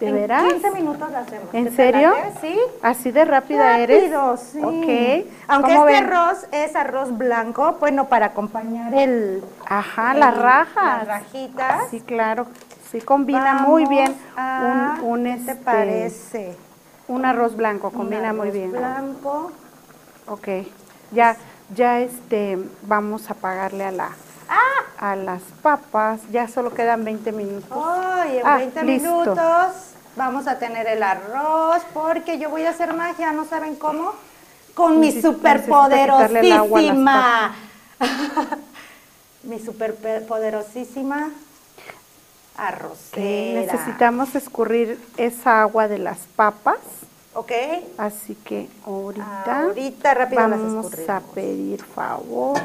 ¿De 0.00 0.08
en 0.08 0.14
veras? 0.14 0.44
15 0.44 0.70
minutos 0.72 1.10
lo 1.10 1.18
hacemos. 1.18 1.54
¿En 1.54 1.64
¿Te 1.66 1.70
serio? 1.76 2.12
Sí. 2.40 2.58
Así 2.82 3.10
de 3.10 3.24
rápida 3.24 3.78
eres. 3.78 4.02
Rápido, 4.10 4.36
sí. 4.36 4.58
Ok. 4.58 5.30
Aunque 5.48 5.74
¿Cómo 5.74 5.88
este 5.88 6.00
ven? 6.02 6.12
arroz 6.12 6.46
es 6.52 6.74
arroz 6.74 7.16
blanco, 7.16 7.76
bueno, 7.80 8.08
para 8.08 8.26
acompañar 8.26 8.94
el... 8.94 9.44
Ajá, 9.66 10.12
el- 10.12 10.20
las 10.20 10.36
rajas. 10.36 11.06
Las 11.06 11.22
rajitas. 11.22 11.88
Sí, 11.90 12.00
claro. 12.00 12.46
Sí 12.90 13.00
combina 13.00 13.54
muy 13.54 13.84
bien 13.86 14.16
a- 14.36 14.96
un, 15.02 15.10
un, 15.10 15.24
¿Qué 15.24 15.32
este, 15.34 15.54
te 15.54 15.60
parece? 15.62 16.56
un 17.06 17.24
arroz 17.24 17.54
blanco, 17.56 17.90
combina 17.90 18.30
Un 18.30 18.36
muy 18.38 18.48
arroz 18.48 18.52
bien. 18.54 18.72
blanco. 18.72 19.52
Ok, 20.26 20.48
ya. 21.12 21.36
ya 21.74 22.00
este, 22.00 22.58
vamos 22.82 23.30
a 23.30 23.34
pagarle 23.34 23.84
a 23.84 23.90
la 23.92 24.08
¡Ah! 24.48 25.10
a 25.12 25.16
las 25.16 25.40
papas. 25.62 26.20
Ya 26.32 26.48
solo 26.48 26.74
quedan 26.74 27.04
20 27.04 27.30
minutos. 27.32 27.68
Ay, 27.72 28.38
en 28.38 28.46
Ah, 28.46 28.56
20 28.56 28.82
listo. 28.84 29.08
minutos 29.08 29.89
vamos 30.16 30.46
a 30.46 30.58
tener 30.58 30.86
el 30.86 31.02
arroz 31.02 31.82
porque 31.92 32.38
yo 32.38 32.50
voy 32.50 32.64
a 32.64 32.70
hacer 32.70 32.94
magia, 32.94 33.32
¿no 33.32 33.44
saben 33.44 33.76
cómo? 33.76 34.14
Con 34.74 35.00
mi 35.00 35.20
superpoderosísima. 35.20 37.54
mi 39.42 39.58
superpoderosísima 39.58 41.30
arrocera. 42.56 43.60
Necesitamos 43.60 44.34
escurrir 44.34 44.98
esa 45.16 45.62
agua 45.62 45.88
de 45.88 45.98
las 45.98 46.18
papas. 46.36 46.78
¿Ok? 47.32 47.52
Así 47.96 48.34
que 48.34 48.68
ahorita, 48.84 49.62
Ahorita 49.62 50.14
rápido 50.14 50.48
las 50.48 50.60
vamos 50.60 51.08
a 51.08 51.20
pedir 51.20 51.82
favor. 51.84 52.58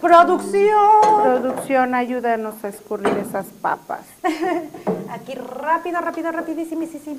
Producción. 0.00 1.22
Producción, 1.22 1.94
ayúdanos 1.94 2.62
a 2.64 2.68
escurrir 2.68 3.16
esas 3.18 3.46
papas. 3.60 4.00
Aquí 5.10 5.34
rápido, 5.34 6.00
rápido, 6.00 6.32
rapidísimo. 6.32 6.86
sí, 6.90 7.00
sí. 7.04 7.18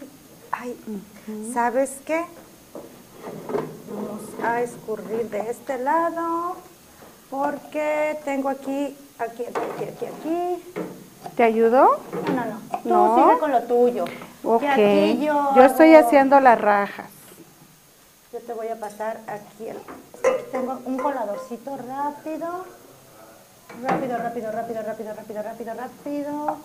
Ay, 0.52 0.78
¿sabes 1.54 1.98
qué? 2.06 2.26
Vamos 3.90 4.22
a 4.44 4.62
escurrir 4.62 5.30
de 5.30 5.50
este 5.50 5.78
lado 5.78 6.56
porque 7.30 8.18
tengo 8.26 8.50
aquí, 8.50 8.96
aquí, 9.20 9.44
aquí, 9.46 9.84
aquí, 9.84 10.06
aquí. 10.06 10.64
¿Te 11.38 11.44
ayudó? 11.44 12.00
No, 12.28 12.34
no, 12.34 12.46
no. 12.46 12.80
Tú 12.84 12.90
No. 12.90 13.16
sigue 13.28 13.40
con 13.40 13.52
lo 13.52 13.62
tuyo. 13.64 14.06
Ok. 14.44 14.64
Yo, 15.22 15.56
Yo 15.56 15.64
estoy 15.64 15.94
haciendo 15.96 16.40
las 16.40 16.60
rajas. 16.60 17.08
Yo 18.34 18.40
te 18.40 18.54
voy 18.54 18.68
a 18.70 18.76
pasar 18.80 19.20
aquí. 19.28 19.68
el- 19.68 19.78
aquí 19.78 20.44
tengo 20.52 20.80
un 20.86 20.98
coladorcito 20.98 21.78
rápido. 21.78 22.66
Rápido, 23.84 24.18
rápido, 24.18 24.52
rápido, 24.52 24.82
rápido, 24.84 25.14
rápido, 25.14 25.44
rápido, 25.44 25.74
rápido. 25.74 26.58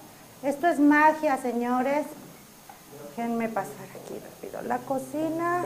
Esto 0.43 0.67
es 0.69 0.79
magia, 0.79 1.37
señores. 1.39 2.07
Déjenme 3.17 3.49
pasar 3.49 3.73
aquí 4.01 4.21
rápido. 4.21 4.63
La 4.63 4.79
cocina. 4.79 5.65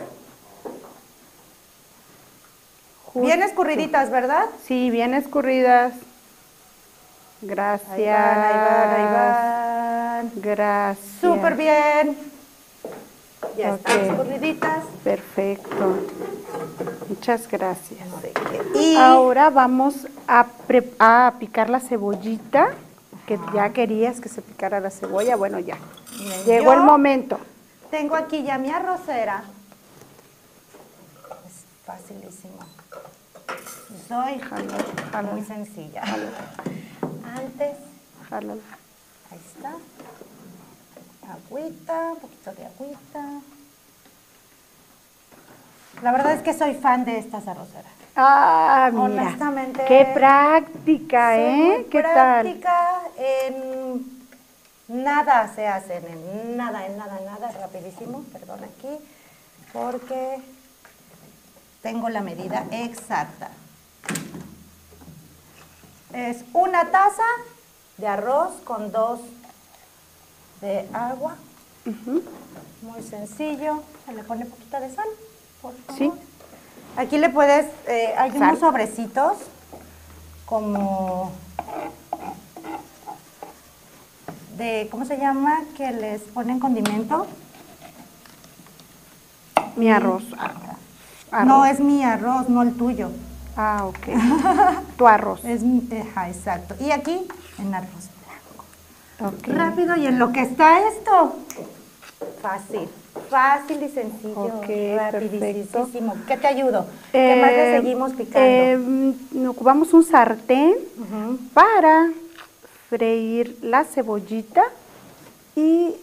Bien 3.14 3.42
escurriditas, 3.42 4.10
¿verdad? 4.10 4.46
Sí, 4.66 4.90
bien 4.90 5.14
escurridas. 5.14 5.92
Gracias. 7.42 7.90
Ahí 7.90 8.04
van, 8.06 8.38
ahí 8.38 8.56
van, 8.56 8.90
ahí 8.94 9.12
van. 9.12 10.32
Gracias. 10.36 11.06
Súper 11.20 11.56
bien. 11.56 12.29
Ya 13.60 13.74
están 13.74 14.00
escurriditas. 14.00 14.84
Perfecto. 15.04 15.98
Muchas 17.08 17.46
gracias. 17.48 18.00
Y 18.74 18.96
Ahora 18.96 19.50
vamos 19.50 20.06
a, 20.26 20.46
picar 21.38 21.68
la 21.68 21.80
cebollita, 21.80 22.70
que 23.26 23.38
ya 23.52 23.70
querías 23.70 24.20
que 24.20 24.28
se 24.28 24.40
picara 24.40 24.80
la 24.80 24.90
cebolla. 24.90 25.36
Bueno, 25.36 25.58
ya. 25.58 25.76
Llegó 26.46 26.72
el 26.72 26.80
momento. 26.80 27.38
Tengo 27.90 28.16
aquí 28.16 28.42
ya 28.42 28.56
mi 28.56 28.70
arrocera. 28.70 29.44
Es 31.46 31.64
facilísimo. 31.84 32.60
Soy 34.08 34.38
jala, 34.38 35.22
muy 35.32 35.42
sencilla. 35.42 36.02
Antes, 36.02 37.76
ahí 39.30 39.40
está. 39.54 39.74
Agüita, 41.32 42.12
un 42.12 42.18
poquito 42.18 42.52
de 42.52 42.66
agüita. 42.66 43.40
La 46.02 46.12
verdad 46.12 46.32
es 46.32 46.42
que 46.42 46.54
soy 46.54 46.74
fan 46.74 47.04
de 47.04 47.18
estas 47.18 47.46
arroceras. 47.46 47.92
Ah, 48.16 48.90
mira. 48.92 49.02
Honestamente, 49.04 49.84
Qué 49.86 50.10
práctica, 50.12 51.38
¿eh? 51.38 51.86
¿Qué 51.90 52.02
tal? 52.02 52.42
práctica 52.42 53.00
en 53.16 54.20
nada 54.88 55.52
se 55.54 55.66
hacen, 55.66 56.04
en 56.04 56.56
nada, 56.56 56.86
en 56.86 56.96
nada, 56.96 57.18
en 57.18 57.24
nada, 57.26 57.52
rapidísimo, 57.52 58.24
perdón 58.32 58.60
aquí, 58.64 58.98
porque 59.72 60.38
tengo 61.82 62.08
la 62.08 62.20
medida 62.20 62.66
exacta. 62.72 63.50
Es 66.12 66.44
una 66.52 66.90
taza 66.90 67.22
de 67.98 68.08
arroz 68.08 68.54
con 68.64 68.90
dos 68.90 69.20
de 70.60 70.88
agua, 70.92 71.36
muy 72.82 73.02
sencillo, 73.02 73.82
se 74.06 74.12
le 74.12 74.22
pone 74.24 74.44
poquita 74.46 74.80
de 74.80 74.94
sal, 74.94 75.06
por 75.62 75.72
favor. 75.86 75.98
Sí. 75.98 76.12
Aquí 76.96 77.18
le 77.18 77.30
puedes, 77.30 77.66
eh, 77.86 78.14
hay 78.18 78.30
Sal. 78.32 78.42
unos 78.42 78.58
sobrecitos 78.60 79.34
como 80.44 81.30
de, 84.56 84.88
¿cómo 84.90 85.04
se 85.04 85.16
llama? 85.18 85.60
Que 85.76 85.90
les 85.92 86.20
ponen 86.22 86.58
condimento. 86.60 87.26
Mi 89.76 89.90
arroz. 89.90 90.24
Ah, 90.36 90.52
arroz. 91.30 91.46
No 91.46 91.64
es 91.64 91.80
mi 91.80 92.02
arroz, 92.04 92.48
no 92.48 92.62
el 92.62 92.74
tuyo. 92.76 93.10
Ah, 93.56 93.84
ok. 93.86 94.06
tu 94.98 95.06
arroz. 95.06 95.44
Es, 95.44 95.62
mi- 95.62 95.88
ajá, 96.00 96.28
exacto. 96.28 96.74
Y 96.80 96.90
aquí 96.90 97.26
en 97.58 97.74
arroz 97.74 98.08
Rápido 99.46 99.96
y 99.96 100.06
en 100.06 100.18
lo 100.18 100.32
que 100.32 100.40
está 100.42 100.88
esto. 100.88 101.36
Fácil, 102.40 102.88
fácil 103.28 103.82
y 103.82 103.88
sencillo. 103.88 104.40
Ok, 104.40 104.66
rapidísimo. 105.12 106.16
¿Qué 106.26 106.36
te 106.36 106.46
ayudo? 106.46 106.86
¿Qué 107.12 107.36
más 107.40 107.52
le 107.52 107.68
Eh, 107.76 107.76
seguimos 107.80 108.12
picando? 108.14 108.38
eh, 108.40 109.14
ocupamos 109.48 109.92
un 109.92 110.04
sartén 110.04 110.74
para 111.52 112.10
freír 112.88 113.58
la 113.62 113.84
cebollita 113.84 114.64
y 115.54 115.94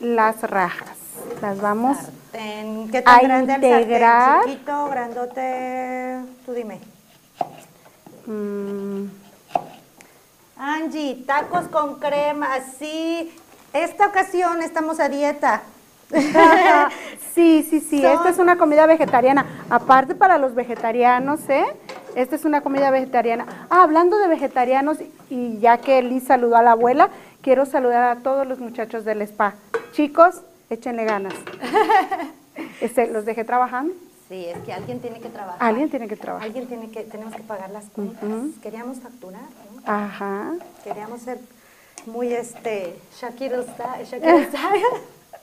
las 0.00 0.42
rajas. 0.42 0.96
Las 1.40 1.60
vamos 1.60 1.96
Sartén. 1.96 2.88
¿Qué 2.90 3.02
a 3.06 3.22
integrar. 3.24 4.36
sartén? 4.40 4.52
Chiquito, 4.52 4.88
grandote, 4.90 6.18
tú 6.44 6.52
dime. 6.52 6.80
mm, 8.26 9.04
Angie, 10.58 11.22
tacos 11.26 11.68
con 11.68 11.98
crema, 12.00 12.48
sí. 12.78 13.32
Esta 13.72 14.06
ocasión 14.08 14.62
estamos 14.62 14.98
a 15.00 15.08
dieta. 15.08 15.62
sí, 17.34 17.66
sí, 17.68 17.80
sí. 17.80 18.00
Son- 18.02 18.12
Esta 18.12 18.28
es 18.30 18.38
una 18.38 18.56
comida 18.56 18.86
vegetariana. 18.86 19.46
Aparte 19.70 20.14
para 20.14 20.38
los 20.38 20.54
vegetarianos, 20.54 21.40
¿eh? 21.48 21.64
Esta 22.14 22.34
es 22.36 22.44
una 22.44 22.62
comida 22.62 22.90
vegetariana. 22.90 23.66
Ah, 23.70 23.82
hablando 23.82 24.18
de 24.18 24.26
vegetarianos, 24.28 24.98
y 25.30 25.58
ya 25.58 25.78
que 25.78 26.02
Liz 26.02 26.24
saludó 26.24 26.56
a 26.56 26.62
la 26.62 26.72
abuela, 26.72 27.10
quiero 27.42 27.66
saludar 27.66 28.04
a 28.16 28.22
todos 28.22 28.46
los 28.46 28.58
muchachos 28.58 29.04
del 29.04 29.22
spa. 29.22 29.54
Chicos, 29.92 30.40
échenle 30.70 31.04
ganas. 31.04 31.34
Este, 32.80 33.06
los 33.06 33.24
dejé 33.24 33.44
trabajando. 33.44 33.94
Sí, 34.28 34.46
es 34.46 34.58
que 34.64 34.72
alguien 34.72 35.00
tiene 35.00 35.20
que 35.20 35.28
trabajar. 35.28 35.58
Alguien 35.62 35.90
tiene 35.90 36.08
que 36.08 36.16
trabajar. 36.16 36.46
Alguien 36.46 36.66
tiene 36.66 36.90
que, 36.90 37.04
tenemos 37.04 37.34
que 37.34 37.42
pagar 37.42 37.70
las 37.70 37.84
cuentas. 37.86 38.20
Queríamos 38.62 38.98
facturar. 38.98 39.42
Ajá. 39.84 40.52
Queríamos 40.84 41.20
ser 41.22 41.38
muy, 42.06 42.32
este, 42.32 42.96
Shakira. 43.20 43.58
Shakira 44.04 44.34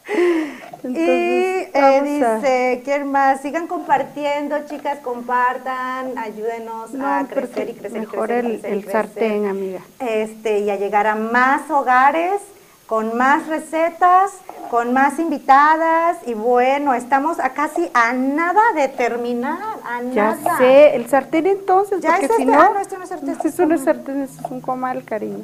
y 0.84 0.96
eh, 0.98 2.02
dice, 2.04 2.82
¿quién 2.86 3.12
más? 3.12 3.42
Sigan 3.42 3.66
compartiendo, 3.68 4.56
chicas, 4.70 5.00
compartan, 5.00 6.16
ayúdenos 6.18 6.94
a 6.94 7.24
No, 7.24 7.28
crecer 7.28 7.70
y 7.70 7.74
crecer 7.74 7.98
y 7.98 8.00
mejor 8.02 8.28
crecer 8.28 8.46
y 8.46 8.48
el, 8.48 8.60
crecer 8.62 8.74
el 8.74 8.84
crecer. 8.84 9.02
sartén, 9.08 9.46
amiga. 9.48 9.80
este, 10.00 10.60
y 10.60 10.70
a 10.70 10.76
llegar 10.76 11.08
a 11.08 11.16
más 11.16 11.70
hogares, 11.72 12.40
con 12.88 13.18
más 13.18 13.48
recetas, 13.48 14.32
con 14.70 14.94
más 14.94 15.18
invitadas, 15.20 16.18
y 16.28 16.34
bueno, 16.36 16.94
estamos 16.94 17.40
a 17.40 17.50
casi 17.54 17.90
a 17.94 18.14
nada 18.14 18.62
de 18.76 18.88
terminar, 18.90 19.58
a 19.84 20.02
Ya 20.04 20.36
nada. 20.36 20.58
sé, 20.58 20.96
el 20.96 21.08
sartén 21.10 21.48
entonces, 21.48 22.02
Ya 22.02 22.12
porque 22.12 22.26
es 22.28 22.32
si 22.36 22.42
este- 22.44 22.52
no, 22.54 22.62
ah, 22.62 22.70
no, 22.74 22.80
este 22.80 22.98
no 22.98 23.04
es 23.04 23.10
sartén, 23.10 23.30
este 23.30 23.48
es 23.48 23.58
no 23.60 23.64
es 23.74 23.82
comal. 23.82 23.96
sartén, 23.96 24.22
este 24.24 24.42
es 24.46 24.52
un 24.52 24.62
comal, 24.62 25.04
cariño. 25.04 25.44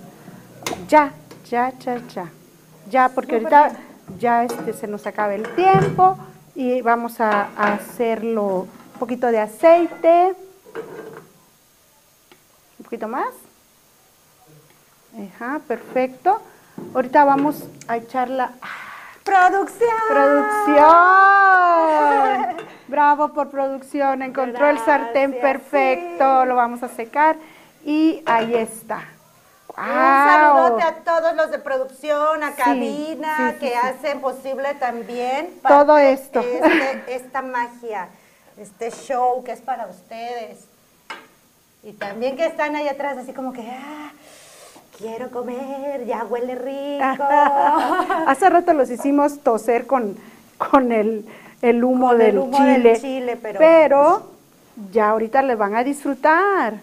Ya, 0.88 1.14
ya, 1.50 1.72
ya, 1.80 1.98
ya. 2.14 2.30
Ya, 2.90 3.10
porque 3.10 3.40
Súper 3.40 3.54
ahorita 3.56 3.80
ya 4.20 4.44
este, 4.44 4.74
se 4.74 4.88
nos 4.88 5.08
acaba 5.08 5.34
el 5.34 5.48
tiempo 5.56 6.18
y 6.56 6.82
vamos 6.82 7.20
a, 7.22 7.48
a 7.58 7.74
hacerlo 7.74 8.68
un 8.94 9.00
poquito 9.00 9.28
de 9.28 9.40
aceite. 9.40 10.36
Un 12.80 12.84
poquito 12.84 13.08
más. 13.08 13.30
Ajá, 15.36 15.60
perfecto. 15.68 16.42
Ahorita 16.94 17.24
vamos 17.26 17.64
a 17.88 17.98
echarla. 17.98 18.52
¡Producción! 19.24 19.90
¡Producción! 20.10 20.82
Bravo 22.88 23.30
por 23.30 23.50
producción. 23.50 24.22
Encontró 24.22 24.68
el 24.70 24.78
sartén 24.80 25.40
perfecto. 25.40 26.42
sí. 26.42 26.48
Lo 26.48 26.56
vamos 26.56 26.84
a 26.84 26.90
secar. 26.90 27.38
Y 27.86 28.22
ahí 28.26 28.56
está. 28.56 29.04
Un 29.70 29.76
¡Guau! 29.76 30.28
saludote 30.28 30.84
a 30.84 30.96
todos 30.98 31.34
los 31.36 31.50
de 31.52 31.60
producción, 31.60 32.44
a 32.44 32.50
Sí, 32.52 32.58
cabina, 32.58 33.52
sí, 33.54 33.60
que 33.60 33.76
hacen 33.76 34.20
posible 34.20 34.74
también 34.76 35.50
Todo 35.66 35.98
esto. 35.98 36.42
este- 36.42 37.16
esta 37.16 37.42
magia, 37.42 38.10
este 38.58 38.92
show 38.92 39.42
que 39.46 39.54
es 39.54 39.62
para 39.62 39.88
ustedes. 39.88 40.66
Y 41.84 41.94
también 41.94 42.36
que 42.36 42.46
están 42.46 42.76
ahí 42.76 42.88
atrás 42.90 43.18
así 43.18 43.32
como 43.34 43.54
que, 43.54 43.62
ah, 43.72 44.12
quiero 45.02 45.30
comer, 45.32 46.06
ya 46.06 46.24
huele 46.26 46.56
rico. 46.56 47.24
Hace 48.28 48.50
rato 48.50 48.74
los 48.74 48.90
hicimos 48.90 49.40
toser 49.40 49.88
con, 49.88 50.16
con 50.58 50.92
el, 50.92 51.26
el 51.62 51.84
humo, 51.84 52.10
Con 52.10 52.18
del, 52.20 52.30
el 52.30 52.38
humo 52.40 52.58
chile, 52.58 52.80
del 52.80 53.02
chile, 53.02 53.38
pero- 53.42 54.30
ya 54.92 55.10
ahorita 55.10 55.42
les 55.42 55.58
van 55.58 55.76
a 55.76 55.84
disfrutar. 55.84 56.76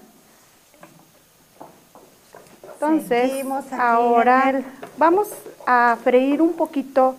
Entonces, 2.75 3.45
ahora 3.79 4.51
en 4.51 4.57
el- 4.57 4.65
vamos 4.97 5.29
a 5.67 5.97
freír 6.03 6.41
un 6.43 6.53
poquito. 6.53 7.17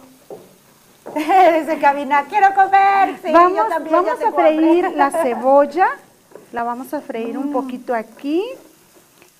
Dice 1.15 1.79
Cabina, 1.81 2.25
quiero 2.29 2.53
comer. 2.53 3.17
Sí, 3.23 3.31
vamos 3.33 3.57
yo 3.57 3.65
también 3.65 3.95
vamos 3.95 4.21
a 4.23 4.31
freír 4.31 4.91
la 4.95 5.11
cebolla, 5.23 5.87
la 6.53 6.63
vamos 6.63 6.93
a 6.93 7.01
freír 7.01 7.37
un 7.37 7.51
poquito 7.51 7.93
aquí. 7.93 8.43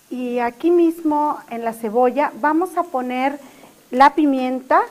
Y 0.09 0.39
aquí 0.39 0.71
mismo 0.71 1.39
en 1.49 1.63
la 1.63 1.73
cebolla 1.73 2.31
vamos 2.35 2.77
a 2.77 2.83
poner 2.83 3.39
la 3.91 4.15
pimienta 4.15 4.81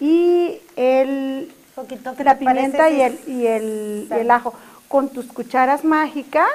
y 0.00 0.58
el 0.76 1.54
poquito 1.74 2.14
que 2.14 2.24
la 2.24 2.38
pimienta 2.38 2.90
y 2.90 3.00
el, 3.00 3.20
y 3.26 3.46
el, 3.46 4.08
y 4.10 4.12
el 4.14 4.30
ajo. 4.30 4.52
Con 4.88 5.08
tus 5.08 5.26
cucharas 5.26 5.82
mágicas 5.84 6.48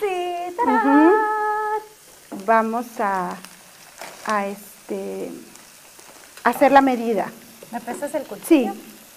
Sí, 0.00 0.54
tarán. 0.56 1.12
vamos 2.46 2.86
a, 2.98 3.36
a 4.26 4.46
este 4.46 5.30
hacer 6.44 6.72
la 6.72 6.80
medida. 6.80 7.30
¿Me 7.70 7.80
pesas 7.80 8.14
el 8.14 8.22
Sí, 8.22 8.28
cuchillo? 8.28 8.72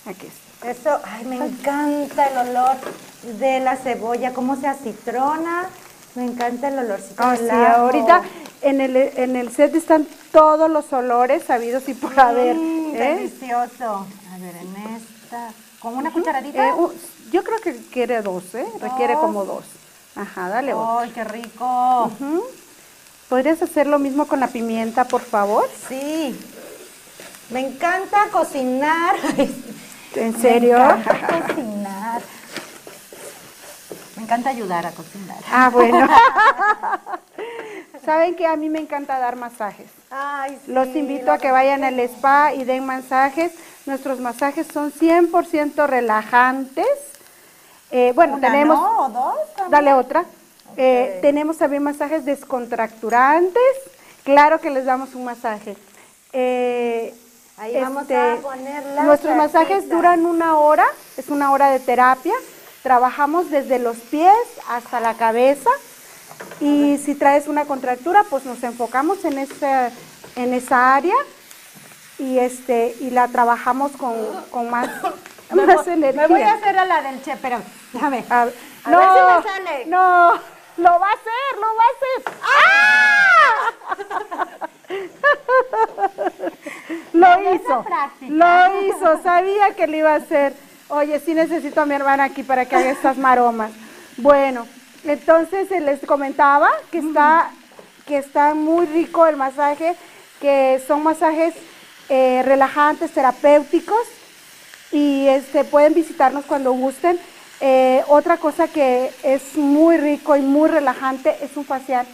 aquí 0.05 0.27
es. 0.27 0.77
Eso, 0.77 0.97
ay, 1.03 1.25
me 1.25 1.37
encanta 1.37 2.25
el 2.27 2.49
olor 2.49 2.77
de 3.39 3.59
la 3.59 3.75
cebolla, 3.75 4.33
cómo 4.33 4.55
se 4.55 4.67
acitrona. 4.67 5.67
Me 6.15 6.25
encanta 6.25 6.67
el 6.67 6.79
olorcito 6.79 7.15
Ah, 7.17 7.35
sí, 7.35 7.49
ahorita 7.49 8.21
en 8.61 8.81
el, 8.81 8.95
en 8.95 9.35
el 9.35 9.51
set 9.51 9.73
están 9.75 10.07
todos 10.31 10.69
los 10.69 10.91
olores 10.93 11.43
sabidos 11.43 11.87
y 11.89 11.93
por 11.93 12.17
haber. 12.19 12.55
Mm, 12.55 12.95
¿eh? 12.95 13.15
Delicioso. 13.15 14.05
A 14.31 14.37
ver, 14.39 14.55
en 14.55 14.75
esta, 14.95 15.49
¿con 15.79 15.95
una 15.97 16.11
cucharadita? 16.11 16.69
Eh, 16.69 16.73
yo 17.31 17.43
creo 17.43 17.59
que 17.59 17.75
quiere 17.91 18.21
dos, 18.21 18.43
¿eh? 18.53 18.65
Requiere 18.79 19.15
como 19.15 19.43
dos. 19.43 19.65
Ajá, 20.15 20.49
dale. 20.49 20.73
¡Ay, 20.77 21.09
qué 21.11 21.23
rico! 21.23 22.05
Ujú. 22.05 22.43
¿Podrías 23.29 23.61
hacer 23.63 23.87
lo 23.87 23.97
mismo 23.97 24.27
con 24.27 24.39
la 24.39 24.47
pimienta, 24.47 25.05
por 25.05 25.21
favor? 25.21 25.67
Sí. 25.89 26.39
Me 27.49 27.61
encanta 27.61 28.27
cocinar. 28.31 29.15
¿En 30.15 30.39
serio? 30.39 30.77
Me 30.77 31.01
encanta 31.01 31.47
cocinar. 31.47 32.21
Me 34.23 34.27
encanta 34.27 34.51
ayudar 34.51 34.85
a 34.85 34.91
cocinar. 34.91 35.35
Ah, 35.51 35.69
bueno. 35.69 36.07
Saben 38.05 38.37
que 38.37 38.47
a 38.47 38.55
mí 38.55 38.69
me 38.69 38.79
encanta 38.79 39.19
dar 39.19 39.35
masajes. 39.35 39.87
Ay, 40.09 40.57
sí, 40.65 40.71
Los 40.71 40.95
invito 40.95 41.29
a 41.29 41.37
que 41.39 41.51
vayan 41.51 41.83
al 41.83 41.99
spa 41.99 42.53
y 42.53 42.63
den 42.63 42.85
masajes. 42.85 43.51
Nuestros 43.85 44.21
masajes 44.21 44.65
son 44.67 44.93
100% 44.93 45.87
relajantes. 45.87 46.87
Eh, 47.91 48.13
bueno, 48.15 48.35
¿Una 48.35 48.47
tenemos... 48.47 48.79
no 48.79 49.09
dos 49.09 49.35
también? 49.57 49.71
Dale 49.71 49.93
otra. 49.93 50.23
Eh, 50.77 51.19
tenemos 51.21 51.57
también 51.57 51.83
masajes 51.83 52.23
descontracturantes. 52.23 53.73
Claro 54.23 54.61
que 54.61 54.69
les 54.69 54.85
damos 54.85 55.15
un 55.15 55.25
masaje. 55.25 55.75
Eh, 56.31 57.13
Ahí 57.57 57.75
vamos 57.79 58.09
a 58.09 58.37
poner 58.41 58.85
la 58.95 59.03
Nuestros 59.03 59.35
masajes 59.35 59.89
duran 59.89 60.25
una 60.25 60.57
hora, 60.57 60.85
es 61.17 61.27
una 61.27 61.51
hora 61.51 61.71
de 61.71 61.81
terapia. 61.81 62.33
Trabajamos 62.83 63.49
desde 63.49 63.79
los 63.79 63.97
pies 63.97 64.35
hasta 64.69 64.99
la 64.99 65.13
cabeza. 65.15 65.69
Y 66.59 66.97
si 66.97 67.15
traes 67.15 67.47
una 67.47 67.65
contractura, 67.65 68.23
pues 68.29 68.45
nos 68.45 68.61
enfocamos 68.63 69.23
en 69.25 69.37
esa, 69.39 69.89
en 70.35 70.53
esa 70.53 70.95
área 70.95 71.15
y 72.19 72.37
este 72.39 72.95
y 72.99 73.09
la 73.09 73.27
trabajamos 73.27 73.91
con, 73.93 74.13
con 74.51 74.69
más, 74.69 74.87
Me, 75.51 75.65
más 75.65 75.85
voy- 75.85 75.93
energía. 75.93 76.21
me 76.21 76.27
voy 76.27 76.41
a 76.41 76.53
hacer 76.53 76.77
a 76.77 76.85
la 76.85 77.01
del 77.01 77.21
che, 77.23 77.35
pero 77.41 77.59
déjame. 77.91 78.23
A 78.29 78.45
no, 78.89 78.97
ver 78.97 79.09
si 79.09 79.19
me 79.25 79.43
sale. 79.51 79.85
no, 79.85 80.33
lo 80.77 80.99
va 80.99 81.07
a 81.09 81.13
hacer, 81.13 81.55
lo 81.61 81.67
va 81.77 81.83
a 81.83 81.91
hacer. 81.95 82.21
¡Ah! 82.43 83.73
lo 87.13 87.53
hizo, 87.53 87.85
lo 88.29 88.81
hizo, 88.81 89.23
sabía 89.23 89.75
que 89.75 89.87
lo 89.87 89.97
iba 89.97 90.11
a 90.13 90.15
hacer. 90.17 90.53
Oye, 90.95 91.19
sí 91.19 91.33
necesito 91.33 91.81
a 91.81 91.87
mi 91.87 91.95
hermana 91.95 92.25
aquí 92.25 92.43
para 92.43 92.65
que 92.65 92.75
haga 92.75 92.91
estas 92.91 93.17
maromas. 93.17 93.71
Bueno, 94.17 94.67
entonces 95.03 95.71
eh, 95.71 95.79
les 95.79 95.99
comentaba 96.01 96.69
que 96.91 96.99
está, 96.99 97.49
que 98.05 98.19
está 98.19 98.53
muy 98.53 98.85
rico 98.85 99.25
el 99.25 99.35
masaje, 99.35 99.95
que 100.39 100.79
son 100.85 101.01
masajes 101.01 101.55
eh, 102.09 102.43
relajantes, 102.45 103.09
terapéuticos 103.09 104.05
y 104.91 105.25
este, 105.29 105.63
pueden 105.63 105.95
visitarnos 105.95 106.45
cuando 106.45 106.73
gusten. 106.73 107.19
Eh, 107.59 108.03
otra 108.07 108.37
cosa 108.37 108.67
que 108.67 109.09
es 109.23 109.55
muy 109.55 109.97
rico 109.97 110.35
y 110.35 110.41
muy 110.43 110.69
relajante 110.69 111.35
es 111.41 111.57
un 111.57 111.65
facial. 111.65 112.05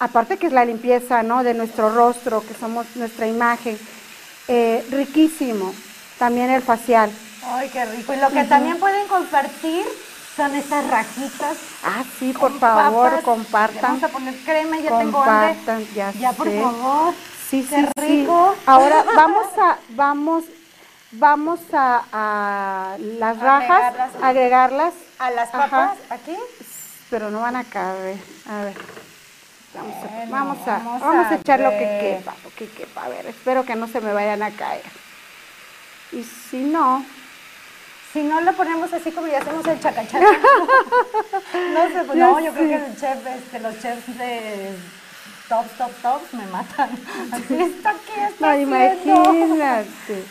Aparte 0.00 0.36
que 0.36 0.48
es 0.48 0.52
la 0.52 0.64
limpieza 0.64 1.22
¿no? 1.22 1.44
de 1.44 1.54
nuestro 1.54 1.94
rostro, 1.94 2.44
que 2.44 2.54
somos 2.54 2.86
nuestra 2.96 3.28
imagen. 3.28 3.78
Eh, 4.48 4.84
riquísimo. 4.90 5.72
También 6.18 6.50
el 6.50 6.60
facial. 6.60 7.12
Ay, 7.46 7.68
qué 7.70 7.84
rico. 7.84 8.12
Y 8.12 8.16
lo 8.16 8.30
que 8.30 8.44
también 8.44 8.78
pueden 8.78 9.06
compartir 9.08 9.84
son 10.36 10.54
estas 10.54 10.86
rajitas. 10.88 11.56
Ah, 11.84 12.02
sí, 12.18 12.32
por 12.32 12.58
favor, 12.58 13.10
papas. 13.10 13.24
compartan. 13.24 13.82
Vamos 13.82 14.02
a 14.02 14.08
poner 14.08 14.34
crema, 14.44 14.78
ya 14.78 14.98
tengo 14.98 15.22
hambre. 15.22 15.48
Compartan, 15.56 15.86
ya 15.94 16.12
Ya, 16.12 16.32
por 16.32 16.48
sé. 16.48 16.60
favor. 16.62 17.14
Sí, 17.50 17.66
Qué 17.68 17.76
sí, 17.82 17.88
sí. 18.00 18.00
rico. 18.20 18.54
Ahora 18.66 19.04
vamos 19.16 19.46
a, 19.58 19.76
vamos, 19.90 20.44
vamos 21.12 21.60
a, 21.72 22.02
a 22.12 22.96
las 22.98 23.38
rajas, 23.38 23.94
Agregarlas. 23.94 24.22
agregarlas. 24.22 24.94
A 25.18 25.30
las 25.30 25.54
Ajá. 25.54 25.68
papas, 25.68 25.98
aquí. 26.10 26.36
pero 27.10 27.30
no 27.30 27.40
van 27.40 27.56
a 27.56 27.64
caber. 27.64 28.16
A 28.50 28.64
ver. 28.64 28.74
Vamos 29.74 29.94
a, 30.04 30.06
Bueno, 30.08 30.30
vamos 30.30 30.58
a, 30.68 30.70
vamos 30.78 31.00
vamos 31.02 31.26
a 31.26 31.30
a 31.30 31.34
echar 31.34 31.60
lo 31.60 31.70
que 31.70 31.76
ver. 31.78 32.00
quepa, 32.18 32.34
lo 32.42 32.50
que 32.54 32.68
quepa. 32.68 33.04
A 33.04 33.08
ver, 33.08 33.26
espero 33.26 33.64
que 33.64 33.74
no 33.76 33.86
se 33.88 34.00
me 34.00 34.12
vayan 34.12 34.42
a 34.42 34.50
caer. 34.50 34.82
Y 36.12 36.22
si 36.24 36.58
no, 36.58 37.04
Si 38.14 38.22
no 38.22 38.40
lo 38.40 38.52
ponemos 38.54 38.90
así 38.92 39.10
como 39.10 39.26
ya 39.26 39.38
hacemos 39.38 39.66
el 39.66 39.80
chacachaca. 39.80 40.26
no 41.74 41.88
sé, 41.88 42.04
pues 42.06 42.16
no, 42.18 42.40
yo 42.40 42.52
creo 42.52 42.68
que 42.68 42.74
el 42.86 42.96
chef, 42.96 43.26
este, 43.26 43.58
los 43.60 43.78
chefs 43.80 44.16
de 44.18 44.70
tops, 45.48 45.70
tops, 45.76 45.96
tops 46.00 46.32
me 46.34 46.46
matan. 46.46 46.90
Así 47.32 47.54
está 47.60 47.90
aquí, 47.90 48.20
está 48.28 48.46
no 48.54 48.56
imagínate. 48.60 50.24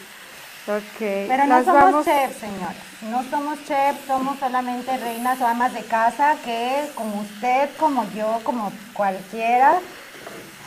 Ok. 0.65 0.97
Pero 0.99 1.45
no 1.45 1.63
somos 1.65 1.83
vamos- 1.83 2.05
chefs, 2.05 2.37
señores. 2.37 2.77
No 3.01 3.21
somos 3.29 3.59
chefs, 3.65 3.99
somos 4.07 4.39
solamente 4.39 4.95
reinas 4.97 5.41
o 5.41 5.45
amas 5.45 5.73
de 5.73 5.83
casa 5.83 6.37
que, 6.45 6.89
como 6.95 7.19
usted, 7.19 7.69
como 7.77 8.09
yo, 8.13 8.39
como 8.45 8.71
cualquiera, 8.93 9.79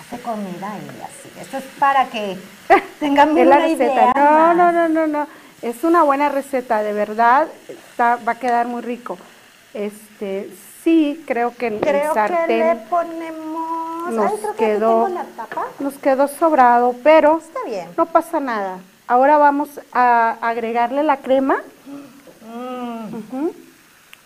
hace 0.03 0.21
comida 0.23 0.75
y 0.85 1.01
así. 1.03 1.41
Esto 1.41 1.57
es 1.57 1.65
para 1.79 2.05
que 2.11 2.37
la 3.01 3.25
una 3.25 3.57
receta. 3.57 3.85
idea. 3.85 4.13
No, 4.15 4.53
no, 4.53 4.71
no, 4.71 4.87
no, 4.91 5.07
no. 5.07 5.46
Es 5.63 5.85
una 5.85 6.03
buena 6.03 6.29
receta, 6.29 6.83
de 6.83 6.93
verdad. 6.93 7.49
Está, 7.69 8.17
va 8.17 8.33
a 8.33 8.39
quedar 8.39 8.67
muy 8.67 8.83
rico. 8.83 9.17
Este, 9.75 10.51
sí, 10.85 11.25
creo 11.27 11.55
que 11.55 11.69
el, 11.69 11.75
el 11.75 11.81
Creo 11.81 12.09
que 12.13 12.15
sartén 12.15 12.59
le 12.59 12.77
ponemos. 12.89 14.11
nos 14.13 14.33
Ay, 14.33 14.39
creo 14.39 14.53
que 14.53 14.65
quedó- 14.65 15.05
tengo 15.07 15.09
la 15.09 15.25
tapa. 15.37 15.65
nos 15.81 15.95
quedó 15.95 16.29
sobrado, 16.29 16.95
pero 17.03 17.39
Está 17.39 17.61
bien. 17.65 17.89
no 17.97 18.07
pasa 18.07 18.39
nada. 18.41 18.79
Ahora 19.09 19.39
vamos 19.39 19.69
a 19.93 20.37
agregarle 20.41 21.03
la 21.03 21.19
crema. 21.19 21.57
Mm. 22.45 23.49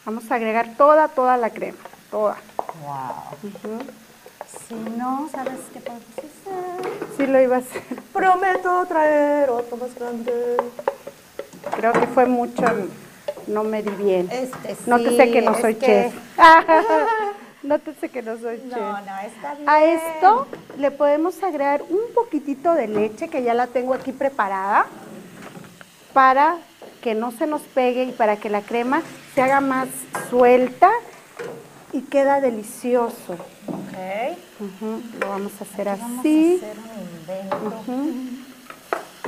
Vamos 0.05 0.31
a 0.31 0.35
agregar 0.35 0.75
toda, 0.77 1.09
toda 1.09 1.37
la 1.37 1.51
crema. 1.51 1.79
Toda. 2.11 2.37
wow. 2.83 3.51
Si 4.69 4.75
no, 4.75 5.29
¿sabes 5.33 5.59
qué 5.73 5.81
podemos 5.81 6.05
hacer? 6.19 6.91
Sí 7.17 7.27
lo 7.27 7.41
iba 7.41 7.57
a 7.57 7.59
hacer. 7.61 7.83
Prometo 8.13 8.85
traer 8.87 9.51
otro 9.51 9.77
más 9.77 9.95
grande. 9.95 10.57
Creo 11.77 11.93
que 11.93 12.07
fue 12.09 12.27
mucho. 12.27 12.63
No 13.47 13.65
me 13.65 13.83
di 13.83 13.91
bien. 13.91 14.29
Este 14.31 14.75
sí. 14.75 14.83
Nótese 14.87 15.31
que 15.33 15.43
no 15.43 15.55
soy 15.61 15.75
que- 15.77 15.87
chef. 15.87 16.15
Nótese 17.63 18.09
que 18.09 18.23
no 18.23 18.39
soy 18.39 18.59
chef. 18.69 18.77
No, 18.79 18.93
no, 18.93 19.19
está 19.27 19.55
bien. 19.55 19.69
A 19.69 19.85
esto 19.85 20.47
le 20.79 20.91
podemos 20.91 21.43
agregar 21.43 21.83
un 21.89 22.15
poquitito 22.15 22.73
de 22.75 22.89
leche 22.89 23.29
que 23.29 23.43
ya 23.43 23.53
la 23.55 23.67
tengo 23.67 23.93
aquí 23.95 24.13
preparada 24.13 24.87
para 26.15 26.57
que 27.03 27.15
no 27.15 27.31
se 27.33 27.47
nos 27.47 27.63
pegue 27.63 28.05
y 28.05 28.13
para 28.13 28.37
que 28.37 28.49
la 28.51 28.63
crema 28.63 29.03
se 29.35 29.43
haga 29.43 29.61
más 29.61 29.89
suelta 30.31 30.91
y 31.93 32.03
queda 32.03 32.41
delicioso. 32.41 33.35
Ok. 33.69 34.37
Lo 35.21 35.29
vamos 35.29 35.53
a 35.61 35.65
hacer 35.65 35.87
Vamos 35.87 36.19
así. 36.21 36.61
a 36.63 36.67
hacer 36.67 36.77
un 36.79 37.21
invento. 37.21 37.67
Ujú. 37.67 38.11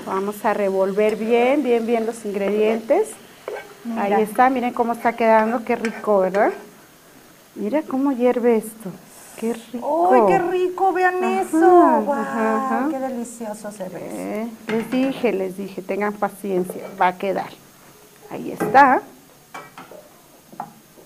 Vamos 0.07 0.44
a 0.44 0.53
revolver 0.55 1.16
bien, 1.16 1.62
bien, 1.62 1.86
bien 1.86 2.07
los 2.07 2.24
ingredientes. 2.24 3.09
Mira. 3.84 4.03
Ahí 4.16 4.22
está, 4.22 4.48
miren 4.50 4.72
cómo 4.72 4.92
está 4.92 5.14
quedando, 5.14 5.64
qué 5.64 5.76
rico, 5.76 6.20
¿verdad? 6.20 6.53
Mira 7.55 7.82
cómo 7.82 8.12
hierve 8.12 8.57
esto. 8.57 8.90
qué 9.38 9.55
rico. 9.72 10.09
¡Uy, 10.11 10.26
qué 10.28 10.38
rico! 10.38 10.92
Vean 10.92 11.22
Ajá, 11.22 11.42
eso. 11.42 12.12
Ajá. 12.12 12.88
¡Qué 12.90 12.98
delicioso 12.98 13.72
se 13.72 13.88
ve! 13.88 14.00
Eh, 14.03 14.48
les 14.68 14.90
dije, 14.90 15.32
les 15.32 15.57
dije, 15.57 15.82
tengan 15.82 16.12
paciencia, 16.12 16.82
va 17.00 17.09
a 17.09 17.18
quedar. 17.18 17.50
Ahí 18.30 18.53
está. 18.53 19.03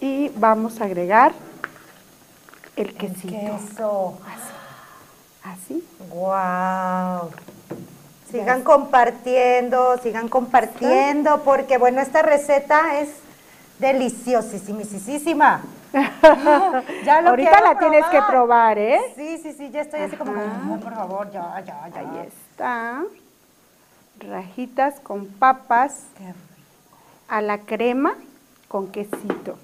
Y 0.00 0.28
vamos 0.36 0.80
a 0.80 0.84
agregar 0.84 1.32
el 2.76 2.88
El 2.88 2.94
quesito. 2.94 3.28
queso. 3.28 4.18
Así. 5.42 5.82
¡Wow! 6.10 7.30
Sigan 8.30 8.62
compartiendo, 8.62 9.98
sigan 10.02 10.28
compartiendo, 10.28 11.42
porque 11.42 11.78
bueno, 11.78 12.00
esta 12.00 12.22
receta 12.22 12.98
es 13.00 13.10
deliciosísima. 13.78 15.62
ya 17.04 17.20
lo 17.22 17.30
Ahorita 17.30 17.60
la 17.60 17.78
tienes 17.78 18.04
que 18.06 18.20
probar, 18.22 18.78
¿eh? 18.78 19.00
Sí, 19.14 19.38
sí, 19.42 19.52
sí, 19.52 19.70
ya 19.70 19.82
estoy 19.82 20.00
así 20.00 20.16
como, 20.16 20.32
Ajá. 20.32 20.60
"Ay, 20.74 20.80
por 20.82 20.94
favor, 20.94 21.30
ya, 21.30 21.62
ya, 21.64 21.88
ya. 21.88 22.00
Ahí 22.00 22.26
está. 22.26 23.02
Rajitas 24.20 24.98
con 25.00 25.26
papas 25.26 26.02
a 27.28 27.40
la 27.40 27.58
crema 27.58 28.14
con 28.68 28.88
quesito. 28.88 29.56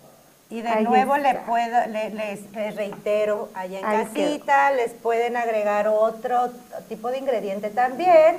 Y 0.52 0.60
de 0.60 0.68
Ahí 0.68 0.84
nuevo 0.84 1.16
le 1.16 1.34
puedo, 1.46 1.86
le- 1.86 2.10
les, 2.10 2.52
les 2.52 2.76
reitero, 2.76 3.48
allá 3.54 3.78
en 3.78 3.84
Ahí 3.86 4.04
casita 4.04 4.70
les 4.72 4.92
pueden 4.92 5.34
agregar 5.38 5.88
otro 5.88 6.50
tipo 6.90 7.10
de 7.10 7.16
ingrediente 7.18 7.70
también, 7.70 8.36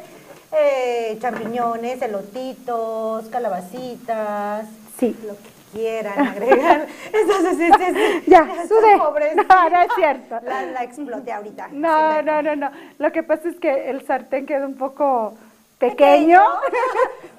eh, 0.51 1.18
champiñones, 1.20 1.99
elotitos, 2.03 3.26
calabacitas, 3.30 4.66
Sí. 4.99 5.18
lo 5.26 5.34
que 5.34 5.49
quieran 5.74 6.28
agregar. 6.28 6.86
Entonces, 7.14 7.57
sí, 7.57 7.72
sí, 7.80 7.93
sí. 7.95 8.24
Ya, 8.28 8.45
pobrecita, 8.99 9.43
No, 9.49 9.70
no 9.72 9.82
es 9.82 9.91
cierto. 9.95 10.39
La, 10.43 10.61
la 10.68 10.84
exploté 10.84 11.32
ahorita. 11.34 11.70
No, 11.72 12.22
no, 12.22 12.43
no, 12.43 12.55
no. 12.55 12.70
Lo 12.99 13.11
que 13.11 13.24
pasa 13.24 13.49
es 13.49 13.55
que 13.59 13.89
el 13.89 14.05
sartén 14.05 14.45
quedó 14.45 14.68
un 14.68 14.78
poco 14.78 15.34
pequeño, 15.80 16.43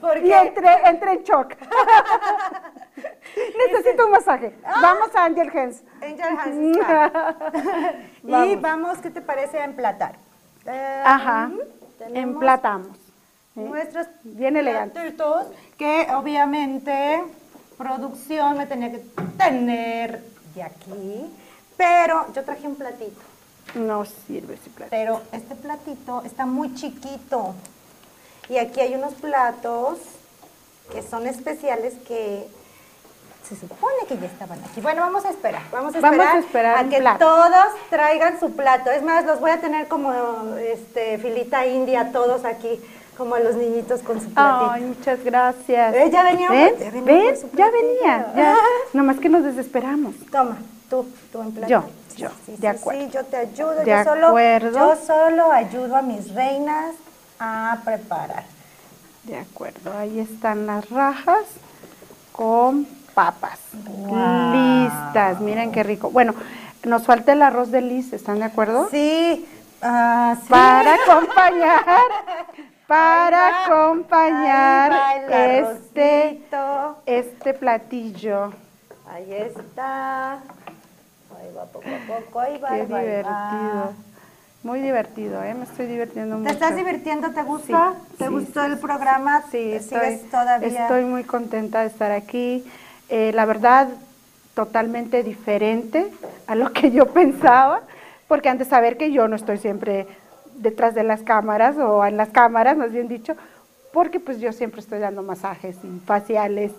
¿Por 0.01 0.18
y 0.18 0.33
entré, 0.33 0.68
entré 0.87 1.12
en 1.12 1.22
shock. 1.22 1.55
Necesito 3.72 4.07
un 4.07 4.12
masaje. 4.12 4.55
Vamos 4.80 5.14
a 5.14 5.24
Angel 5.24 5.51
Hands. 5.57 5.82
Angel 6.03 6.38
Hands 6.38 7.97
y 8.24 8.57
Vamos. 8.57 8.99
¿qué 8.99 9.11
te 9.11 9.20
parece 9.20 9.59
a 9.59 9.64
emplatar? 9.64 10.16
Eh, 10.66 11.03
Ajá. 11.05 11.51
tenemos 11.99 12.18
Emplatamos. 12.34 12.97
nuestros 13.55 14.07
Bien 14.22 14.57
elegante. 14.57 14.95
platitos 15.01 15.47
que 15.76 16.07
obviamente 16.14 17.22
producción 17.76 18.57
me 18.59 18.66
tenía 18.66 18.90
que 18.90 19.03
tener 19.36 20.22
de 20.55 20.62
aquí, 20.62 21.26
pero 21.76 22.32
yo 22.32 22.45
traje 22.45 22.66
un 22.68 22.76
platito, 22.76 23.20
No 23.74 24.05
sirve 24.05 24.55
ese 24.55 24.70
plato. 24.70 24.90
pero 24.90 25.20
este 25.32 25.55
platito 25.57 26.22
está 26.24 26.47
muy 26.47 26.72
chiquito 26.74 27.55
y 28.49 28.59
aquí 28.59 28.78
hay 28.80 28.95
unos 28.95 29.14
platos 29.14 29.99
que 30.92 31.03
son 31.03 31.26
especiales 31.26 31.95
que 32.07 32.47
se 33.49 33.57
supone 33.57 33.95
que 34.09 34.16
ya 34.18 34.26
estaban 34.26 34.59
aquí. 34.64 34.80
Bueno, 34.80 35.03
vamos 35.03 35.24
a 35.24 35.30
esperar, 35.30 35.62
vamos 35.70 35.95
a 35.95 36.01
Vamos 36.01 36.18
esperar, 36.18 36.36
a 36.36 36.40
esperar 36.40 36.88
que 36.88 36.99
plato. 36.99 37.18
todos 37.24 37.66
traigan 37.90 38.40
su 38.40 38.53
plato. 38.53 38.90
Es 38.90 39.03
más, 39.03 39.24
los 39.26 39.40
voy 39.40 39.51
a 39.51 39.61
tener 39.61 39.86
como 39.88 40.12
este 40.57 41.18
filita 41.18 41.66
india 41.66 42.11
todos 42.12 42.45
aquí, 42.45 42.80
como 43.18 43.36
los 43.36 43.55
niñitos 43.57 44.01
con 44.03 44.20
su 44.20 44.30
platito. 44.32 44.70
Ay, 44.72 44.82
muchas 44.82 45.22
gracias. 45.22 45.95
Eh, 45.95 46.11
ya 46.11 46.22
venía- 46.24 46.49
¿Ven? 46.51 46.74
ya 46.78 46.90
venía 46.90 47.03
¿Ven? 47.05 47.34
Ya 47.34 47.49
platillo. 47.49 47.72
venía. 47.72 48.32
Ya. 48.36 48.57
Nomás 48.95 49.18
que 49.20 49.28
nos 49.28 49.45
desesperamos. 49.45 50.14
Toma, 50.32 50.57
tú, 50.90 51.07
tú 51.30 51.42
en 51.42 51.53
plato. 51.53 51.68
Yo, 51.68 51.84
yo, 52.16 52.30
sí, 52.47 52.53
de 52.53 52.59
sí, 52.59 52.66
acuerdo. 52.66 53.01
Sí, 53.03 53.11
yo 53.12 53.24
te 53.24 53.36
ayudo. 53.36 53.74
De 53.74 53.84
yo 53.90 54.05
solo, 54.05 54.28
acuerdo. 54.28 54.78
Yo 54.78 54.97
solo 55.07 55.53
ayudo 55.53 55.97
a 55.97 56.03
mis 56.03 56.34
reinas 56.34 56.95
a 57.38 57.78
preparar. 57.84 58.45
De 59.24 59.38
acuerdo, 59.38 59.92
ahí 59.97 60.18
están 60.20 60.66
las 60.66 60.88
rajas 60.90 61.45
con 62.32 62.86
papas. 63.14 63.58
Listas, 64.52 65.40
miren 65.40 65.72
qué 65.72 65.82
rico. 65.82 66.10
Bueno, 66.10 66.34
nos 66.84 67.04
falta 67.04 67.32
el 67.32 67.42
arroz 67.42 67.70
de 67.70 67.80
lis, 67.80 68.12
¿están 68.12 68.38
de 68.40 68.44
acuerdo? 68.44 68.88
Sí, 68.90 69.46
ah, 69.82 70.36
sí. 70.42 70.48
Para 70.48 70.94
acompañar, 71.06 71.84
para 72.86 73.64
acompañar 73.64 74.92
este, 75.26 76.42
arrocito. 76.42 76.98
este 77.06 77.54
platillo. 77.54 78.52
Ahí 79.10 79.32
está. 79.32 80.32
Ahí 80.34 81.52
va 81.56 81.64
poco 81.66 81.86
a 81.88 82.06
poco, 82.18 82.40
ahí 82.40 82.58
va. 82.58 82.68
Qué 82.68 82.74
ahí 82.74 82.86
va. 82.86 83.00
divertido. 83.00 83.92
Muy 84.62 84.80
divertido, 84.80 85.42
¿eh? 85.42 85.52
Me 85.52 85.64
estoy 85.64 85.86
divirtiendo 85.86 86.38
mucho. 86.38 86.48
¿Te 86.48 86.54
estás 86.54 86.74
divirtiendo? 86.74 87.30
¿Te 87.32 87.42
gusta? 87.42 87.92
Sí, 88.10 88.16
¿Te 88.16 88.24
sí, 88.24 88.30
gustó 88.30 88.64
sí, 88.64 88.70
el 88.72 88.78
programa? 88.78 89.42
Sí, 89.42 89.50
¿Te 89.58 89.76
estoy, 89.76 90.00
¿Sigues 90.00 90.30
todavía? 90.30 90.82
estoy 90.82 91.04
muy 91.04 91.24
contenta 91.24 91.80
de 91.82 91.88
estar 91.88 92.10
aquí. 92.12 92.64
Eh, 93.16 93.30
la 93.32 93.44
verdad, 93.44 93.86
totalmente 94.54 95.22
diferente 95.22 96.10
a 96.48 96.56
lo 96.56 96.72
que 96.72 96.90
yo 96.90 97.06
pensaba, 97.12 97.82
porque 98.26 98.48
antes 98.48 98.66
saber 98.66 98.96
que 98.96 99.12
yo 99.12 99.28
no 99.28 99.36
estoy 99.36 99.58
siempre 99.58 100.08
detrás 100.56 100.96
de 100.96 101.04
las 101.04 101.22
cámaras 101.22 101.76
o 101.76 102.04
en 102.04 102.16
las 102.16 102.30
cámaras, 102.30 102.76
más 102.76 102.90
bien 102.90 103.06
dicho, 103.06 103.36
porque 103.92 104.18
pues 104.18 104.40
yo 104.40 104.50
siempre 104.52 104.80
estoy 104.80 104.98
dando 104.98 105.22
masajes 105.22 105.76
y 105.84 106.00
faciales 106.04 106.72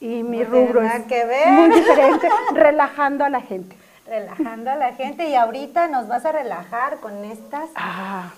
y 0.00 0.24
mi 0.24 0.38
No 0.40 0.50
tiene 0.50 0.66
rubro 0.66 0.82
nada 0.82 0.96
es 0.96 1.04
que 1.04 1.24
ver. 1.24 1.48
muy 1.48 1.68
diferente, 1.80 2.28
relajando 2.54 3.24
a 3.24 3.28
la 3.30 3.40
gente. 3.40 3.76
Relajando 4.04 4.72
a 4.72 4.74
la 4.74 4.94
gente 4.94 5.28
y 5.28 5.36
ahorita 5.36 5.86
nos 5.86 6.08
vas 6.08 6.24
a 6.24 6.32
relajar 6.32 6.96
con 6.98 7.24
estas. 7.24 7.70
Ah, 7.76 8.32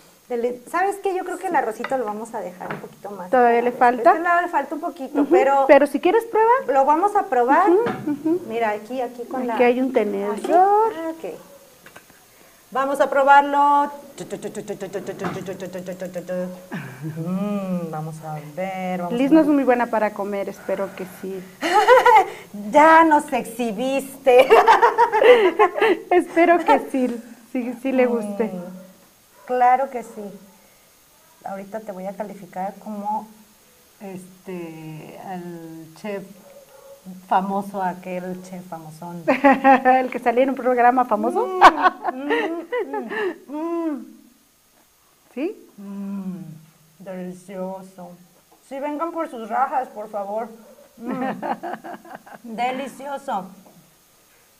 ¿Sabes 0.70 0.96
qué? 1.02 1.16
Yo 1.16 1.24
creo 1.24 1.38
que 1.38 1.48
el 1.48 1.56
arrocito 1.56 1.98
lo 1.98 2.04
vamos 2.04 2.34
a 2.34 2.40
dejar 2.40 2.72
un 2.72 2.80
poquito 2.80 3.10
más. 3.10 3.30
¿Todavía 3.30 3.62
le 3.62 3.72
falta? 3.72 4.14
después. 4.14 4.32
No, 4.32 4.40
le 4.40 4.48
falta 4.48 4.74
un 4.76 4.80
poquito, 4.80 5.26
pero, 5.28 5.64
pero 5.66 5.86
si 5.88 5.98
quieres 5.98 6.24
prueba, 6.24 6.50
lo 6.68 6.84
vamos 6.84 7.16
a 7.16 7.24
probar. 7.24 7.68
Mira, 8.48 8.70
aquí, 8.70 9.00
aquí 9.00 9.24
con 9.24 9.46
la... 9.46 9.54
aquí 9.54 9.64
hay 9.64 9.80
un 9.80 9.92
tenedor. 9.92 10.36
¿Así? 10.36 10.52
Ah, 10.52 11.10
ok. 11.10 11.34
Vamos 12.70 13.00
a 13.00 13.10
probarlo. 13.10 13.90
Mm, 17.16 17.90
vamos 17.90 18.14
a 18.22 18.38
ver. 18.54 19.00
vamos 19.00 19.14
Liz 19.14 19.32
no 19.32 19.40
es 19.40 19.46
muy 19.48 19.64
buena 19.64 19.86
para 19.86 20.12
comer, 20.12 20.48
espero 20.48 20.88
que 20.94 21.06
sí. 21.20 21.42
Ya 22.70 23.02
nos 23.02 23.32
exhibiste. 23.32 24.48
espero 26.10 26.58
que 26.58 26.78
sí, 26.92 27.20
sí, 27.50 27.74
sí 27.82 27.90
le 27.90 28.06
guste. 28.06 28.44
Mm, 28.44 28.79
Claro 29.50 29.90
que 29.90 30.04
sí. 30.04 30.22
Ahorita 31.44 31.80
te 31.80 31.90
voy 31.90 32.06
a 32.06 32.14
calificar 32.14 32.72
como 32.76 33.26
este 34.00 35.18
el 35.34 35.92
chef 35.96 36.22
famoso, 37.26 37.82
aquel 37.82 38.40
chef 38.44 38.64
famosón. 38.68 39.24
El 39.84 40.08
que 40.08 40.20
salía 40.20 40.44
en 40.44 40.50
un 40.50 40.54
programa 40.54 41.04
famoso. 41.04 41.48
¿Sí? 45.34 45.68
Mm, 45.78 46.42
delicioso. 47.00 48.12
Sí, 48.68 48.78
vengan 48.78 49.10
por 49.10 49.28
sus 49.28 49.48
rajas, 49.48 49.88
por 49.88 50.08
favor. 50.10 50.48
Mm, 50.96 51.24
delicioso. 52.54 53.46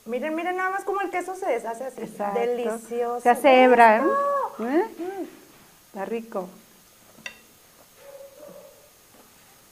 Miren, 0.05 0.35
miren 0.35 0.57
nada 0.57 0.71
más 0.71 0.83
cómo 0.83 0.99
el 0.99 1.09
queso 1.11 1.33
se 1.35 1.45
deshace 1.45 1.85
así. 1.85 2.01
Exacto. 2.01 2.41
Delicioso. 2.41 3.21
Se 3.21 3.29
hace 3.29 3.63
hebra, 3.63 3.99
¿eh? 3.99 4.01
¿Eh? 4.59 5.27
Está 5.87 6.05
rico. 6.05 6.49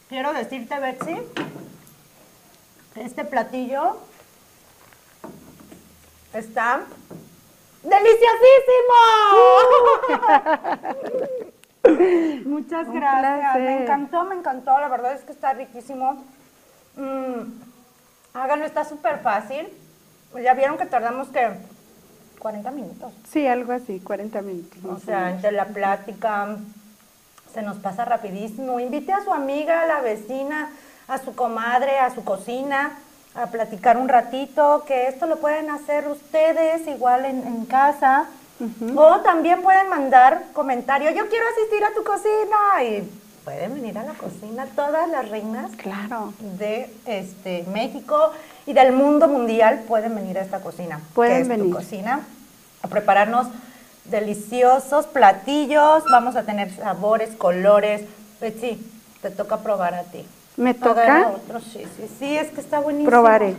Quiero 0.10 0.34
decirte, 0.34 0.80
Betsy, 0.80 1.18
que 2.94 3.04
este 3.04 3.24
platillo 3.26 3.98
está 6.34 6.82
deliciosísimo. 7.84 8.96
Muchas 12.50 12.88
Un 12.88 12.96
gracias. 12.96 13.40
placer. 13.40 13.62
Me 13.62 13.84
encantó, 13.84 14.24
me 14.26 14.36
encantó. 14.36 14.80
La 14.80 14.88
verdad 14.88 15.14
es 15.14 15.22
que 15.22 15.32
está 15.32 15.54
riquísimo. 15.54 16.24
Mm, 16.96 17.44
háganlo, 18.34 18.66
está 18.66 18.84
súper 18.86 19.20
fácil. 19.20 19.70
Ya 20.44 20.54
vieron 20.56 20.78
que 20.78 20.86
tardamos 20.88 21.28
que 21.30 21.52
40 22.40 22.72
minutos. 22.72 23.12
Sí, 23.32 23.46
algo 23.48 23.74
así, 23.74 24.00
40 24.00 24.42
minutos. 24.42 24.80
O 24.86 25.00
sea, 25.00 25.32
entre 25.32 25.52
la 25.52 25.66
plática 25.66 26.58
se 27.54 27.62
nos 27.62 27.78
pasa 27.78 28.06
rapidísimo. 28.06 28.80
Invite 28.80 29.12
a 29.14 29.24
su 29.24 29.34
amiga, 29.34 29.82
a 29.82 29.86
la 29.88 30.02
vecina, 30.02 30.70
a 31.08 31.18
su 31.18 31.36
comadre, 31.36 32.00
a 32.00 32.14
su 32.14 32.24
cocina, 32.24 32.98
a 33.36 33.48
platicar 33.48 33.98
un 33.98 34.08
ratito, 34.10 34.84
que 34.88 35.08
esto 35.08 35.26
lo 35.28 35.38
pueden 35.40 35.70
hacer 35.70 36.08
ustedes 36.08 36.88
igual 36.88 37.26
en, 37.26 37.46
en 37.46 37.66
casa. 37.66 38.28
O 38.98 39.22
también 39.22 39.62
pueden 39.62 39.88
mandar 39.88 40.44
comentarios, 40.52 41.16
yo 41.16 41.30
quiero 41.30 41.46
asistir 41.56 41.82
a 41.82 41.94
tu 41.94 42.04
cocina 42.04 42.84
y 42.84 43.10
pueden 43.46 43.74
venir 43.76 43.98
a 43.98 44.04
la 44.04 44.12
cocina 44.16 44.66
todas 44.76 45.08
las 45.10 45.30
reinas 45.30 45.72
Claro. 45.78 46.34
de 46.58 46.94
este 47.06 47.64
México 47.72 48.32
y 48.70 48.74
del 48.74 48.92
mundo 48.92 49.28
mundial 49.28 49.82
pueden 49.88 50.14
venir 50.14 50.38
a 50.38 50.42
esta 50.42 50.60
cocina. 50.60 51.02
Pueden 51.16 51.38
que 51.38 51.42
es 51.42 51.48
venir. 51.48 51.66
tu 51.66 51.78
cocina 51.78 52.20
a 52.84 52.88
prepararnos 52.88 53.48
deliciosos 54.06 55.08
platillos. 55.08 56.04
Vamos 56.12 56.36
a 56.36 56.44
tener 56.44 56.72
sabores, 56.76 57.32
colores. 57.36 58.04
Betsy, 58.40 58.80
te 59.24 59.32
toca 59.32 59.58
probar 59.58 59.96
a 59.96 60.04
ti. 60.04 60.24
¿Me 60.56 60.76
toca? 60.76 61.02
Agarra 61.02 61.30
otro, 61.30 61.60
sí, 61.62 61.84
sí, 61.98 62.08
sí, 62.20 62.38
es 62.38 62.52
que 62.52 62.62
está 62.62 62.80
buenísimo. 62.80 63.10
Probaré. 63.10 63.56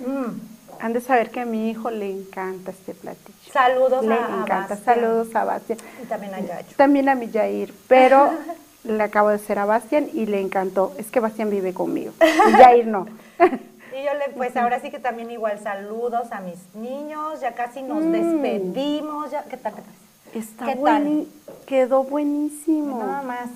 Mm. 0.00 0.40
Han 0.80 0.92
de 0.94 1.02
saber 1.02 1.30
que 1.30 1.40
a 1.40 1.44
mi 1.44 1.68
hijo 1.68 1.90
le 1.90 2.10
encanta 2.10 2.70
este 2.70 2.94
platillo. 2.94 3.52
Saludos 3.52 4.06
Le 4.06 4.14
a, 4.14 4.24
a 4.24 4.40
encanta. 4.40 4.74
Saludos 4.74 5.34
a 5.34 5.44
Bastian. 5.44 5.78
Y 6.02 6.06
también 6.06 6.32
a 6.32 6.40
Yayo. 6.40 6.76
También 6.76 7.08
a 7.10 7.14
mi 7.14 7.28
Yair, 7.28 7.74
pero 7.88 8.30
le 8.86 9.02
acabo 9.02 9.28
de 9.28 9.36
hacer 9.36 9.58
a 9.58 9.64
Bastian 9.64 10.08
y 10.12 10.26
le 10.26 10.40
encantó. 10.40 10.92
Es 10.98 11.10
que 11.10 11.20
Bastian 11.20 11.50
vive 11.50 11.74
conmigo. 11.74 12.12
Y 12.48 12.52
Yair 12.58 12.86
no. 12.86 13.06
Y 13.38 14.04
yo 14.04 14.14
le, 14.14 14.32
pues 14.34 14.56
ahora 14.56 14.80
sí 14.80 14.90
que 14.90 14.98
también 14.98 15.30
igual 15.30 15.58
saludos 15.58 16.30
a 16.32 16.40
mis 16.40 16.58
niños, 16.74 17.40
ya 17.40 17.54
casi 17.54 17.82
nos 17.82 18.04
despedimos, 18.04 19.30
ya, 19.30 19.44
¿qué 19.44 19.56
tal? 19.56 19.74
¿Qué 19.74 19.82
tal? 19.82 19.94
Está 20.34 20.66
¿Qué 20.66 20.76
tal? 20.76 21.26
Quedó 21.66 22.04
buenísimo. 22.04 22.98
Nada 22.98 23.22
más. 23.22 23.48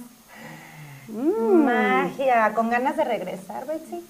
Mm. 1.08 1.64
Magia, 1.64 2.52
con 2.54 2.70
ganas 2.70 2.96
de 2.96 3.04
regresar, 3.04 3.66
Betsy. 3.66 4.02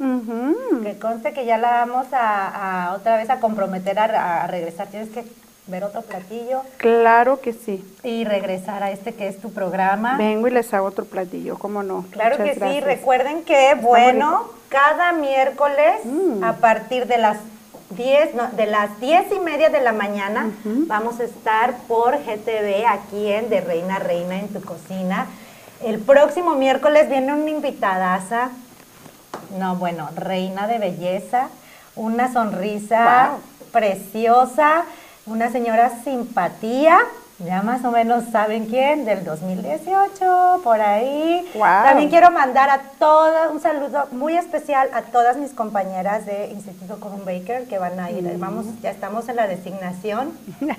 Que 0.83 0.99
conste 0.99 1.33
que 1.33 1.47
ya 1.47 1.59
la 1.59 1.71
vamos 1.71 2.07
a, 2.13 2.91
a 2.91 2.95
otra 2.95 3.17
vez 3.17 3.31
a 3.31 3.41
comprometer 3.41 3.99
a, 3.99 4.45
a 4.45 4.47
regresar. 4.47 4.89
Tienes 4.89 5.09
que 5.09 5.25
ver 5.67 5.85
otro 5.85 6.03
platillo 6.03 6.63
Claro 6.79 7.41
que 7.41 7.53
sí. 7.53 7.85
y 8.03 8.25
regresar 8.25 8.83
a 8.83 8.91
este 8.91 9.15
que 9.15 9.29
es 9.29 9.41
tu 9.41 9.53
programa. 9.53 10.17
Vengo 10.17 10.49
y 10.49 10.51
les 10.51 10.73
hago 10.75 10.87
otro 10.87 11.05
platillo, 11.05 11.59
¿cómo 11.59 11.83
no? 11.83 12.05
Claro 12.11 12.39
Muchas 12.39 12.59
que 12.59 12.67
sí, 12.73 12.81
recuerden 12.81 13.45
que, 13.45 13.75
bueno, 13.81 14.49
cada 14.69 15.13
miércoles 15.13 16.05
Mm. 16.05 16.43
a 16.45 16.55
partir 16.55 17.07
de 17.07 17.19
las 17.19 17.39
10, 17.91 18.35
no, 18.35 18.47
de 18.53 18.67
las 18.67 18.99
10 19.01 19.33
y 19.33 19.41
media 19.41 19.69
de 19.69 19.81
la 19.81 19.93
mañana 19.93 20.51
vamos 20.65 21.19
a 21.21 21.25
estar 21.25 21.75
por 21.89 22.17
GTV 22.19 22.87
aquí 22.87 23.29
en 23.33 23.49
De 23.51 23.61
Reina 23.61 23.99
Reina 23.99 24.39
en 24.39 24.49
tu 24.49 24.61
cocina. 24.63 25.27
El 25.85 25.99
próximo 25.99 26.55
miércoles 26.55 27.09
viene 27.09 27.33
una 27.33 27.51
invitadaza, 27.51 28.51
no, 29.59 29.75
bueno, 29.77 30.09
reina 30.15 30.67
de 30.69 30.79
belleza, 30.79 31.49
una 31.97 32.33
sonrisa 32.33 33.31
Wow. 33.33 33.41
preciosa, 33.73 34.85
una 35.27 35.51
señora 35.51 35.91
simpatía, 36.03 36.99
ya 37.39 37.63
más 37.63 37.85
o 37.85 37.91
menos 37.91 38.25
saben 38.33 38.67
quién, 38.67 39.05
del 39.05 39.25
2018, 39.25 40.61
por 40.63 40.81
ahí. 40.81 41.49
Wow. 41.55 41.63
También 41.85 42.11
quiero 42.11 42.31
mandar 42.31 42.69
a 42.69 42.81
todas, 42.99 43.51
un 43.51 43.61
saludo 43.61 44.09
muy 44.13 44.37
especial 44.37 44.91
a 44.93 45.03
todas 45.03 45.37
mis 45.37 45.53
compañeras 45.53 46.27
de 46.27 46.49
Instituto 46.49 47.01
Corum 47.01 47.25
Baker 47.25 47.67
que 47.67 47.79
van 47.79 47.99
a 47.99 48.11
ir, 48.11 48.23
Mm. 48.25 48.41
vamos, 48.41 48.67
ya 48.83 48.91
estamos 48.91 49.29
en 49.29 49.37
la 49.37 49.47
designación. 49.47 50.33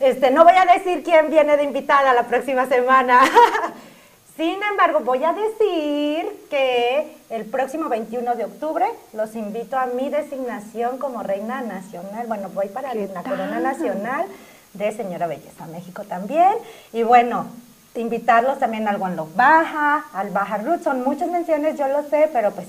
Este, 0.00 0.32
no 0.32 0.42
voy 0.42 0.54
a 0.54 0.70
decir 0.74 1.04
quién 1.04 1.30
viene 1.30 1.56
de 1.56 1.62
invitada 1.62 2.12
la 2.12 2.24
próxima 2.24 2.66
semana. 2.66 3.20
Sin 4.36 4.60
embargo, 4.64 5.00
voy 5.00 5.22
a 5.22 5.32
decir 5.32 6.46
que 6.50 7.16
el 7.30 7.44
próximo 7.44 7.88
21 7.88 8.34
de 8.34 8.44
octubre 8.44 8.84
los 9.12 9.36
invito 9.36 9.78
a 9.78 9.86
mi 9.86 10.10
designación 10.10 10.98
como 10.98 11.22
reina 11.22 11.60
nacional. 11.60 12.26
Bueno, 12.26 12.48
voy 12.52 12.66
para 12.68 12.90
¿Qué 12.90 13.06
la 13.06 13.22
tal? 13.22 13.32
corona 13.32 13.60
nacional 13.60 14.26
de 14.72 14.90
Señora 14.90 15.28
Belleza 15.28 15.66
México 15.66 16.02
también. 16.02 16.52
Y 16.92 17.04
bueno, 17.04 17.46
invitarlos 17.94 18.58
también 18.58 18.88
al 18.88 18.98
Love 18.98 19.36
Baja, 19.36 20.06
al 20.12 20.30
Baja 20.30 20.58
Root. 20.58 20.82
Son 20.82 21.04
muchas 21.04 21.28
menciones, 21.28 21.78
yo 21.78 21.86
lo 21.86 22.02
sé, 22.08 22.28
pero 22.32 22.50
pues 22.50 22.66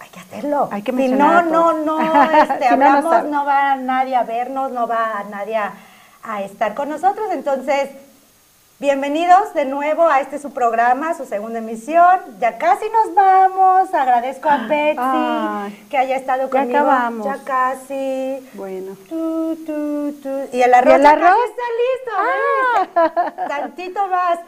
hay 0.00 0.08
que 0.10 0.20
hacerlo. 0.20 0.68
Hay 0.70 0.82
que 0.82 0.92
si 0.92 0.96
mencionar 0.96 1.46
no, 1.46 1.70
a 1.70 1.72
no, 1.74 1.84
no, 1.98 2.22
este, 2.40 2.68
Si 2.68 2.76
no, 2.76 2.76
no 2.76 2.96
hablamos, 2.96 3.24
no 3.24 3.44
va 3.44 3.74
nadie 3.74 4.14
a 4.14 4.22
vernos, 4.22 4.70
no 4.70 4.86
va 4.86 5.24
nadie 5.28 5.56
a, 5.56 5.72
a 6.22 6.42
estar 6.42 6.74
con 6.74 6.88
nosotros. 6.88 7.26
Entonces, 7.32 7.90
bienvenidos 8.80 9.54
de 9.54 9.64
nuevo 9.64 10.08
a 10.08 10.20
este 10.20 10.38
su 10.38 10.52
programa, 10.52 11.14
su 11.14 11.24
segunda 11.24 11.58
emisión. 11.58 12.20
Ya 12.38 12.58
casi 12.58 12.84
nos 12.90 13.14
vamos. 13.14 13.92
Agradezco 13.92 14.48
a 14.48 14.56
Betsy 14.68 15.00
Ay. 15.00 15.86
que 15.90 15.98
haya 15.98 16.16
estado 16.16 16.44
Ya 16.44 16.50
conmigo. 16.50 16.78
acabamos. 16.78 17.26
Ya 17.26 17.38
casi. 17.44 18.48
Bueno. 18.54 18.96
Tu, 19.08 19.56
tu, 19.66 20.12
tu. 20.22 20.48
Y 20.56 20.62
el 20.62 20.72
arroz, 20.74 20.92
¿Y 20.92 20.96
el 20.96 21.02
ya 21.02 21.10
arroz? 21.10 21.36
está 21.50 21.62
listo. 21.82 23.32
¿ves? 23.36 23.48
Tantito 23.48 24.06
más. 24.08 24.38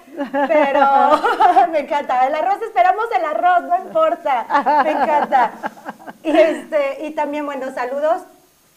Pero 0.49 1.67
me 1.73 1.81
encanta. 1.81 2.27
El 2.27 2.35
arroz, 2.35 2.63
esperamos 2.63 3.05
el 3.17 3.25
arroz, 3.25 3.63
no 3.65 3.79
importa. 3.79 4.47
Me 4.85 4.91
encanta. 4.93 5.51
Y, 6.23 6.37
este, 6.37 7.07
y 7.07 7.11
también, 7.13 7.47
bueno, 7.47 7.73
saludos 7.75 8.23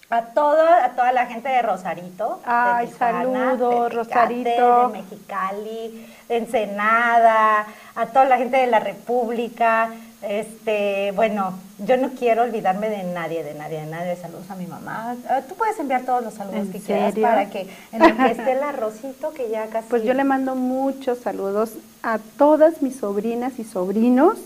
a 0.10 0.22
toda, 0.26 0.86
a 0.86 0.90
toda 0.92 1.12
la 1.12 1.26
gente 1.26 1.50
de 1.50 1.62
Rosarito. 1.62 2.40
de 2.46 2.52
Ay, 2.52 2.88
Tijuana, 2.88 3.24
saludos, 3.24 3.90
de 3.90 3.96
Rosarito. 3.96 4.88
De 4.90 4.94
Mexicali, 5.02 6.08
de 6.30 6.38
Ensenada, 6.38 7.66
a 7.96 8.06
toda 8.08 8.26
la 8.26 8.38
gente 8.38 8.58
de 8.58 8.68
la 8.68 8.80
República. 8.80 9.90
Este, 10.22 11.12
bueno, 11.16 11.54
yo 11.80 11.98
no 11.98 12.12
quiero 12.12 12.44
olvidarme 12.44 12.90
de 12.90 13.04
nadie, 13.04 13.44
de 13.44 13.56
nadie, 13.56 13.82
de 13.82 13.88
nadie. 13.88 14.16
Saludos 14.16 14.50
a 14.50 14.56
mi 14.56 14.68
mamá. 14.68 15.16
Ah, 15.28 15.42
Tú 15.48 15.56
puedes 15.56 15.78
enviar 15.80 16.04
todos 16.04 16.24
los 16.24 16.34
saludos 16.36 16.60
¿En 16.62 16.72
que 16.72 16.80
quieras 16.80 17.14
serio? 17.14 17.28
para 17.28 17.50
que 17.50 17.68
en 17.92 18.00
lo 18.00 18.16
que 18.16 18.32
esté 18.32 18.52
el 18.58 18.64
arrocito, 18.64 19.34
que 19.34 19.50
ya 19.50 19.68
casi. 19.68 19.88
Pues 19.90 20.04
yo 20.04 20.14
le 20.14 20.24
mando 20.24 20.56
muchos 20.56 21.18
saludos 21.20 21.74
a 22.04 22.20
todas 22.38 22.82
mis 22.82 22.98
sobrinas 22.98 23.58
y 23.58 23.64
sobrinos. 23.64 24.38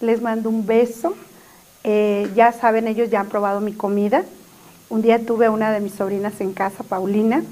Les 0.00 0.22
mando 0.22 0.48
un 0.48 0.64
beso. 0.64 1.14
Eh, 1.84 2.30
ya 2.34 2.52
saben, 2.52 2.86
ellos 2.88 3.10
ya 3.10 3.20
han 3.20 3.28
probado 3.28 3.60
mi 3.60 3.72
comida. 3.72 4.24
Un 4.88 5.02
día 5.02 5.24
tuve 5.24 5.46
a 5.46 5.50
una 5.50 5.72
de 5.72 5.80
mis 5.80 5.94
sobrinas 5.94 6.40
en 6.40 6.52
casa, 6.52 6.84
Paulina, 6.84 7.42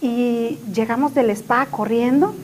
y 0.00 0.58
llegamos 0.72 1.14
del 1.14 1.30
spa 1.30 1.66
corriendo. 1.66 2.34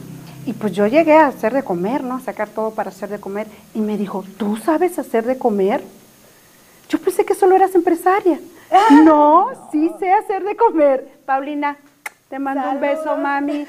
Y 0.47 0.53
pues 0.53 0.73
yo 0.73 0.87
llegué 0.87 1.15
a 1.15 1.27
hacer 1.27 1.53
de 1.55 1.63
comer, 1.63 2.03
¿no? 2.03 2.17
A 2.17 2.21
sacar 2.21 2.49
todo 2.49 2.71
para 2.71 2.91
hacer 2.91 3.09
de 3.09 3.21
comer. 3.21 3.47
Y 3.75 3.81
me 3.81 3.97
dijo, 3.97 4.25
¿tú 4.39 4.57
sabes 4.57 4.99
hacer 4.99 5.25
de 5.25 5.39
comer? 5.39 5.83
Yo 6.89 6.99
pensé 6.99 7.25
que 7.25 7.35
solo 7.35 7.55
eras 7.57 7.75
empresaria. 7.75 8.41
No, 9.05 9.51
sí 9.71 9.91
sé 10.01 10.13
hacer 10.13 10.43
de 10.43 10.57
comer. 10.57 11.07
Paulina, 11.27 11.77
te 12.29 12.39
mando 12.39 12.71
un 12.71 12.81
beso, 12.81 13.17
mami. 13.17 13.65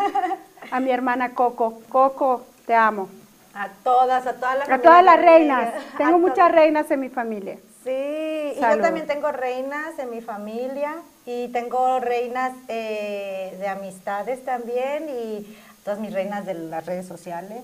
A 0.72 0.80
mi 0.80 0.90
hermana 0.90 1.34
Coco. 1.34 1.82
Coco, 1.90 2.44
te 2.66 2.74
amo. 2.74 3.08
A 3.54 3.70
todas, 3.84 4.26
a 4.26 4.34
todas 4.34 4.58
las 4.58 4.70
A 4.70 4.82
todas 4.82 5.04
las 5.04 5.22
reinas. 5.22 5.74
Tengo 5.98 6.18
muchas 6.18 6.52
reinas 6.52 6.90
en 6.90 7.02
mi 7.02 7.10
familia. 7.10 7.58
Sí, 7.86 7.92
y 8.58 8.60
yo 8.60 8.82
también 8.82 9.06
tengo 9.08 9.32
reinas 9.32 9.98
en 10.00 10.10
mi 10.10 10.20
familia 10.20 10.96
y 11.26 11.48
tengo 11.50 12.00
reinas 12.00 12.52
eh, 12.68 13.56
de 13.60 13.68
amistades 13.68 14.44
también 14.44 15.08
y 15.08 15.56
todas 15.84 16.00
mis 16.00 16.12
reinas 16.12 16.46
de 16.48 16.56
las 16.56 16.84
redes 16.86 17.06
sociales, 17.08 17.62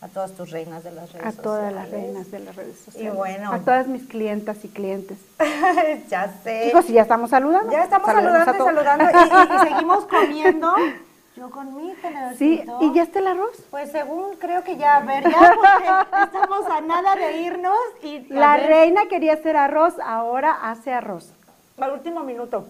a 0.00 0.06
todas 0.08 0.30
tus 0.32 0.50
reinas 0.52 0.84
de 0.84 0.92
las 0.92 1.12
redes 1.12 1.26
A 1.26 1.30
sociales. 1.32 1.42
todas 1.42 1.72
las 1.72 1.90
reinas 1.90 2.30
de 2.30 2.38
las 2.38 2.54
redes 2.54 2.78
sociales. 2.78 3.14
bueno. 3.14 3.52
A 3.52 3.58
todas 3.58 3.86
mis 3.88 4.04
clientas 4.06 4.64
y 4.64 4.68
clientes. 4.68 5.18
ya 6.08 6.32
sé. 6.44 6.64
Chicos, 6.66 6.86
ya 6.88 7.02
estamos 7.02 7.30
saludando. 7.30 7.72
ya 7.72 7.82
estamos 7.84 8.06
Saludemos 8.06 8.46
a 8.48 8.52
saludando 8.52 9.04
y 9.04 9.12
saludando 9.12 9.50
y, 9.50 9.52
y- 9.52 9.56
y 9.56 9.68
seguimos 9.74 10.04
comiendo. 10.06 10.72
Yo 11.36 11.50
con 11.50 11.74
mi 11.74 11.92
tenedorcito. 11.94 12.78
Sí, 12.78 12.86
¿y 12.86 12.94
ya 12.94 13.02
está 13.02 13.18
el 13.18 13.26
arroz? 13.26 13.56
Pues 13.70 13.90
según 13.90 14.36
creo 14.36 14.62
que 14.62 14.76
ya, 14.76 14.98
a 14.98 15.00
ver, 15.00 15.24
ya 15.24 15.54
porque 15.56 16.22
estamos 16.24 16.64
a 16.66 16.80
nada 16.80 17.16
de 17.16 17.38
irnos 17.42 17.76
y 18.02 18.20
La 18.32 18.56
ver, 18.56 18.66
reina 18.68 19.06
quería 19.08 19.32
hacer 19.34 19.56
arroz, 19.56 19.94
ahora 20.04 20.52
hace 20.70 20.92
arroz. 20.92 21.32
al 21.78 21.92
último 21.92 22.20
minuto. 22.22 22.66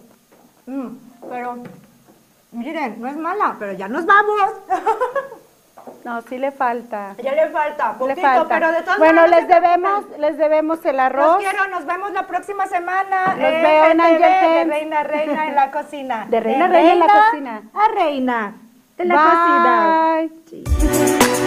Mm, 0.65 0.87
pero, 1.29 1.57
miren, 2.53 2.99
no 2.99 3.07
es 3.07 3.17
mala, 3.17 3.55
pero 3.59 3.73
ya 3.73 3.87
nos 3.87 4.05
vamos. 4.05 4.41
No, 6.03 6.21
sí 6.21 6.37
le 6.37 6.51
falta. 6.51 7.15
ya 7.21 7.33
le 7.33 7.47
falta, 7.49 7.93
Le 7.93 7.97
poquito, 7.99 8.21
falta. 8.21 8.47
pero 8.47 8.71
de 8.71 8.81
todas 8.81 8.97
bueno, 8.99 9.21
maneras, 9.21 9.39
les 9.41 9.47
debemos, 9.47 10.05
les 10.19 10.37
debemos 10.37 10.85
el 10.85 10.95
Los 10.97 11.05
arroz 11.05 11.37
quiero, 11.37 11.67
nos 11.67 11.85
vemos 11.85 12.11
la 12.11 12.27
próxima 12.27 12.67
semana. 12.67 13.27
Los 13.29 13.37
veo 13.51 13.85
en 13.85 14.01
Angel 14.01 14.21
de. 14.21 14.63
Reina, 14.65 15.03
reina 15.03 15.47
en 15.47 15.55
la 15.55 15.71
cocina. 15.71 16.25
De 16.29 16.39
Reina, 16.39 16.67
reina 16.67 16.93
en 16.93 16.99
la 16.99 17.07
cocina. 17.07 17.61
A 17.73 17.87
reina 17.93 18.53
en 18.97 19.07
la 19.07 19.15
Bye. 19.15 20.29
cocina. 20.29 21.44